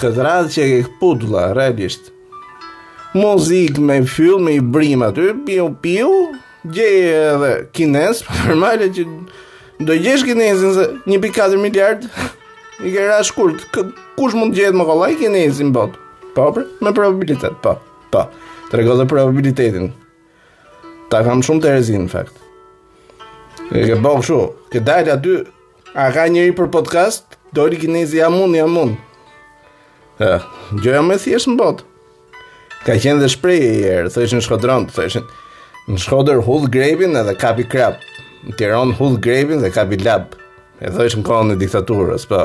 këtë 0.00 0.26
radhë 0.28 0.52
që 0.54 0.68
e 0.76 0.82
këput 0.86 1.24
la 1.32 1.48
realisht 1.56 2.12
muzik 3.20 3.78
me 3.78 4.02
fyll, 4.06 4.38
me 4.38 4.52
i 4.58 4.64
brim 4.74 5.02
aty, 5.02 5.32
piu 5.46 5.70
piu, 5.82 6.10
gje 6.74 6.86
edhe 7.06 7.52
kines, 7.74 8.22
përmale 8.44 8.86
po 8.88 8.96
që 8.98 9.06
do 9.88 9.96
gjesh 10.04 10.24
kinesin 10.26 10.72
se 10.76 10.86
1.4 11.10 11.58
miliard, 11.62 12.04
i 12.84 12.92
kera 12.94 13.20
shkurt, 13.26 13.64
kush 14.16 14.36
mund 14.38 14.56
gjejt 14.56 14.76
më 14.78 14.86
kolla 14.90 15.10
i 15.12 15.18
kinesin 15.20 15.72
bot? 15.74 15.96
Po, 16.36 16.48
për, 16.54 16.66
me 16.84 16.92
probabilitet, 16.94 17.58
po, 17.64 17.76
po, 18.12 18.26
të 18.70 18.82
rego 18.82 18.98
dhe 19.00 19.08
probabilitetin. 19.10 19.90
Ta 21.08 21.22
kam 21.24 21.40
shumë 21.44 21.62
të 21.64 21.70
rezin, 21.74 22.02
në 22.04 22.12
fakt. 22.12 22.36
E 23.72 23.84
ke 23.88 23.96
bëgë 24.04 24.24
shu, 24.28 24.36
ke 24.72 24.82
dalja 24.84 25.14
dy, 25.24 25.38
a 25.98 26.10
ka 26.14 26.26
njëri 26.28 26.52
për 26.58 26.68
podcast, 26.74 27.38
dori 27.56 27.78
kinesi 27.80 28.20
jamun, 28.20 28.52
jamun. 28.54 28.92
Gjoja 30.82 31.00
me 31.06 31.16
thjesht 31.22 31.48
në 31.48 31.56
botë. 31.60 31.87
Ka 32.86 32.94
qenë 32.94 33.22
dhe 33.22 33.28
shprej 33.32 33.58
e 33.64 33.72
jërë, 33.82 34.26
në 34.38 34.44
shkodron, 34.44 34.84
thëshë 34.94 35.22
në 35.88 35.98
shkodër 36.02 36.42
hudh 36.44 36.68
grebin 36.74 37.16
edhe 37.16 37.32
kapi 37.40 37.64
krap, 37.70 38.02
në 38.44 38.56
tjeron 38.58 38.92
hudh 38.98 39.16
grebin 39.24 39.62
dhe 39.64 39.70
kapi 39.72 39.98
lab, 40.04 40.36
e 40.84 40.90
thëshë 40.94 41.18
në 41.22 41.26
kohën 41.26 41.50
në 41.52 41.56
diktaturës, 41.64 42.26
po, 42.30 42.42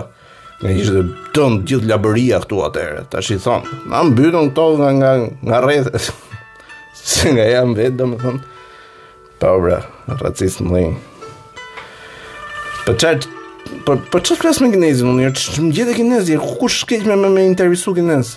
në 0.64 0.74
ishë 0.82 0.96
dhe 0.96 1.04
tëndë 1.36 1.68
gjithë 1.70 1.90
laboria 1.92 2.40
këtu 2.44 2.62
atërë, 2.70 3.04
të 3.12 3.20
ashtë 3.20 3.38
i 3.38 3.42
thonë, 3.44 3.78
në 3.92 4.02
më 4.10 4.16
bytën 4.22 4.50
të 4.50 4.58
togë 4.58 4.94
nga, 5.02 5.12
nga 5.44 5.98
se 7.04 7.32
nga 7.36 7.46
jam 7.52 7.76
vetë, 7.78 7.98
do 8.00 8.08
më 8.14 8.22
thonë, 8.24 8.42
pa 9.42 9.52
obra, 9.60 9.82
racistë 10.24 10.66
më 10.70 10.74
lejnë. 10.78 11.04
Po 12.86 12.90
Për 12.94 12.98
qartë, 13.06 13.40
Po 13.88 13.96
po 14.12 14.20
çfarë 14.20 14.40
flas 14.42 14.58
me 14.62 14.68
Kinezin, 14.74 15.08
unë 15.10 15.30
gjithë 15.74 15.94
e 15.94 15.96
Kinezi, 15.98 16.36
kush 16.60 16.82
shkëj 16.84 17.06
me 17.10 17.30
me 17.32 17.46
intervisu 17.48 17.94
Kinez? 17.96 18.36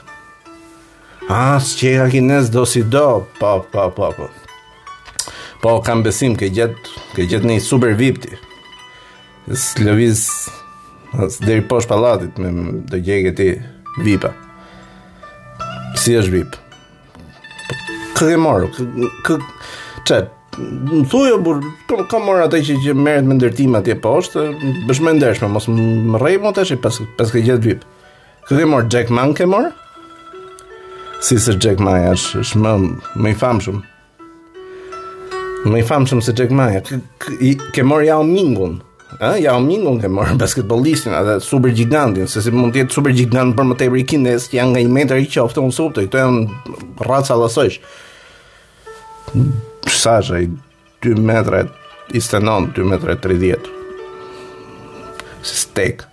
As 1.27 1.35
ah, 1.73 1.73
që 1.81 1.89
e 1.99 2.03
kines 2.13 2.53
do 2.55 2.63
si 2.63 2.85
do, 2.87 3.27
po, 3.41 3.57
po, 3.73 3.89
po, 3.91 4.13
po. 4.15 4.27
Po, 5.59 5.71
kam 5.83 6.05
besim, 6.07 6.37
ke 6.39 6.47
gjetë, 6.55 6.91
ke 7.17 7.25
gjetë 7.27 7.49
një 7.51 7.57
super 7.67 7.97
vipti. 7.99 8.31
Së 9.51 9.83
lëviz, 9.89 10.21
së 11.35 11.49
deri 11.49 11.65
posh 11.67 11.89
palatit, 11.91 12.39
me 12.39 12.79
do 12.87 13.01
gjegë 13.03 13.33
ti 13.41 13.49
vipa. 14.07 14.31
Si 15.99 16.15
është 16.15 16.31
vip? 16.37 16.55
Këtë 18.15 18.29
e 18.31 18.37
morë, 18.45 18.69
këtë, 19.27 19.49
që, 20.07 20.19
më 20.93 21.01
thujo, 21.11 21.41
bur, 21.43 21.59
po, 21.91 21.97
kam, 21.97 22.05
kam 22.13 22.29
morë 22.31 22.45
atë 22.47 22.61
që, 22.69 22.77
që 22.87 22.95
merët 23.03 23.27
me 23.27 23.35
ndërtim 23.41 23.75
atje 23.81 23.99
poshtë, 24.07 24.47
bëshme 24.87 25.17
ndërshme, 25.19 25.51
mos 25.59 25.67
më 25.75 26.23
rejmë 26.23 26.53
atë 26.55 26.69
që 26.71 26.79
pas, 26.87 27.01
pas 27.19 27.35
ke 27.35 27.43
gjetë 27.51 27.67
vip. 27.73 27.83
Këtë 28.47 28.61
e 28.63 28.71
morë, 28.77 28.89
Jack 28.95 29.11
Mann 29.11 29.35
ke 29.35 29.51
morë? 29.51 29.75
si 31.21 31.39
se 31.39 31.55
Jack 31.61 31.81
Maja, 31.81 32.13
është 32.15 32.61
më, 32.61 32.73
më 33.23 33.31
i 33.33 33.37
famshëm. 33.39 33.77
shumë. 33.77 35.71
Më 35.71 35.79
i 35.81 35.87
famshëm 35.87 36.09
shumë 36.21 36.27
se 36.27 36.35
Jack 36.39 36.53
Maja. 36.53 36.83
Ke, 36.83 37.57
që 37.75 37.85
morë 37.89 38.09
Jao 38.11 38.23
Mingun. 38.27 38.77
Ha? 39.21 39.37
Jao 39.41 39.61
Mingun 39.63 40.01
ke 40.03 40.09
morë 40.13 40.37
basketbollistin 40.39 41.15
atë 41.17 41.39
super 41.43 41.73
gigantin, 41.75 42.27
se 42.29 42.43
si 42.45 42.51
mund 42.53 42.75
tjetë 42.75 42.93
super 42.93 43.13
gigant 43.17 43.55
për 43.57 43.65
më 43.71 43.77
të 43.79 43.87
ebri 43.89 44.05
kines, 44.05 44.51
janë 44.53 44.73
nga 44.75 44.81
i 44.83 44.89
meter 44.93 45.17
i 45.23 45.27
qoftë, 45.31 45.63
unë 45.63 45.73
supte, 45.77 46.05
këto 46.07 46.21
janë 46.21 46.43
ratë 47.07 47.31
salasojsh. 47.33 47.79
Sa 49.89 50.19
shë, 50.23 50.45
2 51.07 51.17
metra, 51.17 51.65
iste 52.15 52.39
2 52.43 52.85
metra 52.91 53.17
30. 53.17 53.71
Si 55.47 55.55
stek. 55.65 56.05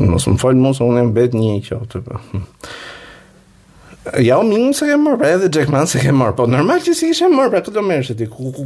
Mos 0.00 0.24
më 0.24 0.38
falë 0.40 0.56
mos, 0.62 0.78
unë 0.80 0.98
jam 1.02 1.12
bet 1.12 1.34
një 1.36 1.58
i 1.60 1.62
po. 2.00 2.20
Ja, 4.20 4.36
o 4.42 4.44
se 4.76 4.84
ke 4.90 4.96
mërë, 5.00 5.16
pra 5.16 5.28
edhe 5.38 5.48
Jack 5.48 5.70
Manë 5.72 5.88
se 5.88 6.00
ke 6.02 6.10
mërë, 6.12 6.34
po 6.36 6.44
normal 6.44 6.82
që 6.84 6.92
si 6.96 7.06
ishe 7.14 7.30
mërë, 7.32 7.48
pra 7.54 7.60
këtë 7.64 7.72
do 7.78 7.84
mërë, 7.86 8.02
që 8.10 8.16
ti 8.20 8.26
ku, 8.28 8.50
ku, 8.52 8.64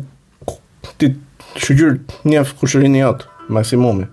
ku, 0.48 0.54
ti 0.98 1.12
shugjur 1.62 2.00
njef 2.26 2.50
kushërin 2.58 2.96
një 2.96 3.04
otë, 3.12 3.28
maksimumi. 3.54 4.08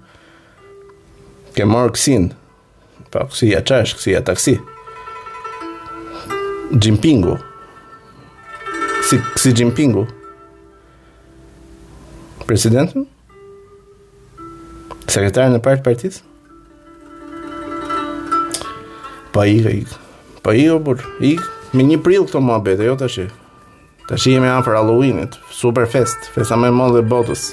Ke 1.57 1.65
mërë 1.69 1.95
kësin, 1.95 2.27
pa 3.13 3.23
kësi 3.31 3.49
ja 3.49 3.63
qash, 3.65 3.95
kësi 3.97 4.13
ja 4.13 4.21
taksi. 4.27 4.59
Gjimpingu. 6.77 7.39
Kësi, 8.99 9.19
kësi 9.33 9.55
gjimpingu. 9.57 10.05
Presidentën? 12.45 13.09
Sekretarën 15.09 15.57
e 15.57 15.63
partë 15.65 15.85
partitë? 15.89 16.21
Pa 19.33 19.49
i 19.49 19.57
ka 19.65 19.73
i 19.81 19.85
ka. 19.89 20.02
Po 20.43 20.51
jo, 20.51 20.79
por 20.83 20.99
i 21.23 21.37
me 21.73 21.83
një 21.87 22.01
prill 22.03 22.25
këto 22.27 22.41
muhabet, 22.43 22.81
jo 22.83 22.97
tash. 22.99 23.21
Tash 24.09 24.25
jemi 24.27 24.49
për 24.65 24.75
Halloweenit, 24.75 25.37
super 25.55 25.85
fest, 25.87 26.27
festa 26.35 26.57
më 26.59 26.67
e 26.67 26.73
madhe 26.75 26.99
e 26.99 27.05
botës. 27.13 27.45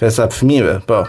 Festa 0.00 0.24
e 0.24 0.32
fëmijëve, 0.32 0.78
po. 0.88 1.02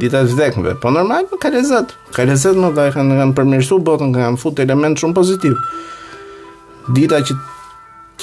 Dita 0.00 0.22
e 0.24 0.30
vdekjeve, 0.32 0.78
po 0.80 0.90
normal, 0.96 1.28
po 1.28 1.36
ka 1.42 1.52
lezet. 1.52 1.92
Ka 2.16 2.24
lezet 2.30 2.56
më 2.58 2.72
dhe 2.74 2.86
kanë 2.96 3.18
kanë 3.20 3.36
përmirësuar 3.36 3.84
botën, 3.86 4.16
kanë 4.16 4.40
futur 4.40 4.64
element 4.64 4.98
shumë 5.02 5.18
pozitiv. 5.20 5.58
Dita 6.96 7.20
që 7.22 7.36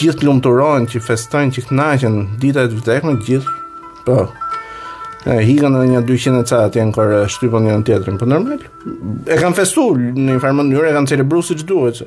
gjithë 0.02 0.26
lumturohen, 0.28 0.90
që 0.90 1.06
festojnë, 1.06 1.54
që 1.56 1.68
kënaqen, 1.70 2.20
dita 2.42 2.66
e 2.66 2.74
vdekjeve 2.80 3.20
gjithë. 3.30 3.60
Po, 4.08 4.20
E 5.22 5.38
hikën 5.46 5.76
edhe 5.78 5.90
një 5.92 6.00
200 6.10 6.40
e 6.42 6.48
ca 6.50 6.62
atje 6.66 6.84
në 6.90 6.94
kërë 6.96 7.18
shtypon 7.30 7.66
një 7.68 7.74
në 7.80 7.84
tjetërin 7.90 8.16
Për 8.18 8.24
po 8.24 8.30
nërmëll 8.32 9.30
E 9.30 9.38
kanë 9.38 9.58
festu 9.60 9.84
në 9.98 10.34
informën 10.38 10.70
njërë 10.72 10.88
E 10.90 10.94
kanë 10.96 11.12
celebru 11.14 11.44
si 11.46 11.58
që 11.60 11.68
po, 11.68 11.76
duhet 11.76 12.02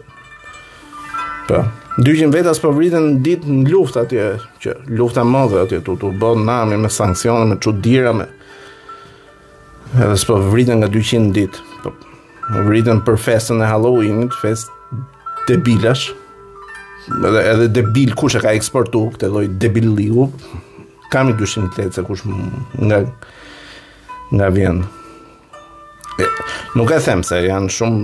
Për 1.50 2.00
200 2.08 2.32
vetas 2.34 2.58
për 2.62 2.72
po 2.72 2.72
vritën 2.80 3.06
dit 3.22 3.46
në 3.46 3.70
luft 3.70 4.00
atje 4.02 4.24
që, 4.64 4.74
Lufta 4.98 5.22
më 5.28 5.44
dhe 5.52 5.62
atje 5.68 5.82
Tu 5.86 5.94
të 6.02 6.10
bënë 6.24 6.46
nami 6.50 6.80
me 6.86 6.90
sankcione 6.90 7.46
Me 7.52 7.60
qudira 7.62 8.14
me 8.18 8.26
Edhe 9.94 10.10
së 10.18 10.32
për 10.32 10.48
vritën 10.50 10.82
nga 10.82 10.90
200 10.90 11.30
dit 11.38 11.62
po 11.84 11.94
vritën 12.66 12.98
për 13.06 13.20
festën 13.28 13.62
e 13.62 13.70
Halloween 13.70 14.26
Fest 14.40 14.74
debilash 15.46 16.08
Edhe, 17.14 17.40
edhe 17.52 17.70
debil 17.78 18.16
kush 18.18 18.34
e 18.34 18.42
ka 18.42 18.56
eksportu 18.58 19.06
Këtë 19.14 19.30
dojt 19.38 19.58
debil 19.62 19.92
kam 21.14 21.30
i 21.30 21.36
dushim 21.38 21.68
të 21.70 21.84
tecë, 21.92 22.02
kush 22.08 22.24
nga, 22.90 23.04
nga 24.34 24.48
vjenë. 24.56 24.90
nuk 26.78 26.90
e 26.94 26.98
them 27.04 27.20
se 27.26 27.36
janë 27.42 27.70
shumë 27.74 28.02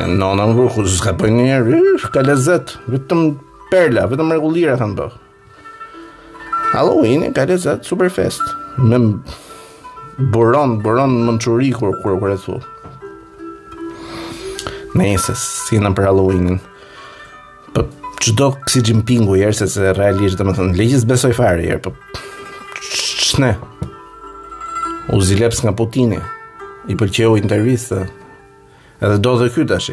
janë 0.00 0.16
nona 0.20 0.46
më 0.48 0.54
vërë, 0.58 0.70
kusë 0.76 0.96
s'ka 1.00 1.12
për 1.20 1.34
njerë, 1.36 1.80
ka 2.14 2.24
lezet, 2.24 2.72
vetëm 2.92 3.26
perla, 3.72 4.06
vetëm 4.08 4.32
rregullira 4.32 4.78
thamë 4.80 4.96
bërë. 5.02 5.22
Halloween, 6.72 7.26
ka 7.36 7.44
lezet, 7.50 7.84
super 7.88 8.08
fest, 8.12 8.40
me 8.78 8.96
buron, 10.32 10.78
buron 10.84 11.18
më 11.28 11.36
kur, 11.44 11.66
kur, 12.02 12.16
kur 12.22 12.34
e 12.36 12.38
thu. 12.40 12.56
Në 14.96 15.10
si 15.38 15.76
në 15.78 15.92
për 15.96 16.08
Halloweenin, 16.08 16.56
Po 17.70 17.84
qdo 18.18 18.48
kësi 18.66 18.80
gjimpingu, 18.88 19.36
jërë, 19.40 19.54
se 19.60 19.66
se 19.70 19.92
realisht, 19.94 20.36
dhe 20.40 20.44
me 20.44 20.50
thënë, 20.56 20.74
legjës 20.80 21.04
besoj 21.08 21.36
fare, 21.36 21.68
jërë, 21.68 21.82
për... 21.84 21.92
Po, 21.94 22.24
shne 23.30 23.56
u 25.12 25.20
zileps 25.22 25.62
nga 25.62 25.72
Putini 25.76 26.18
i 26.88 26.96
përqeu 26.96 27.36
intervista 27.38 28.04
edhe 29.04 29.16
do 29.24 29.36
dhe 29.42 29.48
ky 29.54 29.66
tash 29.68 29.90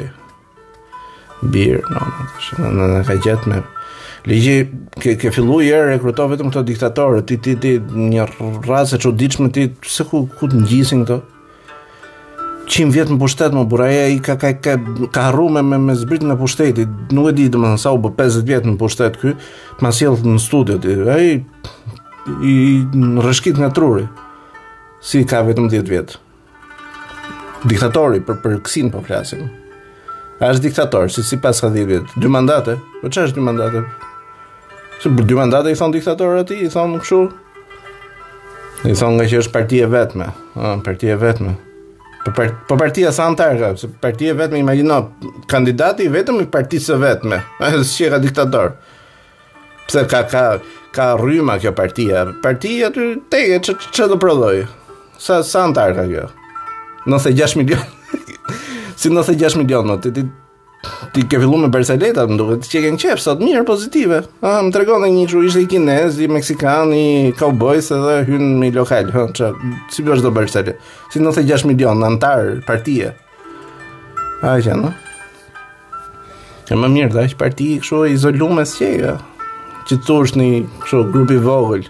bir 1.56 1.82
no 1.94 2.12
no 2.12 2.74
në 2.80 2.90
në 2.98 3.02
ka 3.10 3.20
gjetë 3.30 3.54
me 3.56 3.64
Ligi 4.28 4.56
ke 5.04 5.14
ke 5.22 5.30
filluar 5.32 5.86
rekruto 5.88 6.26
vetëm 6.28 6.50
këto 6.52 6.64
diktatorë 6.68 7.20
ti 7.30 7.38
ti 7.44 7.54
ti 7.66 7.70
një 7.80 8.26
rrasë 8.34 8.98
e 8.98 9.02
çuditshme 9.04 9.50
ti 9.56 9.64
se 9.96 10.04
ku 10.10 10.20
ku 10.40 10.50
të 10.52 10.64
ngjisin 10.64 11.04
këto 11.08 11.20
Qim 12.68 12.90
vjet 12.92 13.08
në 13.08 13.16
pushtet 13.22 13.54
më 13.56 13.62
bura 13.72 13.86
e 13.96 14.02
i 14.12 14.18
ka, 14.20 14.34
ka, 14.36 14.50
ka, 14.60 14.74
ka 15.16 15.22
harru 15.30 15.46
me, 15.50 15.62
me, 15.64 15.78
me 15.80 15.94
zbrit 15.96 16.26
nga 16.28 16.36
Nuk 17.16 17.30
e 17.30 17.36
di 17.38 17.46
dhe 17.54 17.58
më 17.58 17.70
nësa 17.76 17.94
u 17.96 18.02
bë 18.04 18.10
50 18.20 18.44
vjet 18.50 18.68
në 18.68 18.74
pushtet 18.82 19.22
kë 19.22 19.34
Ma 19.82 19.92
si 19.96 20.06
në 20.10 20.40
studio 20.44 20.76
ti 20.78 20.98
E 21.16 21.20
i 21.32 21.44
i 22.42 22.84
rëshkit 23.24 23.56
nga 23.58 23.70
truri 23.72 24.06
si 25.02 25.24
ka 25.28 25.42
vetëm 25.48 25.70
10 25.72 25.88
vjetë 25.88 26.16
diktatori 27.68 28.20
për 28.22 28.38
për 28.46 28.56
kësin 28.66 28.88
po 28.94 29.02
flasim. 29.02 29.48
A 30.40 30.52
është 30.54 30.68
diktator, 30.68 31.08
si 31.10 31.24
sipas 31.26 31.58
ka 31.64 31.72
10 31.74 31.86
vjet, 31.90 32.12
dy 32.22 32.30
mandate? 32.32 32.76
Po 33.02 33.10
çfarë 33.10 33.32
është 33.32 33.40
dy 33.40 33.44
mandate? 33.48 33.80
Se 35.02 35.10
për 35.10 35.26
dy 35.28 35.36
mandate 35.40 35.74
i 35.74 35.78
thon 35.80 35.92
diktator 35.96 36.38
ati, 36.38 36.60
i 36.62 36.70
në 36.70 37.00
kështu. 37.02 37.20
I 38.88 38.94
thonë 38.94 39.18
nga 39.18 39.26
që 39.34 39.40
është 39.42 39.54
partije 39.58 39.88
vetme, 39.90 40.30
ë, 40.54 40.76
partia 40.86 41.18
vetme. 41.20 41.56
Po 42.22 42.30
për, 42.30 42.36
për, 42.38 42.54
po 42.70 42.78
partia 42.80 43.12
sa 43.12 43.26
antar 43.26 43.58
ka, 43.60 43.74
vetme 44.38 44.62
imagjino 44.62 45.00
kandidati 45.50 46.06
vetëm 46.14 46.44
i 46.46 46.50
partisë 46.54 47.00
vetme, 47.02 47.42
ai 47.58 47.74
është 47.82 47.98
që 47.98 48.14
ka 48.14 48.22
diktator 48.28 48.78
pse 49.88 50.04
ka 50.12 50.22
ka 50.24 50.60
ka 50.92 51.16
rryma 51.18 51.56
kjo 51.60 51.72
partia. 51.72 52.28
Partia 52.44 52.92
ty 52.94 53.16
te 53.30 53.60
ç 53.64 54.08
do 54.12 54.18
prodhoi. 54.20 54.68
Sa 55.18 55.42
sa 55.44 55.64
antar 55.68 55.96
ka 55.96 56.04
kjo? 56.04 56.28
96 57.08 57.56
milion. 57.64 57.86
si 59.00 59.08
96 59.10 59.56
milion, 59.64 59.88
no, 59.88 59.96
ti 59.98 60.12
ti 60.12 60.24
ti 61.14 61.24
ke 61.26 61.40
filluar 61.42 61.64
me 61.66 61.70
Barceleta, 61.74 62.28
më 62.30 62.36
duket 62.38 62.68
që 62.72 62.82
ke 62.84 62.92
qejf 63.04 63.20
sot 63.24 63.42
mirë 63.42 63.64
pozitive. 63.66 64.22
Ha, 64.44 64.60
më 64.68 64.74
tregon 64.76 65.08
një 65.08 65.24
çu 65.32 65.42
ishte 65.48 65.64
i 65.64 65.68
kinez, 65.72 66.20
i 66.22 66.28
meksikan, 66.30 66.92
i 66.96 67.32
cowboy 67.40 67.82
se 67.82 67.96
dhe 68.04 68.20
hyn 68.28 68.46
në 68.60 68.70
lokal, 68.76 69.10
ha, 69.16 69.26
ç 69.34 69.50
si 69.94 70.04
bësh 70.06 70.22
do 70.26 70.32
Barceleta? 70.36 70.76
Si 71.14 71.24
96 71.24 71.66
milion 71.72 72.04
antar 72.12 72.58
partie. 72.68 73.14
Ai 74.46 74.60
që, 74.62 74.78
no. 74.84 74.94
Ja 76.68 76.76
më 76.76 76.90
mirë 76.94 77.16
dash 77.16 77.34
parti 77.40 77.78
kështu 77.80 78.04
izoluar 78.14 78.68
çega 78.68 79.16
që 79.88 79.96
të 79.96 80.04
tush 80.08 80.34
një 80.36 80.66
kështu 80.84 81.00
grupi 81.14 81.38
vogël. 81.40 81.86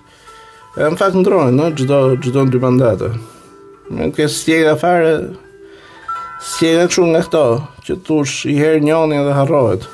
në 0.77 0.97
fakt 0.99 1.15
ndrojnë, 1.17 1.53
no? 1.57 1.69
çdo 1.71 2.17
çdo 2.21 2.43
dy 2.53 2.59
mandate. 2.61 3.07
Me 3.89 4.11
kështu 4.11 4.29
si 4.37 4.53
era 4.53 4.75
fare 4.77 5.15
si 6.39 6.67
era 6.69 6.83
kështu 6.87 7.05
nga 7.09 7.21
këto, 7.25 7.43
që 7.85 7.95
të 7.97 8.03
tush 8.05 8.45
i 8.45 8.53
herë 8.59 8.83
njëoni 8.85 9.23
dhe 9.25 9.33
harrohet. 9.33 9.87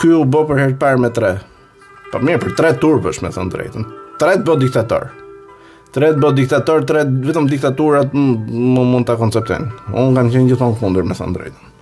Ky 0.00 0.10
u 0.18 0.24
bë 0.26 0.42
për 0.48 0.60
herë 0.62 0.78
parë 0.82 0.98
me 1.00 1.10
tre. 1.14 1.36
Po 2.10 2.18
mirë, 2.18 2.42
për 2.44 2.56
tre 2.58 2.72
turpësh 2.82 3.22
me 3.24 3.30
thënë 3.34 3.52
drejtën. 3.54 3.86
Tre 4.20 4.32
të 4.36 4.44
bëj 4.48 4.58
diktator. 4.66 5.06
Tre 5.94 6.10
të 6.12 6.20
bëj 6.24 6.34
diktator, 6.40 6.82
tre 6.88 7.06
vetëm 7.28 7.46
diktaturat 7.52 8.10
më 8.16 8.82
mund 8.82 9.06
ta 9.08 9.14
konceptojnë. 9.20 9.70
Unë 9.94 10.18
kam 10.18 10.28
qenë 10.34 10.50
gjithmonë 10.50 10.80
kundër 10.82 11.06
me 11.08 11.16
thënë 11.18 11.36
drejtën. 11.38 11.72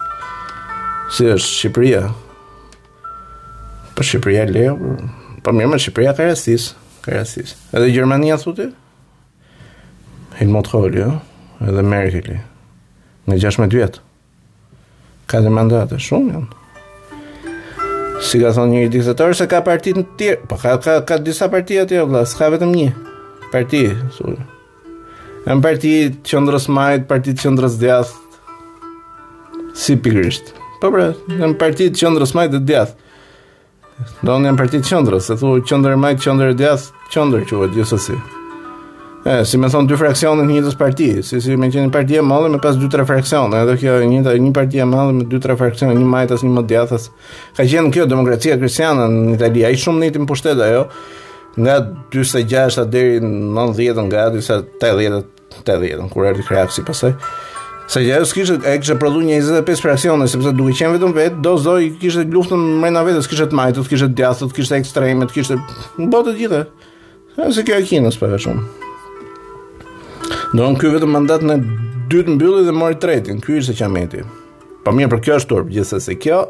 Si 1.14 1.26
është 1.32 1.48
Shqipëria, 1.48 2.04
Po 3.94 4.02
Shqipëria 4.02 4.42
e 4.46 4.50
leu, 4.50 4.94
po 5.46 5.52
mirë 5.54 5.70
me 5.70 5.78
Shqipëria 5.78 6.14
ka 6.18 6.26
rastis, 6.26 6.72
ka 7.02 7.12
rastis. 7.14 7.54
Edhe 7.70 7.92
Gjermania 7.94 8.34
thotë? 8.42 8.70
Il 10.42 10.50
Montreal, 10.50 10.96
jo? 10.98 11.10
edhe 11.62 11.84
Merkel. 11.94 12.32
Jo? 12.34 12.42
Në 13.30 13.38
16 13.44 13.70
vjet. 13.72 14.00
Ka 15.30 15.38
dhe 15.44 15.48
mandate 15.54 15.96
shumë 16.02 16.34
janë. 16.34 16.58
Si 18.24 18.40
ka 18.42 18.50
thonë 18.56 18.72
një 18.82 18.88
diktator 18.96 19.32
se 19.38 19.46
ka 19.50 19.62
parti 19.64 19.94
të 19.94 20.02
tjerë, 20.18 20.42
po 20.50 20.58
ka 20.60 20.74
ka 20.84 20.98
ka 21.08 21.20
disa 21.24 21.46
parti 21.52 21.78
atje 21.84 22.02
vëlla, 22.02 22.24
s'ka 22.28 22.50
vetëm 22.56 22.74
një 22.74 22.90
parti, 23.54 23.84
thonë. 24.18 24.44
Në 25.46 25.58
parti 25.64 25.94
qëndrës 26.26 26.66
majt, 26.74 27.04
parti 27.08 27.34
qëndrës 27.38 27.74
djath 27.82 28.14
Si 29.76 29.94
pikrisht 30.00 30.52
Po 30.80 30.88
pra, 30.94 31.10
në 31.28 31.50
parti 31.60 31.90
qëndrës 31.92 32.30
majt 32.38 32.54
dhe 32.54 32.62
djath 32.62 32.94
Do 34.26 34.36
në 34.40 34.54
partit 34.58 34.80
parti 34.82 34.88
qëndrës, 34.88 35.28
se 35.30 35.36
thu 35.38 35.52
qëndrë 35.68 35.98
majtë, 36.00 36.22
qëndrë 36.24 36.54
e 36.54 36.56
djathë, 36.58 37.02
qëndrë 37.14 37.44
që 37.50 37.60
vëtë 37.60 37.84
si 38.04 38.16
E, 39.24 39.38
si 39.48 39.56
me 39.56 39.70
thonë 39.72 39.88
dy 39.88 39.96
fraksionin 39.96 40.50
një 40.52 40.62
dhës 40.66 40.74
parti, 40.76 41.06
si 41.24 41.38
si 41.40 41.54
me 41.56 41.70
qenë 41.72 41.86
një 41.86 41.92
parti 41.94 42.18
e 42.20 42.24
malë 42.26 42.50
me 42.52 42.58
pas 42.60 42.76
dy 42.76 42.90
tre 42.92 43.06
fraksion, 43.08 43.54
edhe 43.56 43.78
kjo 43.80 43.94
një, 44.02 44.34
një 44.36 44.50
parti 44.52 44.82
e 44.84 44.84
malë 44.84 45.14
me 45.16 45.24
dy 45.30 45.38
tre 45.40 45.54
fraksion, 45.56 45.94
një 45.96 46.10
majtës, 46.12 46.42
një 46.44 46.50
më 46.58 46.62
djathës. 46.68 47.06
Ka 47.56 47.64
qenë 47.64 47.88
kjo 47.94 48.04
demokracia 48.10 48.58
kristiana 48.60 49.06
në 49.08 49.38
Italia, 49.38 49.70
a 49.70 49.72
i 49.72 49.80
shumë 49.80 50.02
njëti 50.02 50.20
më 50.20 50.28
pushtet, 50.28 50.60
ajo, 50.66 50.82
nga 51.56 51.78
26 52.12 52.76
dhe 52.82 52.84
deri 52.92 53.16
90 53.24 54.08
nga 54.10 54.26
80 54.34 55.00
dhe 55.00 55.24
80 55.62 56.12
kur 56.12 56.28
erdi 56.28 56.44
krapsi 56.50 56.84
pasaj. 56.84 57.16
Se 57.86 58.00
që 58.00 58.14
ajo 58.16 58.24
s'kishtë 58.28 58.56
e 58.64 58.78
kishtë 58.80 58.94
prodhu 59.00 59.20
një 59.26 59.42
25 59.44 59.82
presione, 59.84 60.24
sepse 60.30 60.52
duke 60.56 60.72
qenë 60.78 60.94
vetëm 60.94 61.12
vetë, 61.14 61.40
do 61.44 61.52
s'do 61.60 61.74
i 61.84 61.90
kishtë 62.00 62.22
luftën 62.32 62.62
në 62.80 63.02
vetë, 63.10 63.22
s'kishtë 63.26 63.48
të 63.52 63.58
majtë, 63.60 63.84
s'kishtë 63.84 64.08
të 64.10 64.16
djathë, 64.22 64.48
s'kishtë 64.54 64.78
ekstremet, 64.80 65.32
s'kishtë 65.34 65.58
në 66.00 66.08
botë 66.14 66.32
të 66.32 66.38
gjithë. 66.38 66.60
E 67.44 67.48
se 67.52 67.64
kjo 67.68 67.80
e 67.82 67.88
kinës 67.90 68.16
për 68.22 68.36
e 68.36 68.38
shumë. 68.46 68.64
Do 70.56 70.70
kjo 70.80 70.94
vetëm 70.94 71.12
mandat 71.12 71.44
në 71.44 71.58
dytë 72.14 72.38
mbylli 72.38 72.64
dhe 72.70 72.74
mori 72.78 72.96
tretin, 73.02 73.44
kjo 73.44 73.60
ishte 73.60 73.76
qameti. 73.82 74.24
Pa 74.84 74.88
po 74.88 74.96
mirë 74.96 75.12
për 75.16 75.22
kjo 75.28 75.38
është 75.42 75.52
turp, 75.52 75.74
gjithë 75.76 76.00
se 76.06 76.16
kjo, 76.24 76.40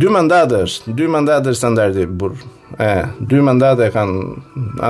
dy 0.00 0.08
mandat 0.16 0.56
është, 0.62 0.96
dy 0.96 1.10
mandat 1.12 1.50
është 1.52 1.60
standardi 1.60 2.06
burë. 2.08 2.40
E, 2.84 2.90
dy 3.28 3.44
mandat 3.44 3.84
e 3.84 3.92
kanë, 3.92 4.18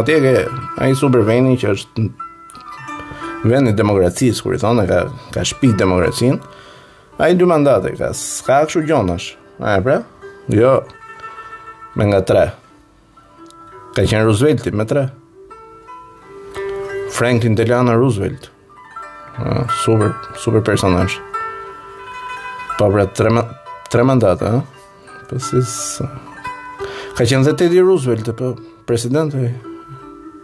atje 0.01 0.23
ke, 0.23 0.37
a 0.83 0.91
i 0.91 0.97
superveni 0.99 1.59
që 1.63 1.75
është 1.75 2.09
vend 3.47 3.69
i 3.71 3.75
demokracisë, 3.77 4.43
kur 4.43 4.57
i 4.57 4.61
thonë 4.63 4.87
ka 4.89 5.01
ka 5.35 5.45
shtëpi 5.47 5.73
demokracinë. 5.79 6.39
Ai 7.21 7.35
dy 7.39 7.47
mandate 7.51 7.93
ka, 7.99 8.13
s'ka 8.15 8.63
kështu 8.67 8.83
gjonash. 8.89 9.33
A 9.59 9.79
e 9.79 9.83
pra? 9.83 9.99
Jo. 10.51 10.79
Me 11.99 12.07
nga 12.09 12.23
tre. 12.23 12.45
Ka 13.97 14.03
qenë 14.07 14.25
Roosevelt 14.27 14.69
me 14.79 14.87
tre. 14.87 15.07
Franklin 17.15 17.57
Delano 17.59 17.97
Roosevelt. 17.99 18.51
A, 19.39 19.67
super 19.85 20.15
super 20.37 20.63
personazh. 20.63 21.19
Pa 22.79 22.87
po 22.87 22.93
pra 22.95 23.07
tre 23.07 23.31
tre 23.91 24.05
mandate, 24.05 24.47
ha. 24.47 24.63
Pasi 25.29 25.63
ka 27.19 27.25
qenë 27.27 27.45
dhe 27.49 27.57
Teddy 27.59 27.81
Roosevelt, 27.83 28.31
po 28.39 28.55
presidenti. 28.87 29.51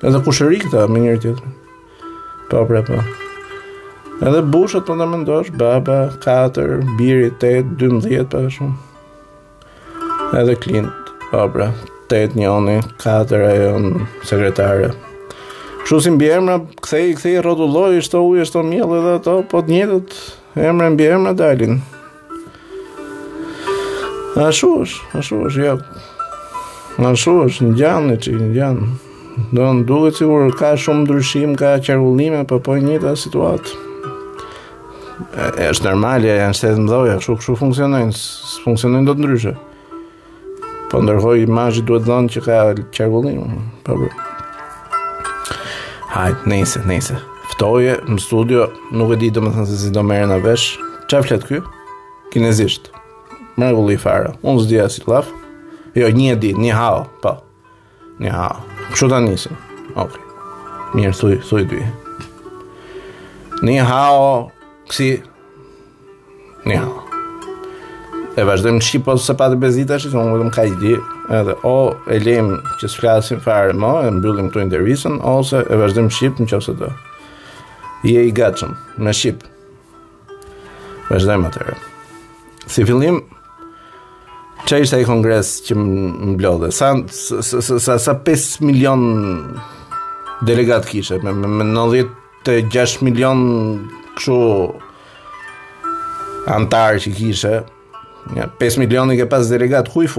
Edhe 0.05 0.21
kushëri 0.27 0.59
këta 0.67 0.89
me 0.91 1.01
njëri 1.05 1.21
tjetrin. 1.23 1.61
Po 2.51 2.65
bre 2.65 2.83
po. 2.85 2.99
Edhe 4.25 4.43
bushët 4.53 4.89
mund 4.89 5.01
të 5.03 5.09
mendosh, 5.11 5.51
baba, 5.59 5.97
4, 6.25 6.79
biri 6.99 7.31
8, 7.33 7.73
12 7.81 8.27
pa 8.31 8.45
shumë. 8.57 8.75
Edhe 10.39 10.55
Clint, 10.63 10.91
po 11.31 11.47
bre, 11.55 11.71
8 12.13 12.37
njoni, 12.39 12.77
4 13.01 13.51
ajo 13.51 14.03
sekretare. 14.29 14.93
Kështu 15.85 15.99
si 16.05 16.13
mbi 16.15 16.31
emra, 16.37 16.59
kthej, 16.85 17.15
kthej 17.19 17.41
rrotulloi, 17.45 17.99
shto 18.07 18.23
ujë, 18.29 18.47
shto 18.49 18.63
miell 18.65 18.93
edhe 19.01 19.17
ato, 19.19 19.39
po 19.51 19.65
të 19.65 19.75
njëjtët 19.75 20.19
emra 20.69 20.91
mbi 20.95 21.09
emra 21.17 21.33
dalin. 21.41 21.81
A 24.41 24.49
shush, 24.53 25.01
a 25.17 25.23
shush, 25.23 25.59
jo. 25.61 25.75
Ja. 25.75 25.79
A 27.05 27.17
shush, 27.19 27.61
në 27.65 27.75
gjanë, 27.81 28.21
që 28.25 28.39
në 28.43 28.53
gjanë. 28.59 28.93
Do 29.51 29.65
në 29.75 29.85
duke 29.89 30.13
të 30.15 30.27
ka 30.59 30.75
shumë 30.79 31.03
ndryshim, 31.07 31.55
ka 31.59 31.73
qërullime, 31.83 32.45
për 32.47 32.61
po, 32.63 32.69
po 32.73 32.77
një 32.79 33.01
të 33.03 33.15
situatë. 33.19 33.73
E, 35.35 35.47
është 35.73 35.89
normal, 35.91 36.23
e 36.27 36.37
janë 36.39 36.59
shtetë 36.59 36.83
mdoja, 36.85 37.17
shumë 37.25 37.43
shumë 37.47 37.61
funksionojnë, 37.65 38.19
së 38.19 38.63
funksionojnë 38.67 39.09
do 39.09 39.15
të 39.19 39.25
ndryshë. 39.25 39.55
Po 40.93 41.01
ndërkoj 41.03 41.43
imajë 41.49 41.83
duhet 41.89 42.07
dhënë 42.07 42.33
që 42.35 42.43
ka 42.45 42.59
qërullime. 42.95 43.63
Për 43.87 44.03
po 44.03 44.11
po. 44.11 45.55
Hajt, 46.15 46.45
nese, 46.51 46.85
nese. 46.87 47.19
Ftoje, 47.57 47.99
në 48.07 48.21
studio, 48.23 48.69
nuk 48.95 49.17
e 49.17 49.19
di 49.25 49.33
të 49.35 49.43
më 49.43 49.55
thënë 49.57 49.71
se 49.73 49.81
si 49.83 49.91
do 49.95 50.05
mërë 50.07 50.31
në 50.31 50.39
vesh. 50.47 50.69
Qa 51.11 51.23
flet 51.27 51.47
kjo? 51.51 51.65
Kinezisht. 52.35 52.93
Mërë 53.59 53.79
gulli 53.81 53.99
fara. 54.03 54.31
Unë 54.47 54.65
zdi 54.69 54.81
asit 54.83 55.11
laf. 55.11 55.27
Jo, 55.99 56.11
një 56.15 56.39
di, 56.43 56.55
një 56.59 56.79
hao, 56.79 57.03
po. 57.23 57.41
Një 58.23 58.35
hao. 58.39 58.63
Kështu 58.93 59.09
ta 59.13 59.21
nisi. 59.25 59.51
Okej. 59.97 60.05
Okay. 60.05 60.21
Mirë, 60.95 61.15
thuj, 61.19 61.33
thuj 61.49 61.65
dy. 61.71 61.81
Ni 63.67 63.79
hao, 63.83 64.51
kësi, 64.91 65.09
ni 66.69 66.77
hao. 66.79 67.01
E 68.39 68.45
vazhdojmë 68.47 68.81
në 68.81 68.85
Shqipë, 68.89 69.15
ose 69.15 69.35
pa 69.39 69.49
të 69.51 69.59
bezita, 69.63 69.97
që 70.03 70.13
unë 70.15 70.35
vëdëm 70.37 70.53
ka 70.55 70.65
i 70.69 70.73
di, 70.83 70.95
edhe 71.39 71.55
o 71.67 71.75
e 72.11 72.19
lejmë 72.23 72.59
që 72.81 72.91
së 72.91 73.01
flasim 73.01 73.43
fare 73.43 73.75
më, 73.79 73.93
e 74.09 74.13
mbyllim 74.21 74.53
të 74.55 74.63
intervjisen, 74.69 75.19
ose 75.23 75.65
e 75.67 75.81
vazhdojmë 75.81 76.13
Shqipë 76.19 76.45
në 76.45 76.51
që 76.53 76.61
ose 76.63 76.77
të. 76.83 76.93
Je 78.11 78.27
i 78.29 78.35
gatshëm, 78.37 78.75
me 79.03 79.15
Shqipë. 79.17 79.51
Vazhdojmë 81.11 81.51
atërë. 81.51 81.79
Si 82.75 82.85
fillim, 82.89 83.23
Çfarë 84.65 84.81
ishte 84.87 84.97
e 84.97 85.05
kongres 85.05 85.49
që 85.67 85.75
mblodhe? 85.77 86.71
Sa 86.73 86.95
sa 87.05 88.01
sa 88.01 88.13
5 88.25 88.65
milion 88.65 88.97
delegat 90.49 90.87
kishte 90.89 91.19
me, 91.23 91.35
me, 91.37 91.45
me 91.53 91.67
96 91.69 93.03
milion 93.05 93.37
kështu 94.17 94.39
antarë 96.57 96.97
që 97.05 97.13
kishte. 97.19 97.53
Ja, 98.39 98.45
5 98.65 98.79
milion 98.81 99.13
i 99.13 99.19
ke 99.21 99.27
pas 99.29 99.45
delegat 99.53 99.85
ku 99.93 99.99
i 100.09 100.11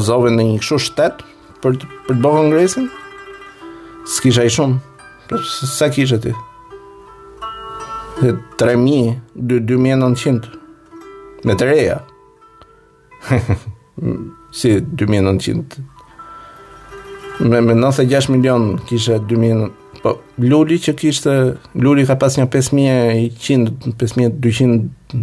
azove 0.00 0.30
në 0.34 0.42
një 0.52 0.58
kështu 0.64 0.76
shtet 0.88 1.16
për 1.62 1.70
të, 1.78 1.84
për 2.08 2.14
të 2.16 2.20
bërë 2.26 2.38
kongresin? 2.42 2.86
S'kisha 4.16 4.42
i 4.42 4.50
shumë. 4.50 4.76
Për 5.30 5.38
sa 5.78 5.86
kishte 5.94 6.18
ti? 6.26 6.32
3000 8.58 8.58
2900 8.58 10.42
me 11.48 11.58
të 11.58 11.64
reja 11.70 11.98
si 14.58 14.80
2900 14.80 15.80
me 17.40 17.60
me 17.60 17.72
96 17.74 18.26
milion 18.28 18.78
kishte 18.88 19.18
2000 19.18 19.70
po 20.02 20.16
Luli 20.38 20.78
që 20.82 20.94
kishte 20.98 21.34
Luli 21.74 22.06
ka 22.06 22.16
pas 22.18 22.36
një 22.38 22.46
5100 22.52 23.94
5200 24.00 24.82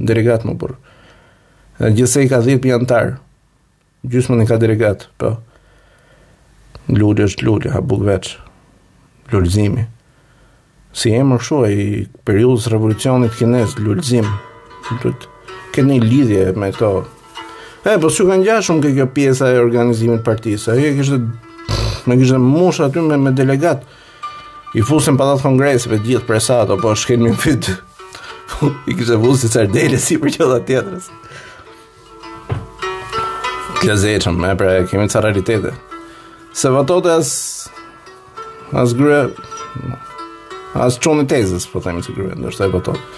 delegat 0.09 0.45
më 0.47 0.55
gjithse 1.97 2.23
i 2.23 2.31
ka 2.31 2.41
10 2.45 2.63
mijë 2.63 2.77
antar 2.81 3.13
gjysmën 4.09 4.43
e 4.43 4.49
ka 4.49 4.59
delegat 4.59 5.07
po 5.19 5.35
Luli 6.89 7.25
është 7.27 7.47
Luli 7.47 7.71
ha 7.75 7.81
buk 7.81 8.03
veç 8.07 8.35
si 10.99 11.11
emër 11.13 11.37
kështu 11.37 11.45
shuaj 11.47 11.75
periudhës 12.25 12.65
revolucionit 12.73 13.35
kinez 13.37 13.75
Lulzim 13.77 14.25
Lut, 15.03 15.27
keni 15.75 15.99
lidhje 16.01 16.53
me 16.57 16.71
këto 16.73 17.05
E, 17.83 17.95
po 18.01 18.09
s'ju 18.11 18.25
kanë 18.27 18.43
gjashëm 18.45 18.81
kjo 18.83 19.05
pjesa 19.15 19.47
e 19.55 19.59
organizimit 19.61 20.25
partijës, 20.25 20.65
a 20.71 20.75
e 20.75 20.89
kështë 20.97 21.19
me 22.09 22.17
kështë 22.19 22.39
dhe 22.43 22.83
aty 22.87 23.03
me, 23.05 23.17
me 23.23 23.31
delegat, 23.35 23.85
i 24.75 24.83
fusën 24.85 25.15
pa 25.17 25.27
datë 25.29 25.45
kongresi 25.45 25.87
për 25.91 26.01
gjithë 26.07 26.25
për 26.27 26.73
o 26.73 26.77
po 26.81 26.91
është 26.93 27.11
kemi 27.13 27.31
në 27.31 27.77
i 28.89 28.95
kështë 28.97 29.15
vusë 29.21 29.47
të 29.47 29.51
sardele 29.53 29.97
si 30.01 30.17
për 30.21 30.33
qëllë 30.35 30.57
atë 30.59 30.67
tjetërës. 30.67 31.07
Kështë 33.79 34.01
zeqëm, 34.03 34.43
e 34.49 34.53
pra 34.59 34.75
kemi 34.91 35.07
të 35.09 35.23
raritete. 35.23 35.71
Se 36.57 36.69
vatote 36.73 37.13
as, 37.15 37.31
as 38.75 38.93
grë, 38.97 39.21
as 40.83 40.99
qonë 40.99 41.23
i 41.27 41.31
tezës, 41.31 41.69
po 41.71 41.79
të 41.79 41.91
temi 41.91 42.03
si 42.03 42.11
grëve, 42.17 42.35
ndërështë 42.41 42.67
e 42.67 42.73
vatote. 42.75 43.11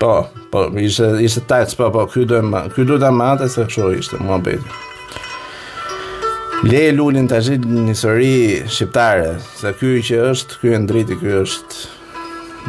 Po, 0.00 0.24
po, 0.50 0.64
ishte, 0.78 1.06
ishte 1.22 1.42
tajtë, 1.48 1.76
po, 1.78 1.86
po, 1.94 2.02
kjo 2.10 2.24
dojnë 2.32 2.50
ma, 2.50 2.62
kjo 2.72 2.82
dojnë 2.90 3.10
ma, 3.14 3.32
dhe 3.38 3.46
se 3.50 3.62
kjo 3.70 3.92
ishte, 3.94 4.18
mua 4.22 4.40
bejtë. 4.42 4.82
Le 6.64 6.80
lullin 6.96 7.26
të 7.28 7.38
gjithë 7.46 7.82
një 7.86 7.94
sëri 8.00 8.34
shqiptare, 8.74 9.36
se 9.60 9.70
kjo 9.78 9.92
që 10.08 10.20
është, 10.32 10.58
kjo 10.62 10.74
e 10.74 10.80
ndriti, 10.82 11.18
kjo 11.20 11.42
është, 11.44 11.78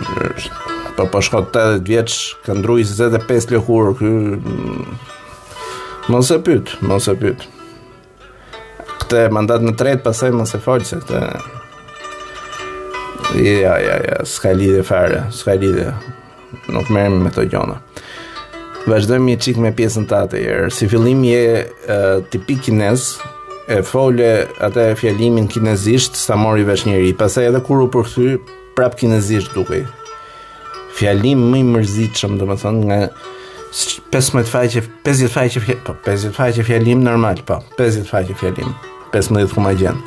kjo 0.03 0.29
është, 0.29 0.77
po, 0.99 1.07
po, 1.15 1.23
shko 1.25 1.41
80 1.47 1.81
vjeqë, 1.89 2.15
ka 2.45 2.57
25 2.61 3.53
lëkurë, 3.55 3.95
kjo, 4.01 4.13
mm, 4.37 4.97
mos 6.13 6.29
e 6.29 6.37
pytë, 6.45 6.79
mos 6.85 7.09
e 7.09 7.15
pytë. 7.23 7.49
Këte 9.01 9.25
mandat 9.33 9.65
në 9.65 9.73
tretë, 9.81 10.03
pasaj 10.05 10.29
mos 10.33 10.53
e 10.53 10.61
falë, 10.61 10.91
se 10.91 11.01
këte, 11.01 11.23
ja, 13.41 13.73
ja, 13.81 13.97
ja, 14.11 14.21
s'ka 14.29 14.53
lidhe 14.55 14.85
fare, 14.85 15.23
s'ka 15.33 15.55
lidhe, 15.61 15.89
nuk 16.71 16.89
merrem 16.93 17.19
me 17.23 17.31
këto 17.33 17.45
gjona. 17.51 17.79
Vazhdojmë 18.85 19.31
një 19.31 19.37
çik 19.41 19.57
me 19.61 19.71
pjesën 19.73 20.05
tatë 20.09 20.41
e 20.45 20.55
Si 20.71 20.85
fillim 20.91 21.23
je 21.25 21.63
uh, 21.65 22.23
tipik 22.31 22.61
kinez, 22.67 23.05
e 23.67 23.79
fole 23.81 24.27
atë 24.61 24.91
fjalimin 24.99 25.47
kinezisht 25.49 26.17
sa 26.19 26.37
mori 26.37 26.63
vesh 26.67 26.85
njëri. 26.85 27.15
Pastaj 27.17 27.47
edhe 27.49 27.61
kur 27.65 27.81
u 27.81 27.87
përkthy 27.89 28.35
prap 28.77 28.97
kinezisht 28.99 29.53
dukej. 29.57 29.85
Fjalim 30.95 31.41
më 31.51 31.63
i 31.63 31.65
mërzitshëm, 31.73 32.37
domethënë 32.39 32.83
nga 32.89 32.99
15 34.13 34.47
faqe, 34.47 34.85
50 35.03 35.33
faqe, 35.33 35.79
po 35.83 35.97
50 36.05 36.31
faqe 36.37 36.63
fjalim 36.63 37.01
normal, 37.03 37.41
po 37.43 37.57
50 37.81 38.07
faqe 38.07 38.37
fjalim, 38.39 38.69
15 39.11 39.51
koma 39.57 39.73
gjën. 39.75 39.97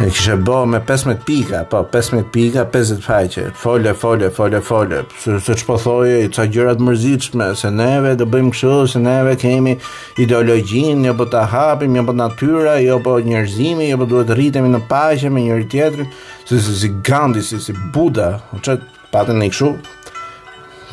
E 0.00 0.06
kishe 0.10 0.36
bo 0.36 0.66
me 0.66 0.78
15 0.78 1.14
pika, 1.26 1.64
po, 1.70 1.82
15 1.82 2.22
pika, 2.32 2.66
50 2.70 3.00
faqe, 3.00 3.52
folje, 3.54 3.94
folje, 3.94 4.28
folje, 4.30 4.60
folje, 4.60 4.98
se, 5.22 5.38
se 5.40 5.54
që 5.56 5.64
po 5.66 5.78
thoje, 5.80 6.18
i 6.24 6.28
ca 6.36 6.44
gjërat 6.52 6.82
mërzitshme, 6.84 7.46
se 7.56 7.70
neve 7.72 8.10
dhe 8.20 8.26
bëjmë 8.28 8.52
këshu, 8.52 8.72
se 8.92 9.00
neve 9.00 9.32
kemi 9.40 9.72
ideologjin, 10.20 11.00
një 11.00 11.08
jo 11.08 11.14
po 11.16 11.26
të 11.32 11.46
hapim, 11.48 11.94
një 11.96 12.02
jo 12.02 12.04
po 12.10 12.16
natyra, 12.18 12.74
një 12.76 12.90
jo 12.90 12.98
po 13.06 13.14
njërzimi, 13.24 13.86
një 13.88 13.96
po 14.02 14.08
duhet 14.10 14.34
rritemi 14.36 14.68
në 14.74 14.82
paqe 14.90 15.30
me 15.32 15.46
njëri 15.46 15.64
tjetëri, 15.72 16.06
se 16.50 16.60
si, 16.66 16.76
si 16.82 16.92
Gandhi, 17.08 17.46
si, 17.48 17.62
si 17.64 17.72
Buda, 17.96 18.28
o 18.52 18.60
që 18.60 18.76
patën 19.14 19.40
e 19.46 19.48
këshu, 19.54 19.72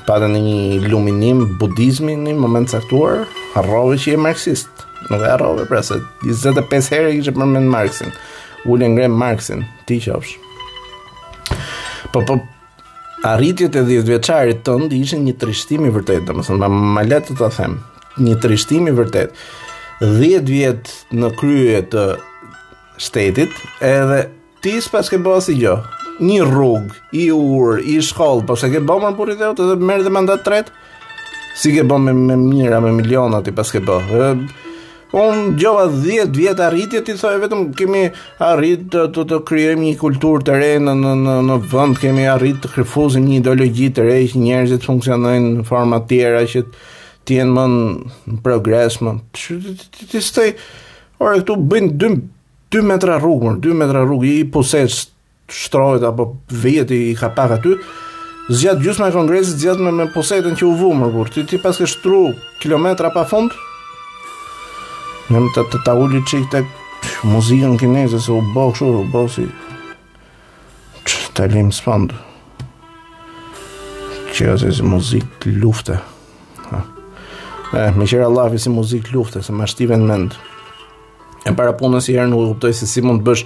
patën 0.08 0.40
e 0.40 0.46
një 0.48 0.58
iluminim 0.80 1.44
budizmi 1.60 2.16
një 2.24 2.38
moment 2.40 2.72
saktuar, 2.72 3.26
harrove 3.58 4.00
që 4.06 4.16
je 4.16 4.24
marxist, 4.30 4.88
nuk 5.12 5.20
e 5.20 5.28
harrove, 5.36 5.68
pra 5.68 5.84
se 5.84 6.00
25 6.24 6.88
herë 6.96 7.12
i 7.12 7.20
kishe 7.20 7.36
përmen 7.36 7.68
marxin, 7.76 8.16
ulën 8.70 8.96
ngre 8.96 9.08
Marksin, 9.12 9.64
ti 9.88 10.00
qofsh. 10.04 10.38
Po 12.14 12.22
po 12.28 12.40
arritjet 13.28 13.76
e 13.80 13.84
10 13.88 14.08
vjeçarit 14.08 14.64
tënd 14.68 14.94
ishin 14.96 15.24
një 15.28 15.38
trishtim 15.42 15.88
i 15.88 15.92
vërtetë, 15.96 16.28
domethënë 16.30 16.62
ma, 16.64 16.70
ma 16.98 17.04
le 17.08 17.20
të 17.24 17.38
ta 17.40 17.50
them, 17.58 17.80
një 18.24 18.38
trishtim 18.44 18.88
i 18.92 18.96
vërtetë. 18.96 19.50
10 20.04 20.48
vjet 20.52 20.92
në 21.16 21.30
krye 21.40 21.82
të 21.94 22.06
shtetit, 23.00 23.52
edhe 23.84 24.24
ti 24.64 24.78
s'pas 24.84 25.10
ke 25.12 25.20
bërë 25.20 25.56
gjë. 25.60 25.76
Një 26.24 26.44
rrug, 26.46 26.92
i 27.18 27.28
ur, 27.34 27.80
i 27.82 27.98
shkoll, 28.06 28.44
po 28.46 28.54
se 28.56 28.68
ke 28.70 28.84
bërë 28.86 29.08
më 29.08 29.14
puri 29.18 29.38
dheut, 29.40 29.60
edhe 29.64 29.80
merë 29.90 30.06
dhe 30.06 30.12
mandat 30.14 30.44
tret, 30.46 30.70
si 31.58 31.72
ke 31.74 31.82
bërë 31.90 32.04
me, 32.06 32.14
me 32.28 32.38
mira, 32.40 32.78
me 32.84 32.92
milionat, 32.94 33.50
i 33.50 33.56
pas 33.58 33.72
ke 33.74 33.82
bërë. 33.84 34.30
Unë 35.14 35.52
po, 35.52 35.54
djova 35.54 35.86
10 35.94 36.34
vjet 36.36 36.58
arritje 36.60 37.04
ti 37.06 37.14
thoj 37.14 37.36
vetëm 37.44 37.68
kemi 37.78 38.08
arrit 38.42 38.88
të 38.90 39.04
të, 39.14 39.40
të 39.46 39.74
një 39.78 39.98
kulturë 40.02 40.42
të 40.48 40.54
re 40.58 40.70
në 40.82 40.94
në 40.98 41.12
në 41.22 41.36
në 41.52 41.58
vend 41.70 42.00
kemi 42.02 42.26
arrit 42.28 42.56
të 42.64 42.72
krifozim 42.74 43.28
një 43.28 43.36
ideologji 43.44 43.92
të 43.94 44.08
re 44.08 44.16
që 44.32 44.40
njerëzit 44.42 44.88
funksionojnë 44.90 45.52
në 45.60 45.66
forma 45.70 46.00
të 46.02 46.10
tjera 46.16 46.40
që 46.50 46.64
të 46.66 47.36
jenë 47.36 47.54
më 47.58 47.66
në 47.70 48.38
progres 48.48 48.98
më. 49.06 49.14
Ti 49.32 50.22
stoj, 50.32 50.48
ora 51.22 51.36
këtu 51.44 51.58
bëjnë 51.74 51.92
2 52.06 52.10
2 52.74 52.82
metra 52.90 53.20
rrugën, 53.22 53.60
2 53.62 53.76
metra 53.78 54.02
rrugë 54.08 54.32
i 54.40 54.48
poses 54.50 55.04
shtrohet 55.46 56.08
apo 56.10 56.32
vjet 56.64 56.90
i 56.98 57.04
ka 57.20 57.30
pak 57.38 57.54
aty. 57.60 57.76
Zgjat 58.50 58.82
gjusë 58.82 59.04
me 59.06 59.12
kongresit, 59.14 59.60
zgjat 59.62 59.78
me, 59.80 59.94
me 59.94 60.10
posetën 60.12 60.58
që 60.58 60.66
u 60.66 60.72
vumur 60.82 61.14
kur 61.14 61.30
ti, 61.32 61.46
ti 61.54 61.62
paske 61.62 61.86
shtru 61.88 62.24
kilometra 62.66 63.14
pa 63.16 63.24
fund, 63.30 63.54
Në 65.32 65.40
më 65.40 65.52
të 65.56 65.62
të 65.72 65.80
tavulli 65.88 66.20
që 66.28 66.38
i 66.44 66.62
muzikën 67.32 67.78
kineze 67.80 68.20
se 68.20 68.32
u 68.32 68.42
bëhë 68.56 68.76
shurë, 68.76 69.02
u 69.06 69.06
bëhë 69.14 69.30
si 69.32 69.46
që 71.08 71.32
të 71.38 71.46
lim 71.54 71.70
së 71.72 71.86
pëndu. 71.86 72.18
Që 74.36 74.50
e 74.68 74.72
si 74.74 74.84
muzikë 74.88 75.54
lufte. 75.64 76.00
Ha. 76.68 76.82
E, 77.78 77.86
me 77.96 78.04
qëra 78.08 78.28
lafi 78.32 78.60
si 78.60 78.74
muzikë 78.74 79.16
lufte, 79.16 79.40
se 79.46 79.56
ma 79.56 79.68
shtive 79.70 79.96
në 80.02 80.10
mendë. 80.12 80.42
E 81.48 81.56
para 81.56 81.76
punës 81.80 82.08
si 82.08 82.18
herë 82.18 82.28
nuk 82.32 82.44
e 82.44 82.52
kuptoj 82.56 82.76
se 82.82 82.88
si 82.88 83.02
mund 83.04 83.24
të 83.24 83.28
bësh 83.30 83.46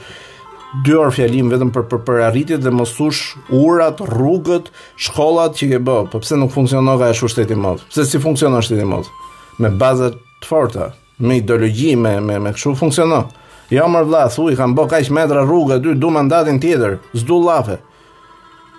dy 0.85 0.97
orë 0.97 1.13
fjalim 1.19 1.49
vetëm 1.51 1.69
për 1.75 1.85
për 1.93 2.01
për 2.07 2.23
arritjet 2.29 2.65
dhe 2.65 2.73
mësush 2.77 3.35
urat, 3.61 4.01
rrugët, 4.05 4.71
shkollat 5.05 5.57
që 5.61 5.71
ke 5.75 5.81
bëhë. 5.85 6.09
Po 6.13 6.23
pse 6.25 6.41
nuk 6.41 6.53
funksionon 6.57 6.97
ka 7.01 7.11
ashtu 7.13 7.29
shteti 7.37 7.53
i 7.57 7.61
madh? 7.67 7.85
Pse 7.93 8.05
si 8.09 8.21
funksionon 8.25 8.65
shteti 8.65 8.85
madh? 8.89 9.11
Me 9.61 9.69
bazët 9.81 10.17
të 10.41 10.49
forta 10.51 10.91
me 11.19 11.37
ideologji, 11.37 11.95
me, 11.95 12.19
me, 12.21 12.39
me 12.39 12.51
këshu 12.53 12.73
funksionon. 12.77 13.27
Ja 13.73 13.87
mërë 13.91 14.07
vla, 14.07 14.23
thuj, 14.31 14.53
kam 14.57 14.75
bo 14.77 14.85
kajsh 14.87 15.09
metra 15.15 15.41
rrugë, 15.45 15.79
dy, 15.83 15.95
du 15.99 16.09
mandatin 16.13 16.59
tjetër, 16.63 16.97
zdu 17.19 17.39
lafe. 17.43 17.79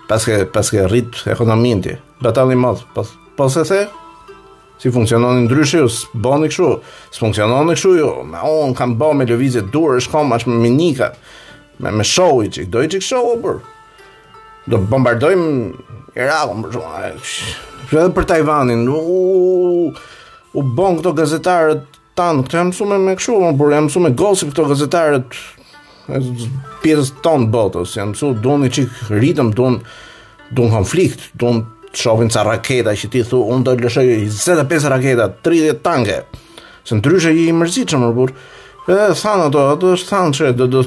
Paske, 0.09 0.45
paske 0.49 0.87
rritë 0.89 1.29
ekonomin 1.35 1.83
ti, 1.85 1.93
batali 2.25 2.55
mëzë, 2.57 2.87
pas, 2.95 3.09
po, 3.09 3.31
po 3.45 3.49
se 3.53 3.65
the, 3.69 3.83
si 4.81 4.89
funksionon 4.95 5.43
në 5.45 5.59
ju 5.59 5.67
së 5.89 6.21
bëni 6.23 6.49
këshu, 6.49 6.69
së 7.13 7.21
funksionon 7.21 7.67
në 7.69 7.75
këshu, 7.77 7.91
ju, 7.99 8.09
me 8.31 8.39
onë 8.47 8.73
kam 8.79 8.95
bo 8.97 9.11
me 9.13 9.27
lëvizit 9.29 9.69
dur, 9.73 9.99
është 9.99 10.23
as 10.39 10.47
me 10.49 10.55
minika, 10.63 11.11
me, 11.83 11.91
me 11.99 12.03
show 12.07 12.39
i 12.43 12.49
qik, 12.49 12.71
do 12.73 12.81
i 12.81 12.89
çik 12.89 13.05
show, 13.05 13.35
për, 13.43 13.59
do 14.71 14.81
bombardojmë 14.89 15.51
Irakun, 16.17 16.63
për 16.65 16.73
shumë, 16.73 17.13
edhe 17.93 18.09
për 18.17 18.25
Tajvanin, 18.27 18.87
u, 18.89 18.97
u, 18.97 19.93
u 20.57 20.61
bon 20.65 20.97
këto 20.97 21.13
gazetarët, 21.15 21.98
tan, 22.17 22.43
këtë 22.43 22.57
jam 22.59 22.69
mësuar 22.71 23.01
me 23.01 23.15
kështu, 23.17 23.35
më 23.45 23.51
por 23.59 23.73
jam 23.73 23.87
mësuar 23.87 24.05
me 24.07 24.11
gosi 24.23 24.49
këto 24.49 24.67
gazetarët 24.71 25.39
pjesën 26.83 27.19
tonë 27.25 27.49
botës, 27.53 27.91
jam 27.97 28.13
mësuar 28.13 28.39
doni 28.43 28.69
çik 28.73 29.03
ritëm, 29.13 29.51
don 29.57 29.79
don 30.57 30.71
konflikt, 30.73 31.27
don 31.37 31.63
shohin 31.93 32.29
ca 32.33 32.43
raketa 32.45 32.95
që 32.97 33.11
ti 33.13 33.21
thu, 33.25 33.41
un 33.53 33.63
do 33.65 33.75
të 33.77 33.85
lëshoj 33.85 34.07
25 34.35 34.93
raketa, 34.93 35.27
30 35.45 35.81
tanke. 35.85 36.21
Se 36.85 36.97
ndryshe 36.97 37.29
i 37.37 37.51
mërzitshëm, 37.53 38.05
por 38.17 38.33
e 38.89 39.09
thanë 39.17 39.45
ato, 39.51 39.65
ato 39.75 39.91
është 39.93 40.09
thanë 40.09 40.33
që 40.39 40.49
do 40.57 40.67
do 40.73 40.81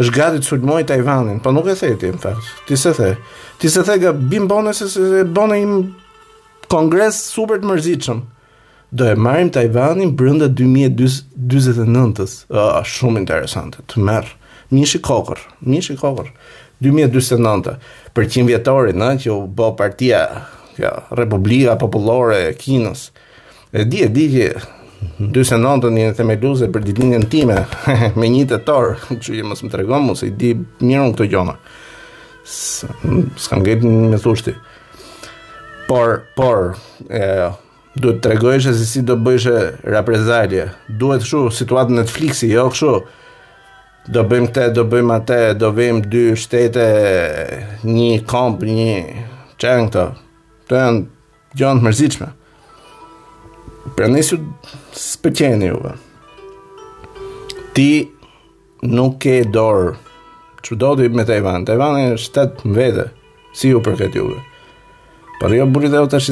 është 0.00 0.12
gati 0.16 0.40
të 0.40 0.48
sulmoj 0.48 0.84
Tajvanin, 0.88 1.40
po 1.44 1.52
nuk 1.52 1.66
e 1.68 1.74
the 1.76 1.92
ti, 2.00 2.10
Ti 2.66 2.76
se 2.76 2.92
the? 2.96 3.10
Ti 3.60 3.68
se 3.68 3.82
the 3.84 3.98
gabim 4.00 4.48
bonë 4.48 4.72
se 4.74 4.88
se 4.88 5.22
bonë 5.28 5.56
im 5.62 5.76
Kongres 6.72 7.20
super 7.28 7.58
të 7.60 7.66
mërzitshëm 7.68 8.22
do 8.94 9.06
e 9.08 9.14
marrim 9.14 9.48
Tajvanin 9.50 10.10
brenda 10.16 10.48
2049-s. 10.52 12.44
Ah, 12.52 12.82
shumë 12.84 13.22
interesante. 13.24 13.80
Të 13.88 14.02
merr. 14.04 14.28
Mishi 14.72 15.00
kokër, 15.04 15.40
mishi 15.68 15.96
kokër. 16.00 16.28
2049 16.82 17.76
Për 18.12 18.24
100 18.26 18.48
vjetorin, 18.48 19.02
ëh, 19.06 19.18
që 19.22 19.30
u 19.30 19.42
bë 19.54 19.68
partia 19.78 20.22
kjo 20.74 20.90
Republika 21.14 21.76
Popullore 21.80 22.40
e 22.48 22.56
Kinës. 22.58 23.06
E 23.72 23.84
di, 23.88 24.00
e 24.02 24.08
di 24.12 24.26
që 24.32 24.48
2099 25.34 25.94
në 26.02 26.12
themeluze 26.18 26.68
për 26.74 26.84
ditën 26.86 27.14
e 27.16 27.62
me 28.16 28.28
një 28.28 28.42
tetor, 28.50 28.96
kështu 29.06 29.38
që 29.38 29.46
mos 29.46 29.62
më 29.64 29.72
tregon 29.72 30.04
mos 30.10 30.22
i 30.26 30.30
di 30.38 30.52
mirë 30.58 31.06
këto 31.14 31.28
gjona. 31.32 31.56
S'kam 32.44 33.64
gjetur 33.64 33.98
më 34.12 34.20
thoshti. 34.24 34.56
Por, 35.88 36.20
por, 36.36 36.74
e, 37.08 37.24
duhet 37.94 38.22
të 38.24 38.30
regojshë 38.32 38.72
se 38.76 38.84
si 38.88 39.02
do 39.06 39.16
bëjshë 39.20 39.56
reprezalje. 39.94 40.68
Duhet 41.00 41.24
shu 41.28 41.44
situatë 41.52 41.96
Netflixi, 41.98 42.48
jo 42.52 42.68
këshu. 42.72 42.94
Do 44.12 44.24
bëjmë 44.28 44.48
këte, 44.50 44.64
do 44.78 44.84
bëjmë 44.92 45.14
atë, 45.20 45.40
do 45.60 45.68
bëjmë 45.76 46.06
dy 46.12 46.22
shtete, 46.44 46.86
një 47.86 48.10
kompë, 48.28 48.70
një 48.76 49.26
qenë 49.62 49.84
këto. 49.90 50.06
Të 50.70 50.80
janë 50.80 51.04
gjonë 51.60 51.82
të 51.82 51.86
mërzichme. 51.88 52.30
Pra 53.98 54.08
nisu 54.10 54.38
së 54.96 55.20
pëtjeni 55.24 55.68
juve. 55.70 55.92
Ti 57.76 57.90
nuk 58.88 59.20
ke 59.22 59.36
dorë 59.54 59.92
që 60.62 60.78
do 60.78 60.94
të 60.96 61.04
i 61.04 61.08
me 61.10 61.24
Të 61.24 61.36
Tajvan 61.66 62.00
e 62.00 62.08
shtetë 62.24 62.66
më 62.70 62.74
vete, 62.76 63.08
si 63.56 63.70
ju 63.70 63.80
për 63.82 63.98
këtë 64.02 64.18
juve. 64.20 64.38
Por 65.42 65.50
jo 65.58 65.64
buri 65.66 65.88
dhe 65.90 65.98
u 65.98 66.06
tash 66.06 66.28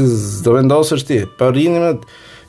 do 0.46 0.52
vendosësh 0.54 1.02
ti. 1.08 1.16
Por 1.38 1.56
jini 1.58 1.80
me 1.82 1.88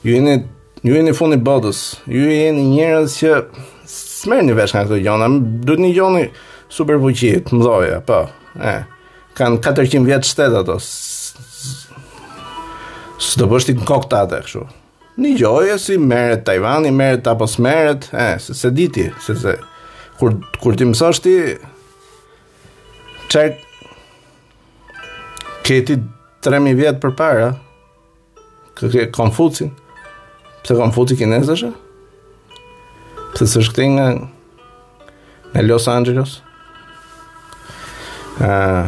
ju 0.06 0.12
jeni 0.14 0.44
ju 0.86 0.94
jeni 0.94 1.10
fundi 1.18 1.36
botës. 1.48 1.80
Ju 2.06 2.28
jeni 2.30 2.62
njerëz 2.70 3.16
që 3.18 3.32
smerni 3.90 4.54
vesh 4.54 4.74
nga 4.76 4.84
këto 4.86 5.00
gjona. 5.02 5.26
Duhet 5.66 5.82
një 5.82 5.90
gjoni 5.96 6.24
super 6.72 7.00
fuqi, 7.02 7.32
mdhaja, 7.50 7.98
po. 8.06 8.20
Ë, 8.58 8.76
kanë 9.38 9.58
400 9.66 10.06
vjet 10.06 10.26
shtet 10.30 10.54
ato. 10.60 10.78
Sdo 13.22 13.50
bësh 13.50 13.68
ti 13.72 13.76
koktate 13.86 14.38
kështu. 14.46 14.62
Një 15.18 15.34
gjoje 15.42 15.74
si 15.82 15.98
merret 15.98 16.46
Tajvani, 16.46 16.94
merret 16.94 17.26
apo 17.30 17.46
smerret, 17.50 18.06
ë, 18.14 18.36
se 18.42 18.54
se 18.54 18.70
di 18.74 18.86
ti, 18.88 19.08
se 19.22 19.34
se 19.38 19.56
kur 20.22 20.38
kur 20.62 20.78
ti 20.78 20.86
mësosh 20.86 21.18
ti 21.26 21.36
çaj 23.34 23.54
Këti 25.62 25.94
3000 26.44 26.74
vjet 26.76 26.96
përpara 27.02 27.52
kë 28.76 28.88
ke 28.92 29.04
Konfucin. 29.14 29.70
Pse 30.62 30.74
Konfuci 30.78 31.14
kinez 31.20 31.46
është? 31.54 31.70
Pse 33.34 33.44
s'është 33.52 33.70
këthe 33.70 33.84
nga 33.94 34.06
në 35.54 35.60
Los 35.68 35.86
Angeles? 35.92 36.32
Ah. 38.42 38.86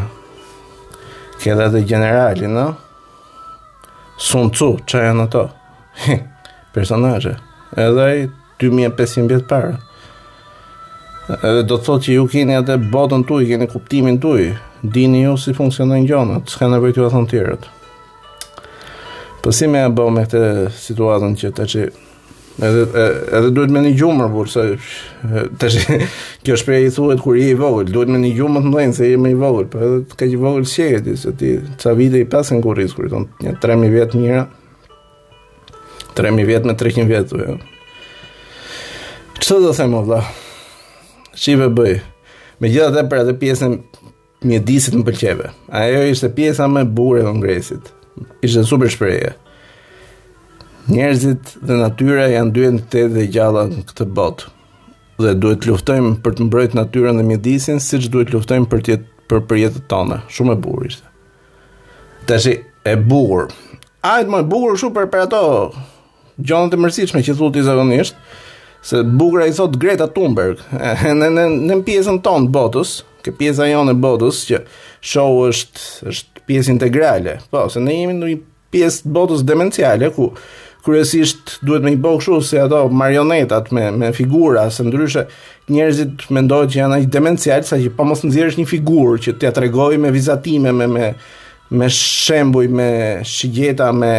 Kë 1.38 1.46
ka 1.50 1.55
dhënë 1.76 1.84
generalin, 1.88 2.52
no? 2.59 2.68
a? 2.74 2.76
Sun 4.24 4.46
Tzu, 4.55 4.70
çaja 4.88 5.12
në 5.14 5.26
Edhe 7.74 8.02
ai 8.07 8.18
2500 8.62 9.30
vjetë 9.32 9.48
para. 9.50 9.72
Edhe 11.40 11.62
do 11.66 11.74
të 11.80 11.84
thotë 11.88 12.05
që 12.07 12.11
ju 12.14 12.24
keni 12.30 12.55
atë 12.55 12.74
botën 12.92 13.22
tuaj, 13.26 13.48
keni 13.50 13.66
kuptimin 13.68 14.16
tuaj, 14.22 14.44
dini 14.85 15.22
ju 15.24 15.37
si 15.41 15.55
funksionojnë 15.57 16.09
gjonët, 16.11 16.51
s'ka 16.53 16.66
në 16.68 16.80
ju 16.99 17.07
a 17.09 17.12
thonë 17.14 17.30
tjerët. 17.30 17.68
Pësime 19.45 19.85
po 19.89 19.89
e 19.89 19.93
bëmë 19.97 20.22
e 20.24 20.26
këtë 20.26 20.72
situatën 20.80 21.35
që 21.41 21.51
të 21.57 21.66
që 21.72 21.85
edhe, 22.68 22.85
edhe 23.39 23.51
duhet 23.57 23.72
me 23.72 23.80
një 23.85 23.95
gjumër, 23.99 24.28
por 24.32 24.49
se 24.49 24.64
të 25.61 25.72
që 25.72 25.99
kjo 26.45 26.59
shpreja 26.61 26.89
i 26.91 26.95
thuhet 26.97 27.22
kur 27.24 27.37
je 27.41 27.49
i 27.49 27.57
vogël, 27.59 27.93
duhet 27.93 28.12
me 28.12 28.20
një 28.20 28.35
gjumër 28.39 28.64
të 28.66 28.70
mdojnë 28.72 28.97
se 28.99 29.09
je 29.09 29.20
me 29.20 29.32
i 29.32 29.37
vogël, 29.41 29.66
për 29.72 29.72
po 29.80 29.89
edhe 29.89 30.03
të 30.12 30.20
ka 30.20 30.28
që 30.35 30.43
vogël 30.45 30.68
shqeti, 30.68 31.16
se 31.24 31.35
ti 31.41 31.55
ca 31.80 31.97
vite 31.97 32.20
i 32.20 32.28
pasin 32.28 32.62
kur 32.64 32.80
i 32.85 32.89
skur, 32.91 33.09
një 33.09 33.57
3.000 33.64 33.93
vjetë 33.97 34.20
njëra, 34.22 34.47
3.000 36.14 36.49
vjetë 36.53 36.70
me 36.72 36.80
300 36.85 37.09
vjetë, 37.12 37.45
ja. 37.49 37.57
që 39.41 39.47
të 39.49 39.61
do 39.64 39.74
themo, 39.76 40.05
vla? 40.09 40.22
Shive 41.35 41.68
bëj, 41.74 41.95
me 42.62 42.70
gjitha 42.70 43.03
për 43.11 43.24
edhe 43.24 43.35
pjesën 43.41 43.78
mjedisit 44.45 44.95
më 44.97 45.05
pëlqeve. 45.09 45.51
Ajo 45.74 46.03
ishte 46.12 46.30
pjesa 46.36 46.68
më 46.70 46.84
e 46.84 46.88
bukur 46.97 47.20
e 47.22 47.26
kongresit. 47.26 47.88
Ishte 48.45 48.64
super 48.68 48.90
shprehje. 48.92 49.32
Njerëzit 50.92 51.55
dhe 51.64 51.78
natyra 51.80 52.26
janë 52.32 52.53
dy 52.53 52.66
entitete 52.68 53.14
të 53.16 53.26
gjalla 53.34 53.64
në 53.70 53.84
këtë 53.88 54.07
botë. 54.18 54.51
Dhe 55.24 55.32
duhet 55.38 55.62
të 55.62 55.70
luftojmë 55.70 56.12
për 56.24 56.36
të 56.36 56.49
mbrojtur 56.49 56.78
natyrën 56.80 57.20
dhe 57.20 57.26
mjedisin, 57.28 57.80
siç 57.80 58.11
duhet 58.12 58.32
të 58.32 58.36
luftojmë 58.36 58.68
për 58.72 58.82
tjet, 58.86 59.07
për 59.30 59.59
jetën 59.62 59.86
tonë. 59.90 60.20
Shumë 60.34 60.57
e 60.59 60.62
bukur 60.66 60.88
ishte. 60.90 61.09
Tash 62.28 62.51
e 62.53 62.97
bukur. 63.09 63.49
Ai 64.05 64.24
më 64.28 64.42
e 64.45 64.49
bukur 64.51 64.76
shumë 64.80 65.07
për 65.14 65.24
ato. 65.28 65.42
Gjonë 66.45 66.72
të 66.74 66.80
mërësishme 66.82 67.22
që 67.22 67.36
thutë 67.38 67.62
i 67.62 67.68
zagonisht 67.68 68.16
se 68.85 69.03
bugra 69.03 69.47
i 69.49 69.53
thot 69.57 69.76
Greta 69.80 70.07
Thunberg 70.12 70.61
në 71.16 71.30
në 71.32 71.47
në 71.70 71.78
pjesën 71.87 72.18
tonë 72.24 72.51
të 72.51 72.55
botës, 72.55 72.97
që 73.24 73.32
pjesa 73.39 73.68
jonë 73.70 73.95
e 73.97 74.01
botës 74.05 74.43
që 74.51 74.59
show 75.09 75.39
është 75.49 76.11
është 76.11 76.43
pjesë 76.45 76.74
integrale. 76.74 77.39
Po, 77.53 77.62
se 77.72 77.80
ne 77.80 77.95
jemi 78.03 78.18
në 78.18 78.28
një 78.35 78.43
pjesë 78.74 79.07
të 79.07 79.12
botës 79.16 79.45
demenciale 79.49 80.11
ku 80.12 80.28
kryesisht 80.85 81.55
duhet 81.64 81.85
më 81.87 81.95
i 81.97 82.01
bëj 82.05 82.18
kështu 82.20 82.41
se 82.45 82.59
ato 82.61 82.82
marionetat 82.93 83.70
me 83.72 83.87
me 83.97 84.11
figura 84.12 84.66
se 84.74 84.85
ndryshe 84.85 85.22
njerëzit 85.72 86.26
mendojnë 86.28 86.74
që 86.74 86.78
janë 86.82 86.99
ai 86.99 87.07
demencial 87.14 87.64
sa 87.64 87.78
që 87.80 87.95
po 87.97 88.05
mos 88.05 88.20
nxjerrësh 88.26 88.59
një 88.61 88.66
figurë 88.68 89.22
që 89.24 89.35
t'ia 89.41 89.55
tregojë 89.57 90.03
me 90.05 90.11
vizatime 90.12 90.74
me 90.76 90.91
me 90.97 91.07
me 91.78 91.89
shembuj 91.89 92.68
me 92.68 92.91
shigjeta 93.24 93.89
me 93.97 94.12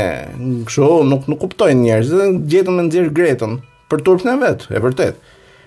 kështu 0.66 0.90
nuk 1.12 1.30
nuk 1.30 1.44
kuptojnë 1.46 1.80
njerëzit 1.86 2.42
gjetën 2.56 2.80
me 2.80 2.90
nxjerr 2.90 3.14
gretën 3.20 3.58
për 3.90 4.04
turpin 4.06 4.32
e 4.34 4.42
vet, 4.42 4.68
e 4.74 4.82
vërtet. 4.82 5.20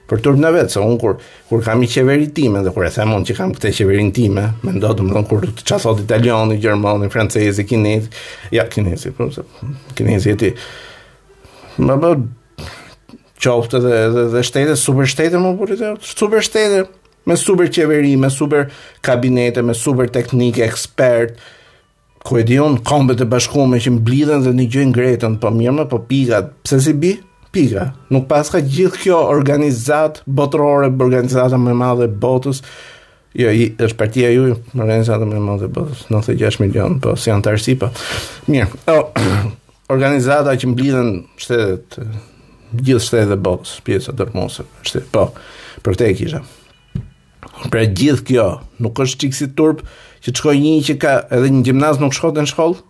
Për 0.09 0.23
turpin 0.25 0.47
e 0.49 0.53
vet, 0.55 0.73
se 0.73 0.81
un 0.81 0.95
kur 1.01 1.19
kur 1.51 1.63
kam 1.65 1.83
i 1.85 1.89
qeverit 1.91 2.31
tim 2.37 2.55
dhe 2.65 2.71
kur 2.75 2.87
e 2.87 2.91
them 2.95 3.11
un 3.19 3.27
që 3.29 3.35
kam 3.39 3.51
këtë 3.55 3.75
qeverin 3.79 4.11
tim, 4.17 4.39
më 4.39 4.73
domthon 4.83 5.27
kur 5.29 5.45
ça 5.63 5.77
thot 5.83 6.01
italiani, 6.03 6.57
gjermani, 6.63 7.11
francezi, 7.13 7.67
kinez, 7.69 8.07
ja 8.55 8.65
kinezi, 8.73 9.13
po 9.19 9.29
se 9.35 9.45
kinezi 9.99 10.33
ti 10.41 10.55
më 11.85 11.95
bë 12.03 12.09
qoftë 13.39 13.79
dhe 13.85 13.99
dhe 14.33 14.41
shtete 14.43 14.73
super 14.81 15.07
shtete 15.07 15.39
më 15.39 15.53
bëri 15.61 15.77
super 16.03 16.43
shtete 16.43 16.81
me 17.29 17.37
super 17.39 17.69
qeveri, 17.71 18.15
me 18.19 18.33
super 18.33 18.71
kabinete, 19.05 19.61
me 19.63 19.77
super 19.77 20.09
teknike, 20.11 20.65
ekspert, 20.65 21.37
ku 22.25 22.39
e 22.41 22.43
dion 22.49 22.79
kombet 22.89 23.21
e 23.23 23.27
bashkume 23.29 23.77
që 23.85 23.93
mblidhen 23.99 24.47
dhe 24.49 24.55
një 24.57 24.67
gjojnë 24.73 24.97
gretën, 24.97 25.37
po 25.43 25.51
mirë 25.53 25.75
më, 25.83 25.87
po 25.93 25.99
pikat, 26.09 26.55
pse 26.65 26.81
si 26.87 26.95
bi? 26.97 27.13
pika. 27.59 27.91
Nuk 28.15 28.29
pas 28.31 28.47
ka 28.51 28.61
gjithë 28.63 29.01
kjo 29.05 29.19
organizat 29.33 30.23
botërore, 30.27 30.91
organizata 30.93 31.59
më 31.61 31.75
madhe 31.79 32.07
e 32.09 32.15
botës. 32.23 32.63
Jo, 33.39 33.51
i, 33.53 33.69
është 33.77 33.99
partia 34.01 34.31
ju, 34.33 34.55
organizata 34.77 35.27
më 35.29 35.41
madhe 35.45 35.69
e 35.69 35.73
botës, 35.75 36.07
96 36.13 36.63
milion, 36.65 36.99
po 37.03 37.17
si 37.21 37.31
janë 37.33 37.45
të 37.45 37.53
arsi, 37.55 37.77
po. 37.81 37.91
Mirë, 38.49 38.83
o, 38.93 38.99
organizata 39.95 40.55
që 40.59 40.73
mblidhen 40.73 41.13
shtetet, 41.39 41.99
gjithë 42.79 43.05
shtetet 43.07 43.31
dhe 43.35 43.41
botës, 43.49 43.77
pjesë 43.87 44.15
të 44.19 44.29
rëmosë, 44.31 44.67
shtetet, 44.89 45.11
po, 45.15 45.27
për 45.87 46.01
te 46.03 46.11
kisha. 46.19 46.43
Pra 47.71 47.83
gjithë 47.89 48.27
kjo, 48.29 48.49
nuk 48.83 48.99
është 49.07 49.25
qikësi 49.25 49.51
turpë, 49.59 49.87
që 50.19 50.33
të 50.33 50.41
shkoj 50.41 50.57
një 50.59 50.77
që 50.89 50.95
ka 51.03 51.19
edhe 51.37 51.51
një 51.55 51.63
gjimnaz 51.69 52.01
nuk 52.03 52.15
shkote 52.17 52.43
në 52.43 52.51
shkollë, 52.51 52.81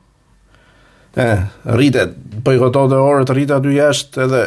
e 1.19 1.39
rritet 1.67 2.15
po 2.45 2.53
i 2.55 2.59
goto 2.63 2.85
dhe 2.91 2.99
të 3.27 3.35
rritet 3.35 3.57
aty 3.59 3.73
jashtë 3.75 4.23
edhe 4.25 4.43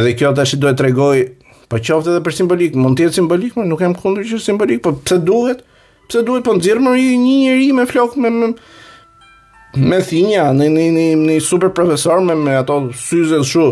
edhe 0.00 0.16
kjo 0.18 0.32
tash 0.34 0.56
do 0.56 0.64
duhet 0.64 0.78
tregoj 0.80 1.18
po 1.70 1.78
qoftë 1.78 2.10
edhe 2.16 2.22
për 2.26 2.34
simbolik 2.40 2.74
mund 2.78 2.98
të 2.98 3.04
jetë 3.06 3.18
simbolik 3.20 3.54
më 3.58 3.68
nuk 3.70 3.78
kam 3.82 3.94
kundër 3.98 4.26
që 4.32 4.40
simbolik 4.42 4.82
po 4.86 4.92
pse 5.04 5.20
duhet 5.22 5.62
pse 6.10 6.24
duhet 6.26 6.42
po 6.48 6.56
nxjerr 6.58 6.82
më 6.82 6.96
një 6.98 7.16
njerëj 7.22 7.70
me 7.78 7.86
flokë 7.92 8.24
me 8.26 8.32
me, 8.40 8.48
me 9.86 10.00
thinja 10.10 10.48
në 10.58 10.68
në 10.74 10.88
në 10.98 11.06
në 11.28 11.36
super 11.52 11.70
profesor 11.78 12.18
me 12.26 12.34
me 12.42 12.58
ato 12.58 12.80
syze 12.90 13.38
kështu 13.44 13.70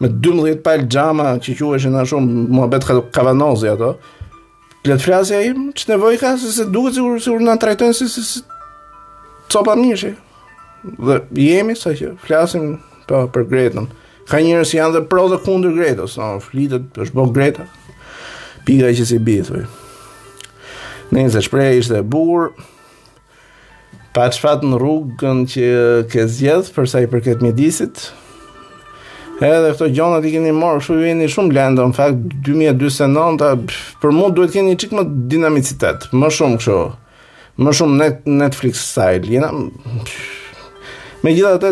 me 0.00 0.08
12 0.14 0.64
pal 0.64 0.88
xhama 0.92 1.34
që 1.44 1.58
quheshin 1.60 1.92
na 1.98 2.06
shumë 2.08 2.48
muhabet 2.56 2.88
kavanozi 3.12 3.68
ato 3.76 3.92
le 4.86 4.94
flasja 5.02 5.42
flasë 5.42 5.42
ai 5.42 5.52
ç'nevojë 5.76 6.18
ka 6.24 6.32
se 6.40 6.64
duhet 6.72 6.94
sigur, 6.96 7.20
sigur, 7.20 7.40
na 7.44 7.56
trajtojnë 7.60 7.96
si 8.00 8.08
si 8.16 8.42
copa 9.52 9.74
mishi 9.76 10.14
dhe 10.96 11.22
jemi 11.50 11.74
sa 11.76 11.90
që 11.96 12.14
flasim 12.22 12.76
pa, 13.08 13.24
për 13.32 13.46
Gretën. 13.50 13.86
Ka 14.26 14.40
njerëz 14.42 14.72
që 14.72 14.78
janë 14.80 14.94
dhe 14.96 15.02
pro 15.10 15.26
dhe 15.30 15.38
kundër 15.44 15.74
Gretës, 15.76 16.16
no, 16.20 16.32
flitet, 16.42 16.86
është 16.98 17.14
bën 17.16 17.32
Greta. 17.36 17.66
Pika 18.66 18.90
që 18.98 19.04
si 19.08 19.18
bie 19.22 19.44
thoj. 19.46 19.64
Nëse 21.14 21.42
shpreh 21.46 21.76
ishte 21.78 22.00
e 22.00 22.06
bukur 22.06 22.48
pa 24.16 24.24
çfat 24.32 24.64
në 24.66 24.78
rrugën 24.80 25.42
që 25.52 25.66
ke 26.10 26.24
zgjedh 26.32 26.70
për 26.74 26.86
sa 26.90 27.02
i 27.04 27.08
përket 27.12 27.42
mjedisit. 27.44 28.06
Edhe 29.44 29.74
këto 29.76 29.90
gjona 29.92 30.18
ti 30.24 30.32
keni 30.32 30.50
marrë, 30.56 30.80
kështu 30.80 30.96
jeni 31.04 31.26
shumë 31.30 31.52
lëndë, 31.54 31.84
në 31.92 31.96
fakt 31.98 32.38
2049 32.46 33.82
për 34.02 34.16
mua 34.16 34.32
duhet 34.34 34.50
të 34.54 34.56
keni 34.58 34.72
një 34.74 34.80
çik 34.82 34.96
më 34.96 35.06
dinamicitet, 35.34 36.08
më 36.16 36.32
shumë 36.38 36.58
kështu. 36.62 36.78
Më 37.62 37.76
shumë 37.78 38.00
net, 38.02 38.24
Netflix 38.26 38.80
style. 38.90 39.28
Jena 39.30 39.50
Me 41.24 41.32
gjitha 41.34 41.56
të 41.62 41.70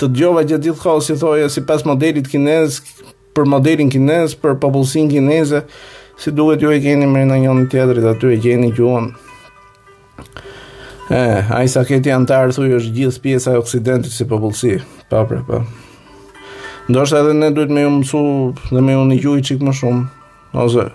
të 0.00 0.08
gjova 0.16 0.42
gjithë 0.42 0.64
gjithë 0.66 0.82
kohë 0.82 1.02
si 1.04 1.14
thoje 1.20 1.48
si 1.52 1.62
pas 1.68 1.84
modelit 1.86 2.26
kinez, 2.30 2.78
për 3.36 3.44
modelin 3.46 3.90
kinez, 3.92 4.32
për 4.40 4.56
popullësin 4.62 5.10
kineze, 5.12 5.60
si 6.18 6.32
duhet 6.34 6.62
ju 6.64 6.70
e 6.72 6.80
keni 6.82 7.06
me 7.06 7.22
në 7.28 7.36
njënë 7.44 7.66
tjetërit 7.70 8.06
aty 8.12 8.30
e 8.34 8.40
keni 8.42 8.72
gjuhën. 8.74 9.10
E, 11.12 11.20
a 11.52 11.60
i 11.62 11.70
saketi 11.70 12.10
antarë 12.14 12.56
thuj 12.56 12.72
është 12.80 12.92
gjithë 12.96 13.22
pjesa 13.22 13.54
e 13.54 13.60
oksidentit 13.62 14.14
si 14.16 14.26
popullsi, 14.28 14.78
pa 15.12 15.22
pra 15.28 15.42
pa. 15.48 15.60
edhe 16.88 17.32
ne 17.38 17.50
duhet 17.54 17.70
me 17.70 17.82
ju 17.86 17.90
mësu 17.98 18.22
dhe 18.72 18.80
me 18.80 18.92
ju 18.92 19.04
një 19.12 19.18
gjuhi 19.22 19.44
qikë 19.48 19.68
më 19.68 19.76
shumë, 19.80 20.06
ose 20.58 20.88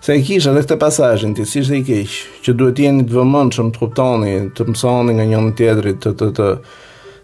Se 0.00 0.12
e 0.12 0.22
kisha 0.22 0.52
dhe 0.52 0.62
këtë 0.62 0.76
pasajin 0.78 1.32
ti, 1.34 1.44
si 1.46 1.62
shte 1.64 1.78
i 1.78 1.82
kish, 1.84 2.26
që 2.44 2.52
duhet 2.54 2.78
jeni 2.78 3.02
të 3.08 3.14
vëmën 3.16 3.48
që 3.50 3.62
më 3.64 3.72
të 3.72 3.78
kuptoni, 3.80 4.34
të 4.56 4.66
mësoni 4.70 5.14
nga 5.16 5.24
njënë 5.32 5.54
tjetërit, 5.58 5.98
të 6.04 6.12
të, 6.20 6.28
të 6.36 6.50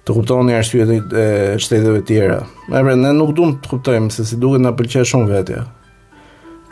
të 0.02 0.16
kuptohen 0.16 0.48
një 0.50 0.54
arsye 0.58 0.86
të 0.90 1.24
shteteve 1.62 2.00
të 2.02 2.06
tjera. 2.08 2.38
Ne 2.72 2.80
pra 2.82 2.94
ne 2.98 3.12
nuk 3.14 3.34
duam 3.38 3.52
të 3.62 3.70
kuptojmë 3.70 4.10
se 4.10 4.24
si 4.26 4.38
duhet 4.40 4.62
na 4.64 4.72
pëlqej 4.74 5.04
shumë 5.08 5.30
vetja. 5.30 5.62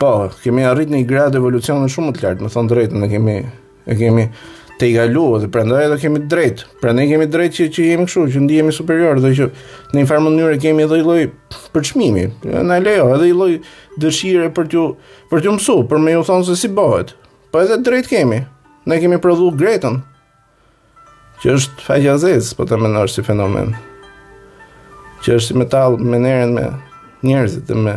Po, 0.00 0.10
kemi 0.42 0.64
arritur 0.66 0.96
një 0.96 1.04
grad 1.06 1.36
evolucioni 1.38 1.90
shumë 1.92 2.10
më 2.10 2.16
të 2.16 2.24
lartë, 2.24 2.42
më 2.46 2.50
thon 2.54 2.70
drejtën, 2.72 2.98
ne 3.04 3.10
kemi 3.10 3.36
e 3.90 3.96
kemi 3.98 4.24
të 4.80 4.88
i 4.88 4.92
galu, 4.96 5.22
dhe 5.42 5.50
prandaj 5.52 5.84
edhe 5.86 5.98
kemi 6.02 6.22
drejt. 6.32 6.64
Pra 6.80 6.94
kemi 6.96 7.28
drejt 7.30 7.56
që, 7.58 7.68
që 7.74 7.86
jemi 7.92 8.08
këshu, 8.08 8.24
që 8.32 8.42
ndihemi 8.46 8.72
superior, 8.74 9.20
dhe 9.22 9.30
që 9.38 9.50
në 9.92 10.00
një 10.00 10.08
farë 10.10 10.26
mënyrë 10.26 10.58
kemi 10.64 10.86
edhe 10.88 10.98
i 10.98 11.04
loj 11.06 11.20
përçmimi, 11.74 12.26
në 12.50 12.80
lejo, 12.82 13.06
edhe 13.14 13.28
i 13.30 13.34
loj 13.36 13.52
dëshire 14.00 14.50
për 14.56 14.70
t'ju, 14.74 14.86
për 15.30 15.44
t'u 15.46 15.54
mësu, 15.58 15.78
për 15.90 16.00
me 16.02 16.16
ju 16.16 16.24
thonë 16.26 16.48
se 16.48 16.56
si 16.64 16.72
bëhet. 16.72 17.12
Po 17.52 17.62
edhe 17.62 17.76
drejt 17.84 18.08
kemi. 18.10 18.40
Ne 18.88 18.96
kemi 19.02 19.18
prodhu 19.20 19.50
gretën, 19.60 20.00
që 21.40 21.54
është 21.56 21.84
faqja 21.86 22.14
zez, 22.20 22.50
po 22.56 22.66
ta 22.68 22.76
mendosh 22.76 23.14
si 23.16 23.22
fenomen. 23.24 23.70
Që 25.24 25.36
është 25.38 25.56
metal 25.60 25.96
me 26.00 26.18
nerin 26.20 26.52
me 26.56 26.66
njerëzit 27.26 27.64
dhe 27.68 27.76
me 27.80 27.94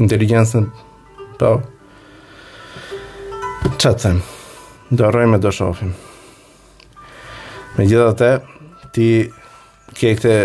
inteligjencën. 0.00 0.64
Po. 1.40 1.50
Çatën. 3.80 4.22
Do 4.96 5.10
rrojmë 5.10 5.34
me 5.36 5.42
do 5.44 5.52
shohim. 5.52 5.92
Megjithatë, 7.76 8.30
ti 8.96 9.06
ke 9.96 10.14
këtë 10.16 10.36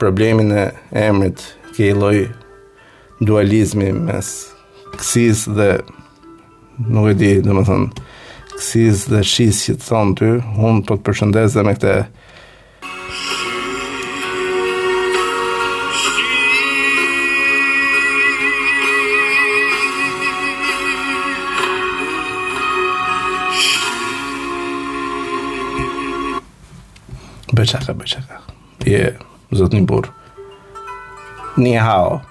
problemin 0.00 0.52
e 0.58 0.66
emrit, 1.06 1.44
ke 1.76 1.92
lloj 1.96 2.26
dualizmi 3.24 3.90
mes 4.04 4.28
kësis 5.00 5.46
dhe 5.56 5.70
nuk 6.88 7.12
e 7.12 7.16
di, 7.20 7.34
dhe 7.44 7.52
më 7.54 7.62
thënë, 7.68 8.08
saksis 8.60 9.04
dhe 9.10 9.20
shis 9.24 9.58
që 9.66 9.72
të 9.80 9.86
thonë 9.86 10.16
ty, 10.20 10.28
unë 10.60 10.80
të 10.84 10.86
po 10.86 10.94
të 10.96 11.02
përshëndes 11.06 11.54
dhe 11.56 11.62
me 11.64 11.72
këte 11.74 11.94
Bëqaka, 27.60 27.92
bëqaka. 28.00 28.36
Je, 28.88 29.00
yeah, 29.10 29.22
zotë 29.58 29.80
një 29.80 29.86
burë. 29.90 30.12
Ni 31.58 31.72
Ni 31.72 31.78
hao. 31.78 32.29